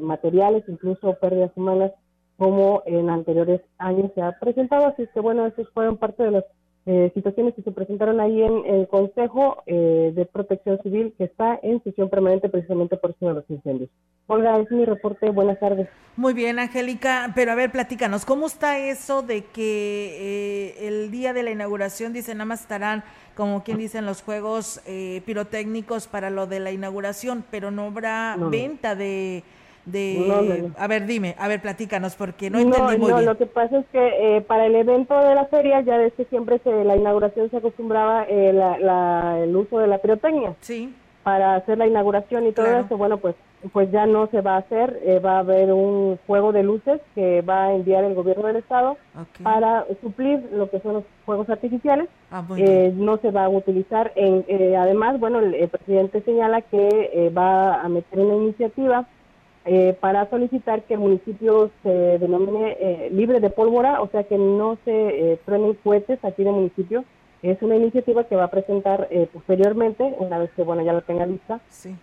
materiales, 0.00 0.64
incluso 0.68 1.14
pérdidas 1.14 1.52
humanas 1.56 1.92
como 2.36 2.82
en 2.86 3.08
anteriores 3.08 3.60
años 3.78 4.10
se 4.14 4.22
ha 4.22 4.38
presentado. 4.38 4.86
Así 4.86 5.06
que 5.14 5.20
bueno, 5.20 5.46
esas 5.46 5.68
fueron 5.70 5.96
parte 5.96 6.24
de 6.24 6.32
las 6.32 6.44
eh, 6.84 7.12
situaciones 7.14 7.54
que 7.54 7.62
se 7.62 7.70
presentaron 7.70 8.20
ahí 8.20 8.42
en 8.42 8.66
el 8.66 8.88
Consejo 8.88 9.62
eh, 9.66 10.12
de 10.16 10.26
Protección 10.26 10.80
Civil 10.82 11.14
que 11.16 11.24
está 11.24 11.60
en 11.62 11.80
sesión 11.84 12.10
permanente 12.10 12.48
precisamente 12.48 12.96
por 12.96 13.10
eso 13.10 13.28
de 13.28 13.34
los 13.34 13.44
incendios. 13.48 13.88
Olga, 14.26 14.58
es 14.58 14.68
mi 14.72 14.84
reporte. 14.84 15.30
Buenas 15.30 15.60
tardes. 15.60 15.88
Muy 16.16 16.34
bien, 16.34 16.58
Angélica. 16.58 17.30
Pero 17.36 17.52
a 17.52 17.54
ver, 17.54 17.70
platícanos, 17.70 18.24
¿cómo 18.24 18.46
está 18.46 18.78
eso 18.78 19.22
de 19.22 19.44
que 19.44 20.74
eh, 20.80 20.88
el 20.88 21.12
día 21.12 21.32
de 21.32 21.44
la 21.44 21.52
inauguración, 21.52 22.12
dicen, 22.12 22.38
nada 22.38 22.46
más 22.46 22.62
estarán, 22.62 23.04
como 23.36 23.62
quien 23.62 23.78
dicen, 23.78 24.04
los 24.04 24.22
juegos 24.22 24.82
pirotécnicos 25.24 26.08
para 26.08 26.30
lo 26.30 26.46
de 26.48 26.58
la 26.58 26.72
inauguración, 26.72 27.44
pero 27.50 27.70
no 27.70 27.86
habrá 27.86 28.36
venta 28.38 28.96
de 28.96 29.44
de... 29.84 30.70
A 30.76 30.86
ver, 30.86 31.06
dime, 31.06 31.34
a 31.38 31.48
ver, 31.48 31.60
platícanos, 31.60 32.14
porque 32.14 32.50
no 32.50 32.58
entendí 32.58 32.98
muy 32.98 33.10
no, 33.10 33.20
lo 33.20 33.36
que 33.36 33.46
pasa 33.46 33.78
es 33.78 33.86
que 33.92 34.36
eh, 34.36 34.40
para 34.42 34.66
el 34.66 34.74
evento 34.74 35.18
de 35.18 35.34
la 35.34 35.46
feria, 35.46 35.80
ya 35.80 35.98
desde 35.98 36.24
siempre 36.26 36.60
se, 36.64 36.84
la 36.84 36.96
inauguración 36.96 37.50
se 37.50 37.56
acostumbraba 37.56 38.24
eh, 38.28 38.50
el 38.50 39.56
uso 39.56 39.78
de 39.78 39.86
la 39.86 39.98
pirotecnia. 39.98 40.54
Sí. 40.60 40.94
Para 41.22 41.54
hacer 41.54 41.78
la 41.78 41.86
inauguración 41.86 42.46
y 42.46 42.52
todo 42.52 42.66
eso, 42.66 42.96
bueno, 42.96 43.18
pues 43.18 43.36
pues 43.70 43.90
ya 43.92 44.06
no 44.06 44.26
se 44.28 44.40
va 44.40 44.56
a 44.56 44.58
hacer, 44.58 44.98
eh, 45.04 45.20
va 45.20 45.36
a 45.36 45.40
haber 45.40 45.72
un 45.72 46.18
juego 46.26 46.52
de 46.52 46.62
luces 46.62 47.00
que 47.14 47.42
va 47.42 47.66
a 47.66 47.74
enviar 47.74 48.02
el 48.04 48.14
gobierno 48.14 48.46
del 48.48 48.56
estado 48.56 48.96
para 49.42 49.86
suplir 50.00 50.48
lo 50.52 50.68
que 50.68 50.80
son 50.80 50.94
los 50.94 51.04
fuegos 51.24 51.48
artificiales. 51.48 52.08
Ah, 52.30 52.44
eh, 52.56 52.92
no 52.96 53.18
se 53.18 53.30
va 53.30 53.44
a 53.44 53.48
utilizar. 53.48 54.12
En, 54.16 54.44
eh, 54.48 54.76
además, 54.76 55.20
bueno, 55.20 55.38
el, 55.38 55.68
presidente 55.68 56.22
señala 56.22 56.62
que 56.62 57.32
va 57.36 57.80
a 57.80 57.88
meter 57.88 58.18
una 58.18 58.34
iniciativa 58.34 59.06
para 60.00 60.28
solicitar 60.28 60.82
que 60.82 60.94
el 60.94 61.00
municipio 61.00 61.70
se 61.82 62.18
denomine 62.18 63.08
libre 63.12 63.40
de 63.40 63.50
pólvora, 63.50 64.02
o 64.02 64.08
sea 64.08 64.24
que 64.24 64.36
no 64.36 64.76
se 64.84 65.38
truenen 65.44 65.74
cohetes 65.84 66.18
aquí 66.24 66.42
en 66.42 66.48
el 66.48 66.54
municipio 66.54 67.04
es 67.42 67.60
una 67.60 67.74
iniciativa 67.74 68.24
que 68.24 68.36
va 68.36 68.44
a 68.44 68.50
presentar 68.50 69.08
eh, 69.10 69.28
posteriormente, 69.32 70.14
una 70.18 70.38
vez 70.38 70.50
que 70.52 70.62
bueno 70.62 70.82
ya 70.82 70.92
la 70.92 71.00
tenga 71.00 71.26
lista, 71.26 71.60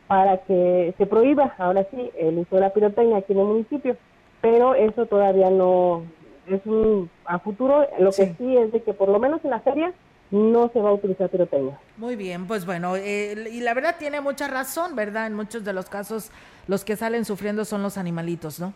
para 0.08 0.40
que 0.40 0.94
se 0.98 1.06
prohíba 1.06 1.56
ahora 1.58 1.88
sí 1.92 2.12
el 2.18 2.40
uso 2.40 2.56
de 2.56 2.62
la 2.62 2.74
pirotecnia 2.74 3.18
aquí 3.18 3.34
en 3.34 3.40
el 3.40 3.46
municipio. 3.46 3.96
Pero 4.42 4.76
eso 4.76 5.06
todavía 5.06 5.50
no 5.50 6.04
es 6.48 6.66
un 6.66 7.10
a 7.26 7.40
futuro. 7.40 7.88
Lo 8.00 8.12
que 8.12 8.34
sí 8.38 8.58
es 8.58 8.72
de 8.74 8.82
que 8.82 8.94
por 8.94 9.08
lo 9.10 9.20
menos 9.20 9.44
en 9.44 9.52
la 9.52 9.60
feria 9.62 9.94
no 10.32 10.70
se 10.72 10.80
va 10.80 10.90
a 10.90 10.94
utilizar 10.94 11.30
pirotecnia. 11.30 11.80
Muy 11.98 12.16
bien, 12.16 12.48
pues 12.48 12.66
bueno, 12.66 12.96
eh, 12.96 13.50
y 13.52 13.62
la 13.62 13.74
verdad 13.74 13.96
tiene 13.98 14.22
mucha 14.22 14.48
razón, 14.48 14.96
¿verdad? 14.96 15.28
En 15.28 15.34
muchos 15.34 15.64
de 15.64 15.74
los 15.74 15.90
casos 15.90 16.32
los 16.68 16.86
que 16.86 16.96
salen 16.96 17.26
sufriendo 17.26 17.66
son 17.66 17.82
los 17.82 17.98
animalitos, 17.98 18.60
¿no? 18.60 18.74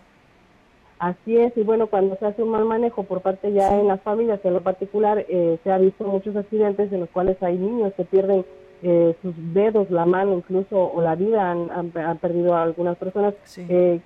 Así 0.99 1.38
es, 1.38 1.51
y 1.58 1.64
bueno, 1.64 1.88
cuando 1.88 2.16
se 2.18 2.26
hace 2.26 2.43
un 2.43 2.49
mal 2.49 2.66
manejo 2.66 3.04
por 3.04 3.22
parte 3.22 3.51
ya 3.51 3.78
en 3.78 3.88
las 3.88 4.01
familias, 4.01 4.39
en 4.43 4.54
lo 4.54 4.62
particular, 4.62 5.26
eh, 5.28 5.60
se 5.64 5.72
ha 5.72 5.78
visto 5.78 6.06
muchos 6.06 6.36
accidentes 6.36 6.93
en 6.93 7.01
los 7.01 7.10
cuales 7.10 7.41
hay 7.43 7.58
niños 7.58 7.93
que 7.97 8.06
pierden 8.06 8.45
eh, 8.84 9.16
sus 9.22 9.34
dedos, 9.54 9.91
la 9.91 10.06
mano 10.06 10.34
incluso, 10.34 10.91
o 10.93 11.01
la 11.01 11.16
vida, 11.16 11.51
han, 11.51 11.70
han, 11.72 12.18
perdido 12.20 12.56
a 12.56 12.64
algunas 12.64 12.97
personas. 12.97 13.34
Eh, 13.58 13.99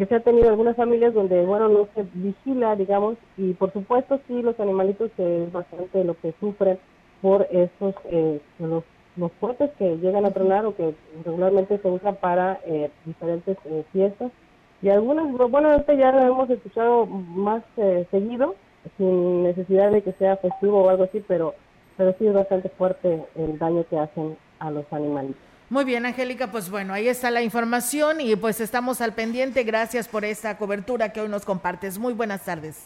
que 0.00 0.06
se 0.06 0.14
ha 0.14 0.20
tenido 0.20 0.48
algunas 0.48 0.76
familias 0.76 1.12
donde, 1.12 1.44
bueno, 1.44 1.68
no 1.68 1.86
se 1.94 2.06
vigila, 2.14 2.74
digamos, 2.74 3.18
y 3.36 3.52
por 3.52 3.70
supuesto 3.70 4.18
sí, 4.26 4.40
los 4.40 4.58
animalitos 4.58 5.10
es 5.18 5.52
bastante 5.52 6.04
lo 6.04 6.14
que 6.14 6.32
sufren 6.40 6.78
por 7.20 7.46
estos, 7.50 7.94
los, 8.58 8.82
los 9.16 9.32
fuertes 9.32 9.70
que 9.78 9.98
llegan 9.98 10.24
a 10.24 10.30
tronar 10.30 10.64
o 10.64 10.74
que 10.74 10.94
regularmente 11.22 11.76
se 11.76 11.88
usan 11.90 12.16
para 12.16 12.60
diferentes 13.04 13.58
fiestas 13.92 14.32
y 14.80 14.88
algunas, 14.88 15.30
bueno, 15.50 15.70
ahorita 15.70 15.92
ya 15.92 16.12
lo 16.12 16.22
hemos 16.22 16.48
escuchado 16.48 17.04
más 17.04 17.62
eh, 17.76 18.06
seguido, 18.10 18.54
sin 18.96 19.42
necesidad 19.42 19.90
de 19.90 20.00
que 20.00 20.12
sea 20.12 20.38
festivo 20.38 20.82
o 20.82 20.88
algo 20.88 21.04
así, 21.04 21.22
pero, 21.28 21.54
pero 21.98 22.14
sí 22.18 22.26
es 22.26 22.32
bastante 22.32 22.70
fuerte 22.70 23.22
el 23.34 23.58
daño 23.58 23.84
que 23.90 23.98
hacen 23.98 24.38
a 24.60 24.70
los 24.70 24.90
animales. 24.94 25.36
Muy 25.70 25.84
bien, 25.84 26.04
Angélica, 26.04 26.50
pues 26.50 26.68
bueno, 26.68 26.92
ahí 26.92 27.06
está 27.06 27.30
la 27.30 27.42
información 27.42 28.20
y 28.20 28.34
pues 28.34 28.60
estamos 28.60 29.00
al 29.00 29.14
pendiente. 29.14 29.62
Gracias 29.62 30.08
por 30.08 30.24
esta 30.24 30.58
cobertura 30.58 31.12
que 31.12 31.20
hoy 31.20 31.28
nos 31.28 31.44
compartes. 31.44 31.96
Muy 31.96 32.12
buenas 32.12 32.44
tardes. 32.44 32.76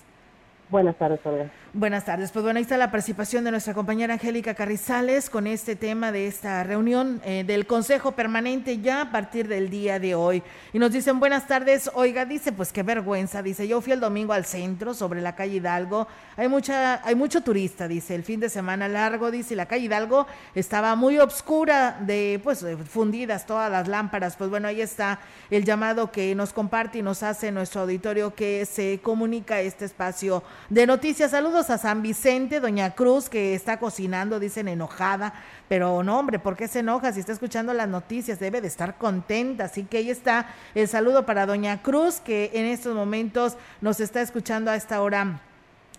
Buenas 0.75 0.97
tardes, 0.97 1.21
Olga. 1.25 1.49
Buenas 1.73 2.05
tardes. 2.05 2.31
Pues 2.31 2.45
bueno, 2.45 2.59
ahí 2.59 2.63
está 2.63 2.77
la 2.77 2.93
participación 2.93 3.43
de 3.45 3.51
nuestra 3.51 3.75
compañera 3.75 4.15
Angélica 4.15 4.55
Carrizales 4.55 5.29
con 5.29 5.49
este 5.49 5.75
tema 5.75 6.13
de 6.13 6.29
esta 6.29 6.63
reunión 6.63 7.21
eh, 7.25 7.43
del 7.45 7.67
Consejo 7.67 8.13
Permanente 8.13 8.81
ya 8.81 9.01
a 9.01 9.11
partir 9.11 9.49
del 9.49 9.71
día 9.71 9.99
de 9.99 10.15
hoy. 10.15 10.43
Y 10.73 10.79
nos 10.79 10.93
dicen 10.93 11.19
buenas 11.19 11.49
tardes. 11.49 11.91
Oiga, 11.95 12.27
dice, 12.27 12.53
pues 12.53 12.73
qué 12.73 12.85
vergüenza. 12.85 13.43
Dice, 13.43 13.67
yo 13.67 13.81
fui 13.81 13.93
el 13.93 13.99
domingo 13.99 14.33
al 14.33 14.45
centro 14.45 14.95
sobre 14.95 15.21
la 15.21 15.35
calle 15.35 15.57
Hidalgo. 15.57 16.07
Hay 16.37 16.49
mucha, 16.49 17.05
hay 17.05 17.17
mucho 17.17 17.41
turista, 17.41 17.89
dice, 17.89 18.15
el 18.15 18.23
fin 18.23 18.39
de 18.39 18.49
semana 18.49 18.87
largo, 18.87 19.33
dice, 19.33 19.57
la 19.57 19.67
calle 19.67 19.87
Hidalgo 19.87 20.29
estaba 20.55 20.95
muy 20.95 21.19
obscura 21.19 21.99
de, 22.01 22.41
pues, 22.43 22.65
fundidas 22.89 23.47
todas 23.47 23.71
las 23.71 23.89
lámparas. 23.89 24.37
Pues 24.37 24.49
bueno, 24.49 24.69
ahí 24.69 24.81
está 24.81 25.19
el 25.51 25.65
llamado 25.65 26.13
que 26.13 26.35
nos 26.37 26.53
comparte 26.53 26.99
y 26.99 27.03
nos 27.03 27.25
hace 27.25 27.51
nuestro 27.51 27.81
auditorio 27.81 28.35
que 28.35 28.65
se 28.65 29.01
comunica 29.03 29.61
este 29.61 29.85
espacio 29.85 30.45
de 30.71 30.87
noticias. 30.87 31.31
Saludos 31.31 31.71
a 31.71 31.79
San 31.79 32.03
Vicente, 32.03 32.61
Doña 32.61 32.95
Cruz, 32.95 33.29
que 33.29 33.55
está 33.55 33.79
cocinando, 33.79 34.41
dicen 34.41 34.69
enojada, 34.69 35.35
pero 35.69 36.03
no, 36.03 36.19
hombre, 36.19 36.39
¿por 36.39 36.57
qué 36.57 36.69
se 36.69 36.81
enoja? 36.81 37.13
Si 37.13 37.21
está 37.21 37.33
escuchando 37.33 37.75
las 37.75 37.89
noticias, 37.89 38.39
debe 38.41 38.61
de 38.61 38.69
estar 38.69 38.97
contenta. 38.97 39.65
Así 39.65 39.85
que 39.85 39.99
ahí 39.99 40.11
está 40.11 40.47
el 40.75 40.89
saludo 40.89 41.27
para 41.27 41.47
Doña 41.47 41.83
Cruz, 41.83 42.21
que 42.21 42.51
en 42.55 42.67
estos 42.67 42.95
momentos 42.95 43.57
nos 43.81 44.01
está 44.01 44.21
escuchando 44.23 44.71
a 44.71 44.77
esta 44.77 45.03
hora 45.03 45.41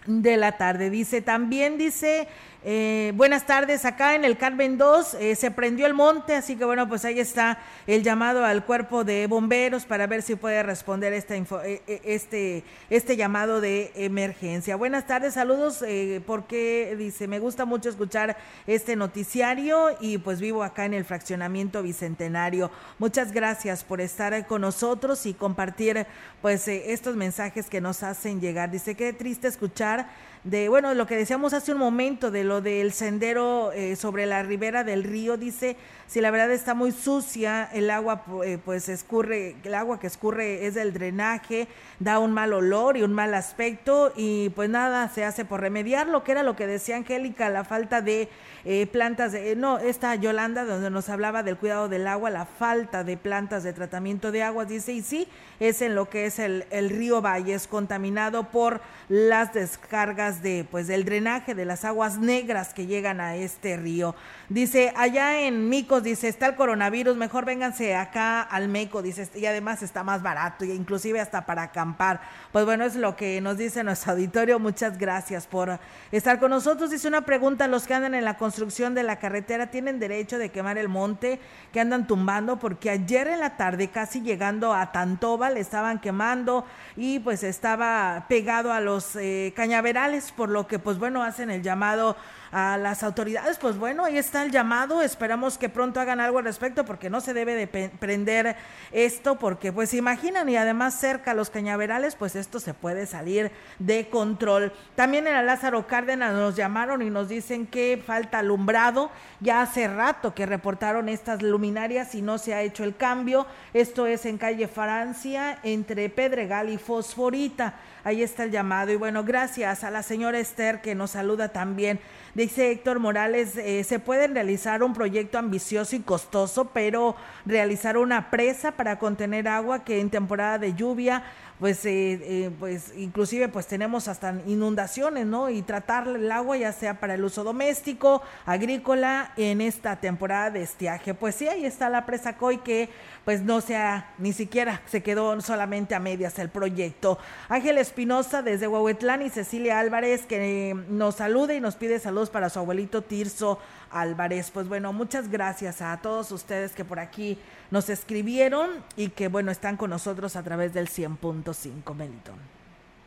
de 0.07 0.37
la 0.37 0.57
tarde. 0.57 0.89
Dice, 0.89 1.21
también 1.21 1.77
dice 1.77 2.27
eh, 2.67 3.13
buenas 3.13 3.45
tardes, 3.45 3.85
acá 3.85 4.15
en 4.15 4.25
el 4.25 4.39
Carmen 4.39 4.79
2 4.79 5.13
eh, 5.19 5.35
se 5.35 5.51
prendió 5.51 5.85
el 5.85 5.93
monte, 5.93 6.33
así 6.33 6.55
que 6.55 6.65
bueno, 6.65 6.89
pues 6.89 7.05
ahí 7.05 7.19
está 7.19 7.59
el 7.85 8.01
llamado 8.01 8.43
al 8.43 8.65
cuerpo 8.65 9.03
de 9.03 9.27
bomberos 9.27 9.85
para 9.85 10.07
ver 10.07 10.23
si 10.23 10.33
puede 10.33 10.63
responder 10.63 11.13
esta 11.13 11.35
eh, 11.35 12.01
este, 12.03 12.63
este 12.89 13.17
llamado 13.17 13.61
de 13.61 13.91
emergencia. 13.93 14.77
Buenas 14.77 15.05
tardes, 15.05 15.35
saludos, 15.35 15.85
porque 16.25 16.95
dice, 16.97 17.27
me 17.27 17.37
gusta 17.37 17.65
mucho 17.65 17.87
escuchar 17.87 18.35
este 18.65 18.95
noticiario 18.95 19.95
y 19.99 20.17
pues 20.17 20.41
vivo 20.41 20.63
acá 20.63 20.85
en 20.85 20.95
el 20.95 21.05
fraccionamiento 21.05 21.83
bicentenario. 21.83 22.71
Muchas 22.97 23.31
gracias 23.31 23.83
por 23.83 24.01
estar 24.01 24.47
con 24.47 24.61
nosotros 24.61 25.27
y 25.27 25.35
compartir 25.35 26.07
pues 26.41 26.67
estos 26.67 27.15
mensajes 27.15 27.69
que 27.69 27.79
nos 27.79 28.01
hacen 28.01 28.41
llegar. 28.41 28.71
Dice, 28.71 28.95
qué 28.95 29.13
triste 29.13 29.47
escuchar 29.47 30.07
de, 30.45 30.69
bueno, 30.69 30.93
lo 30.93 31.07
que 31.07 31.15
decíamos 31.15 31.53
hace 31.53 31.73
un 31.73 31.79
momento, 31.79 32.29
de 32.29 32.43
lo 32.43 32.61
del 32.61 32.93
sendero 32.93 33.71
eh, 33.71 33.95
sobre 33.95 34.27
la 34.27 34.43
ribera 34.43 34.83
del 34.83 35.03
río, 35.03 35.37
dice, 35.37 35.75
si 36.07 36.21
la 36.21 36.31
verdad 36.31 36.51
está 36.51 36.73
muy 36.73 36.91
sucia, 36.91 37.69
el 37.73 37.89
agua 37.89 38.23
eh, 38.45 38.57
pues 38.63 38.89
escurre, 38.89 39.55
el 39.63 39.73
agua 39.73 39.99
que 39.99 40.07
escurre 40.07 40.65
es 40.67 40.75
del 40.75 40.93
drenaje, 40.93 41.67
da 41.99 42.19
un 42.19 42.31
mal 42.31 42.53
olor 42.53 42.97
y 42.97 43.03
un 43.03 43.13
mal 43.13 43.33
aspecto 43.33 44.13
y 44.15 44.49
pues 44.49 44.69
nada 44.69 45.09
se 45.09 45.25
hace 45.25 45.45
por 45.45 45.61
remediar 45.61 46.07
lo 46.07 46.23
que 46.23 46.33
era 46.33 46.43
lo 46.43 46.55
que 46.55 46.67
decía 46.67 46.95
Angélica, 46.97 47.49
la 47.49 47.63
falta 47.63 48.01
de 48.01 48.29
eh, 48.65 48.87
plantas, 48.87 49.31
de, 49.31 49.55
no, 49.55 49.77
esta 49.77 50.15
Yolanda 50.15 50.65
donde 50.65 50.89
nos 50.89 51.09
hablaba 51.09 51.43
del 51.43 51.57
cuidado 51.57 51.87
del 51.87 52.07
agua, 52.07 52.29
la 52.29 52.45
falta 52.45 53.03
de 53.03 53.15
plantas 53.15 53.63
de 53.63 53.73
tratamiento 53.73 54.31
de 54.31 54.43
aguas, 54.43 54.67
dice, 54.67 54.93
y 54.93 55.01
sí, 55.01 55.27
es 55.59 55.81
en 55.81 55.95
lo 55.95 56.09
que 56.09 56.25
es 56.25 56.39
el, 56.39 56.65
el 56.71 56.89
río 56.89 57.21
Valles, 57.21 57.67
contaminado 57.67 58.49
por 58.49 58.81
las 59.07 59.53
descargas 59.53 60.41
de, 60.41 60.65
pues, 60.69 60.87
del 60.87 61.05
drenaje 61.05 61.53
de 61.53 61.65
las 61.65 61.85
aguas 61.85 62.17
negras 62.17 62.73
que 62.73 62.87
llegan 62.87 63.21
a 63.21 63.35
este 63.35 63.77
río. 63.77 64.15
Dice, 64.49 64.93
allá 64.95 65.41
en 65.41 65.69
Dice, 66.01 66.27
está 66.27 66.47
el 66.47 66.55
coronavirus, 66.55 67.15
mejor 67.15 67.45
vénganse 67.45 67.95
acá 67.95 68.41
al 68.41 68.67
Meco, 68.67 69.01
dice, 69.01 69.29
y 69.35 69.45
además 69.45 69.81
está 69.83 70.03
más 70.03 70.21
barato, 70.21 70.65
inclusive 70.65 71.19
hasta 71.19 71.45
para 71.45 71.63
acampar. 71.63 72.21
Pues 72.51 72.65
bueno, 72.65 72.85
es 72.85 72.95
lo 72.95 73.15
que 73.15 73.39
nos 73.41 73.57
dice 73.57 73.83
nuestro 73.83 74.11
auditorio. 74.13 74.59
Muchas 74.59 74.97
gracias 74.97 75.47
por 75.47 75.79
estar 76.11 76.39
con 76.39 76.51
nosotros. 76.51 76.89
Dice 76.89 77.07
una 77.07 77.21
pregunta, 77.21 77.67
los 77.67 77.87
que 77.87 77.93
andan 77.93 78.15
en 78.15 78.25
la 78.25 78.37
construcción 78.37 78.95
de 78.95 79.03
la 79.03 79.17
carretera 79.17 79.67
tienen 79.67 79.99
derecho 79.99 80.37
de 80.37 80.49
quemar 80.49 80.77
el 80.77 80.89
monte 80.89 81.39
que 81.71 81.79
andan 81.79 82.07
tumbando, 82.07 82.57
porque 82.59 82.89
ayer 82.89 83.27
en 83.27 83.39
la 83.39 83.57
tarde, 83.57 83.89
casi 83.89 84.21
llegando 84.21 84.73
a 84.73 84.91
Tantoba, 84.91 85.49
le 85.49 85.59
estaban 85.59 85.99
quemando 85.99 86.65
y 86.95 87.19
pues 87.19 87.43
estaba 87.43 88.25
pegado 88.27 88.71
a 88.71 88.79
los 88.79 89.15
eh, 89.15 89.53
cañaverales, 89.55 90.31
por 90.31 90.49
lo 90.49 90.67
que 90.67 90.79
pues 90.79 90.97
bueno, 90.97 91.23
hacen 91.23 91.49
el 91.49 91.61
llamado 91.61 92.15
a 92.51 92.77
las 92.77 93.03
autoridades, 93.03 93.57
pues 93.57 93.77
bueno, 93.77 94.05
ahí 94.05 94.17
está 94.17 94.43
el 94.43 94.51
llamado, 94.51 95.01
esperamos 95.01 95.57
que 95.57 95.69
pronto 95.69 95.99
hagan 95.99 96.19
algo 96.19 96.37
al 96.37 96.45
respecto 96.45 96.85
porque 96.85 97.09
no 97.09 97.21
se 97.21 97.33
debe 97.33 97.55
de 97.55 97.67
prender 97.89 98.55
esto 98.91 99.37
porque 99.37 99.71
pues 99.71 99.89
se 99.89 99.97
imaginan 99.97 100.47
y 100.49 100.57
además 100.57 100.99
cerca 100.99 101.31
a 101.31 101.33
los 101.33 101.49
cañaverales 101.49 102.15
pues 102.15 102.35
esto 102.35 102.59
se 102.59 102.73
puede 102.73 103.05
salir 103.05 103.51
de 103.79 104.09
control. 104.09 104.73
También 104.95 105.27
en 105.27 105.45
Lázaro 105.45 105.87
Cárdenas 105.87 106.33
nos 106.33 106.55
llamaron 106.55 107.01
y 107.01 107.09
nos 107.09 107.29
dicen 107.29 107.67
que 107.67 108.01
falta 108.05 108.39
alumbrado, 108.39 109.11
ya 109.39 109.61
hace 109.61 109.87
rato 109.87 110.33
que 110.33 110.45
reportaron 110.45 111.09
estas 111.09 111.41
luminarias 111.41 112.15
y 112.15 112.21
no 112.21 112.37
se 112.37 112.53
ha 112.53 112.61
hecho 112.61 112.83
el 112.83 112.95
cambio, 112.95 113.45
esto 113.73 114.07
es 114.07 114.25
en 114.25 114.37
calle 114.37 114.67
Francia 114.67 115.59
entre 115.63 116.09
Pedregal 116.09 116.69
y 116.69 116.77
Fosforita. 116.77 117.75
Ahí 118.05 118.21
está 118.21 118.43
el 118.43 118.51
llamado. 118.51 118.91
Y 118.91 118.97
bueno, 118.97 119.23
gracias 119.23 119.83
a 119.83 119.89
la 119.89 120.03
señora 120.03 120.37
Esther 120.37 120.79
que 120.79 120.93
nos 120.93 121.09
saluda 121.09 121.49
también. 121.49 121.99
Dice 122.35 122.69
Héctor 122.69 122.99
Morales, 122.99 123.57
eh, 123.57 123.83
se 123.83 123.97
puede 123.97 124.27
realizar 124.27 124.83
un 124.83 124.93
proyecto 124.93 125.39
ambicioso 125.39 125.95
y 125.95 126.01
costoso, 126.01 126.69
pero 126.71 127.15
realizar 127.47 127.97
una 127.97 128.29
presa 128.29 128.73
para 128.73 128.99
contener 128.99 129.47
agua 129.47 129.83
que 129.83 130.01
en 130.01 130.11
temporada 130.11 130.59
de 130.59 130.75
lluvia 130.75 131.23
pues, 131.59 131.85
eh, 131.85 132.19
eh, 132.21 132.51
pues 132.59 132.93
inclusive 132.97 133.47
pues 133.47 133.67
tenemos 133.67 134.07
hasta 134.07 134.35
inundaciones, 134.45 135.25
¿no? 135.25 135.49
Y 135.49 135.61
tratar 135.61 136.07
el 136.07 136.31
agua 136.31 136.57
ya 136.57 136.73
sea 136.73 136.99
para 136.99 137.13
el 137.13 137.23
uso 137.23 137.43
doméstico, 137.43 138.21
agrícola, 138.45 139.31
en 139.37 139.61
esta 139.61 139.95
temporada 139.95 140.51
de 140.51 140.63
estiaje. 140.63 141.13
Pues 141.13 141.35
sí, 141.35 141.47
ahí 141.47 141.65
está 141.65 141.89
la 141.89 142.05
presa 142.05 142.37
COI 142.37 142.57
que 142.59 142.89
pues 143.23 143.41
no 143.41 143.59
sea, 143.59 144.13
ni 144.19 144.33
siquiera 144.33 144.81
se 144.85 145.01
quedó 145.01 145.39
solamente 145.41 145.95
a 145.95 145.99
medias 145.99 146.37
el 146.39 146.49
proyecto. 146.49 147.17
Ángel 147.49 147.77
Espinosa 147.77 148.41
desde 148.41 148.67
Huehuetlán 148.67 149.23
y 149.23 149.29
Cecilia 149.29 149.79
Álvarez 149.79 150.25
que 150.27 150.75
nos 150.89 151.15
salude 151.15 151.55
y 151.55 151.61
nos 151.61 151.75
pide 151.75 151.99
saludos 151.99 152.29
para 152.29 152.49
su 152.49 152.59
abuelito 152.59 153.01
Tirso 153.01 153.59
Álvarez. 153.95 154.51
Pues 154.51 154.67
bueno, 154.67 154.93
muchas 154.93 155.29
gracias 155.29 155.81
a 155.81 155.97
todos 156.01 156.31
ustedes 156.31 156.73
que 156.73 156.85
por 156.85 156.99
aquí 156.99 157.37
nos 157.71 157.89
escribieron 157.89 158.69
y 158.95 159.09
que 159.09 159.27
bueno, 159.27 159.51
están 159.51 159.77
con 159.77 159.89
nosotros 159.89 160.35
a 160.35 160.43
través 160.43 160.73
del 160.73 160.87
100.5 160.87 161.95
Melitón. 161.95 162.35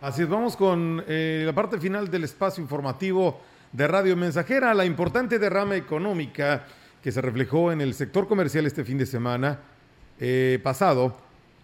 Así 0.00 0.22
es, 0.22 0.28
vamos 0.28 0.56
con 0.56 1.04
eh, 1.06 1.42
la 1.44 1.52
parte 1.52 1.78
final 1.78 2.08
del 2.08 2.24
espacio 2.24 2.62
informativo 2.62 3.40
de 3.72 3.86
Radio 3.86 4.16
Mensajera, 4.16 4.72
la 4.72 4.84
importante 4.84 5.38
derrama 5.38 5.76
económica 5.76 6.64
que 7.02 7.12
se 7.12 7.20
reflejó 7.20 7.70
en 7.72 7.80
el 7.80 7.94
sector 7.94 8.26
comercial 8.26 8.66
este 8.66 8.84
fin 8.84 8.96
de 8.98 9.06
semana 9.06 9.58
eh, 10.18 10.58
pasado, 10.62 11.16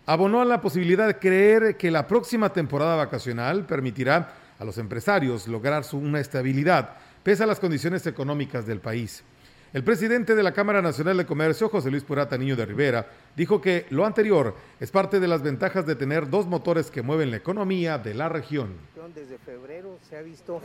abonó 0.07 0.41
a 0.41 0.45
la 0.45 0.61
posibilidad 0.61 1.07
de 1.07 1.19
creer 1.19 1.77
que 1.77 1.91
la 1.91 2.07
próxima 2.07 2.53
temporada 2.53 2.97
vacacional 2.97 3.65
permitirá 3.67 4.35
a 4.59 4.65
los 4.65 4.79
empresarios 4.79 5.49
lograr 5.49 5.85
una 5.93 6.21
estabilidad 6.21 6.97
pese 7.25 7.43
a 7.43 7.47
las 7.47 7.59
condiciones 7.59 8.07
económicas 8.07 8.67
del 8.67 8.79
país. 8.79 9.25
El 9.73 9.83
presidente 9.83 10.37
de 10.37 10.43
la 10.45 10.53
Cámara 10.53 10.81
Nacional 10.81 11.17
de 11.17 11.27
Comercio, 11.27 11.69
José 11.69 11.91
Luis 11.91 12.05
Purata 12.05 12.39
Niño 12.39 12.55
de 12.55 12.65
Rivera, 12.65 13.09
dijo 13.35 13.61
que 13.61 13.87
lo 13.91 14.07
anterior 14.07 14.55
es 14.79 14.93
parte 14.93 15.19
de 15.19 15.27
las 15.27 15.43
ventajas 15.43 15.85
de 15.85 15.97
tener 15.97 16.31
dos 16.31 16.47
motores 16.47 16.93
que 16.93 17.03
mueven 17.03 17.33
la 17.33 17.39
economía 17.39 17.99
de 17.99 18.15
la 18.15 18.29
región. 18.29 18.75
Desde 19.13 19.37
febrero 19.39 19.99
se 20.09 20.17
ha 20.17 20.23
visto 20.23 20.63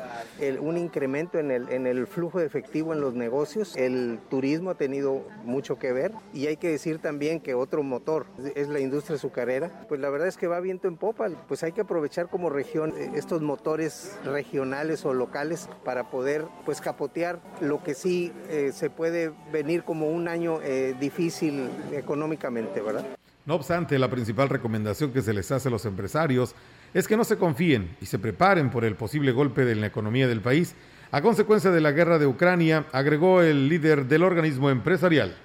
un 0.61 0.77
incremento 0.77 1.39
en 1.39 1.51
el, 1.51 1.67
en 1.69 1.85
el 1.87 2.07
flujo 2.07 2.39
de 2.39 2.45
efectivo 2.45 2.93
en 2.93 3.01
los 3.01 3.13
negocios. 3.13 3.75
El 3.75 4.19
turismo 4.29 4.69
ha 4.69 4.75
tenido 4.75 5.25
mucho 5.43 5.77
que 5.77 5.91
ver 5.91 6.13
y 6.33 6.47
hay 6.47 6.55
que 6.55 6.69
decir 6.69 6.99
también 6.99 7.41
que 7.41 7.53
otro 7.53 7.83
motor 7.83 8.27
es 8.55 8.69
la 8.69 8.79
industria 8.79 9.17
azucarera. 9.17 9.85
Pues 9.89 9.99
la 9.99 10.09
verdad 10.09 10.27
es 10.27 10.37
que 10.37 10.47
va 10.47 10.59
viento 10.61 10.87
en 10.87 10.95
popa. 10.95 11.27
Pues 11.47 11.63
hay 11.63 11.73
que 11.73 11.81
aprovechar 11.81 12.29
como 12.29 12.49
región 12.49 12.93
eh, 12.97 13.11
estos 13.15 13.41
motores 13.41 14.17
regionales 14.23 15.03
o 15.05 15.13
locales 15.13 15.67
para 15.83 16.09
poder 16.09 16.45
pues 16.65 16.79
capotear 16.79 17.41
lo 17.59 17.83
que 17.83 17.93
sí 17.93 18.31
eh, 18.49 18.71
se 18.73 18.89
puede 18.89 19.33
venir 19.51 19.83
como 19.83 20.07
un 20.07 20.29
año 20.29 20.61
eh, 20.61 20.95
difícil 20.97 21.69
económicamente, 21.91 22.81
¿verdad? 22.81 23.05
No 23.45 23.55
obstante, 23.55 23.97
la 23.97 24.09
principal 24.09 24.47
recomendación 24.47 25.11
que 25.11 25.21
se 25.21 25.33
les 25.33 25.51
hace 25.51 25.69
a 25.69 25.71
los 25.71 25.85
empresarios 25.85 26.55
es 26.93 27.07
que 27.07 27.17
no 27.17 27.23
se 27.23 27.37
confíen 27.37 27.95
y 28.01 28.05
se 28.05 28.19
preparen 28.19 28.69
por 28.69 28.85
el 28.85 28.95
posible 28.95 29.31
golpe 29.31 29.65
de 29.65 29.75
la 29.75 29.87
economía 29.87 30.27
del 30.27 30.41
país 30.41 30.75
a 31.11 31.21
consecuencia 31.21 31.71
de 31.71 31.81
la 31.81 31.91
guerra 31.91 32.19
de 32.19 32.27
Ucrania, 32.27 32.85
agregó 32.91 33.41
el 33.41 33.67
líder 33.67 34.05
del 34.05 34.21
organismo 34.21 34.69
empresarial. 34.69 35.35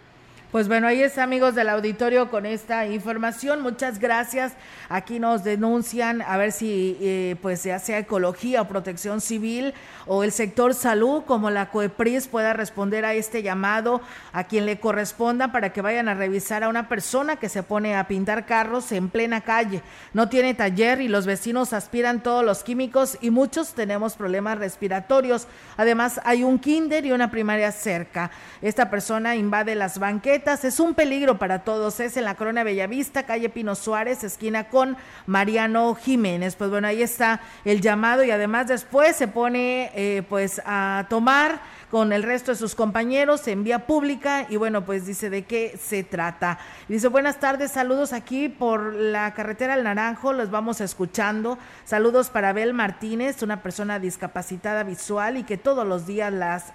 Pues 0.55 0.69
bueno, 0.69 0.87
ahí 0.87 1.03
está 1.03 1.25
amigos 1.25 1.57
del 1.57 1.69
auditorio 1.69 2.31
con 2.31 2.47
esta 2.47 2.87
información. 2.87 3.61
Muchas 3.61 3.99
gracias. 3.99 4.53
Aquí 4.89 5.19
nos 5.19 5.43
denuncian 5.43 6.23
a 6.23 6.37
ver 6.37 6.53
si 6.53 6.97
eh, 7.01 7.35
pues 7.43 7.65
ya 7.65 7.81
sea 7.81 7.99
ecología 7.99 8.63
o 8.63 8.69
protección 8.69 9.21
civil 9.21 9.75
o 10.07 10.23
el 10.23 10.31
sector 10.31 10.73
salud 10.75 11.25
como 11.27 11.51
la 11.51 11.71
COEPRIS 11.71 12.29
pueda 12.29 12.53
responder 12.53 13.05
a 13.05 13.15
este 13.15 13.43
llamado 13.43 14.01
a 14.33 14.45
quien 14.45 14.65
le 14.65 14.79
corresponda 14.79 15.51
para 15.51 15.73
que 15.73 15.83
vayan 15.83 16.07
a 16.07 16.15
revisar 16.15 16.63
a 16.63 16.69
una 16.69 16.89
persona 16.89 17.35
que 17.35 17.49
se 17.49 17.65
pone 17.65 17.97
a 17.97 18.07
pintar 18.07 18.47
carros 18.47 18.93
en 18.93 19.09
plena 19.09 19.41
calle. 19.41 19.83
No 20.13 20.29
tiene 20.29 20.55
taller 20.55 21.01
y 21.01 21.09
los 21.09 21.27
vecinos 21.27 21.73
aspiran 21.73 22.23
todos 22.23 22.45
los 22.45 22.63
químicos 22.63 23.19
y 23.21 23.31
muchos 23.31 23.75
tenemos 23.75 24.15
problemas 24.15 24.59
respiratorios. 24.59 25.49
Además 25.77 26.21
hay 26.23 26.45
un 26.45 26.61
kinder 26.61 27.05
y 27.07 27.11
una 27.11 27.33
primaria 27.33 27.73
cerca. 27.73 28.31
Esta 28.63 28.89
persona 28.89 29.35
invade 29.35 29.75
las 29.75 29.99
banquetas 29.99 30.44
es 30.47 30.79
un 30.79 30.95
peligro 30.95 31.39
para 31.39 31.65
todos. 31.65 32.01
Es 32.01 32.19
en 32.19 32.25
la 32.25 32.35
Corona 32.35 32.65
Bellavista, 32.65 33.25
calle 33.25 33.49
Pino 33.49 33.75
Suárez, 33.75 34.23
esquina 34.25 34.69
con 34.69 34.97
Mariano 35.27 35.95
Jiménez. 35.95 36.55
Pues 36.55 36.69
bueno, 36.69 36.87
ahí 36.87 37.03
está 37.03 37.41
el 37.65 37.81
llamado 37.81 38.23
y 38.25 38.31
además 38.31 38.69
después 38.69 39.17
se 39.17 39.27
pone 39.27 39.91
eh, 39.95 40.23
pues 40.29 40.61
a 40.67 41.07
tomar 41.09 41.61
con 41.95 42.13
el 42.13 42.25
resto 42.25 42.51
de 42.51 42.59
sus 42.59 42.75
compañeros 42.75 43.47
en 43.47 43.63
vía 43.63 43.87
pública 43.87 44.49
y 44.51 44.57
bueno, 44.57 44.85
pues 44.85 45.07
dice 45.07 45.31
de 45.31 45.45
qué 45.45 45.79
se 45.81 46.03
trata. 46.03 46.59
Dice, 46.89 47.07
buenas 47.07 47.39
tardes, 47.39 47.71
saludos 47.71 48.13
aquí 48.13 48.49
por 48.49 48.95
la 48.95 49.33
carretera 49.33 49.75
al 49.75 49.85
Naranjo, 49.85 50.33
los 50.33 50.51
vamos 50.51 50.81
escuchando. 50.81 51.57
Saludos 51.85 52.31
para 52.31 52.49
Abel 52.49 52.75
Martínez, 52.75 53.45
una 53.45 53.63
persona 53.63 54.01
discapacitada 54.01 54.83
visual 54.83 55.37
y 55.37 55.45
que 55.45 55.57
todos 55.57 55.87
los 55.87 56.05
días 56.05 56.33
las 56.33 56.73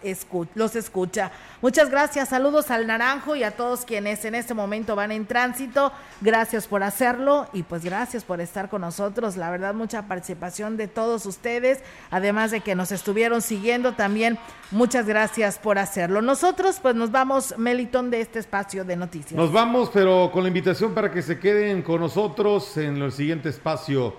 los 0.56 0.78
escucha. 0.78 1.32
Muchas 1.62 1.90
gracias, 1.90 2.30
saludos 2.30 2.72
al 2.72 2.88
Naranjo 2.88 3.36
y 3.36 3.44
a 3.44 3.52
todos 3.52 3.84
quienes 3.84 4.24
en 4.24 4.36
este 4.36 4.54
momento 4.54 4.96
van 4.96 5.12
en 5.12 5.26
tránsito. 5.26 5.92
Gracias 6.22 6.66
por 6.66 6.82
hacerlo 6.82 7.50
y 7.52 7.64
pues 7.64 7.84
gracias 7.84 8.24
por 8.24 8.40
estar 8.40 8.70
con 8.70 8.80
nosotros. 8.80 9.36
La 9.36 9.52
verdad, 9.52 9.74
mucha 9.74 10.04
participación 10.04 10.78
de 10.78 10.88
todos 10.88 11.26
ustedes, 11.26 11.80
además 12.10 12.52
de 12.52 12.62
que 12.62 12.74
nos 12.74 12.94
estuvieron 12.94 13.42
siguiendo 13.42 13.96
también. 13.96 14.40
Muchas 14.72 15.09
gracias 15.10 15.58
por 15.58 15.80
hacerlo. 15.80 16.22
Nosotros 16.22 16.80
pues 16.80 16.94
nos 16.94 17.12
vamos, 17.12 17.56
Meliton, 17.58 18.12
de 18.12 18.22
este 18.22 18.38
espacio 18.38 18.86
de 18.86 18.96
noticias. 18.96 19.34
Nos 19.34 19.52
vamos, 19.52 19.90
pero 19.92 20.30
con 20.32 20.44
la 20.44 20.50
invitación 20.50 20.94
para 20.94 21.12
que 21.12 21.24
se 21.24 21.40
queden 21.40 21.82
con 21.82 22.00
nosotros 22.00 22.78
en 22.78 23.02
el 23.02 23.12
siguiente 23.12 23.50
espacio 23.50 24.14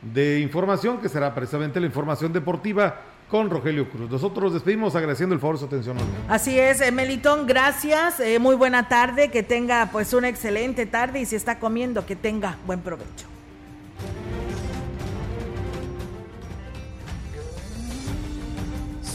de 0.00 0.38
información, 0.40 0.98
que 0.98 1.08
será 1.08 1.34
precisamente 1.34 1.80
la 1.80 1.86
información 1.86 2.32
deportiva 2.32 3.00
con 3.28 3.50
Rogelio 3.50 3.90
Cruz. 3.90 4.08
Nosotros 4.08 4.54
despedimos 4.54 4.94
agradeciendo 4.94 5.34
el 5.34 5.40
favor 5.40 5.58
su 5.58 5.64
atención. 5.64 5.96
Así 6.28 6.58
es, 6.58 6.80
eh, 6.80 6.92
Melitón, 6.92 7.46
gracias, 7.46 8.20
eh, 8.20 8.38
muy 8.38 8.54
buena 8.54 8.88
tarde, 8.88 9.30
que 9.30 9.42
tenga 9.42 9.88
pues 9.90 10.14
una 10.14 10.28
excelente 10.28 10.86
tarde 10.86 11.20
y 11.20 11.26
si 11.26 11.34
está 11.34 11.58
comiendo, 11.58 12.06
que 12.06 12.14
tenga 12.14 12.56
buen 12.66 12.80
provecho. 12.80 13.35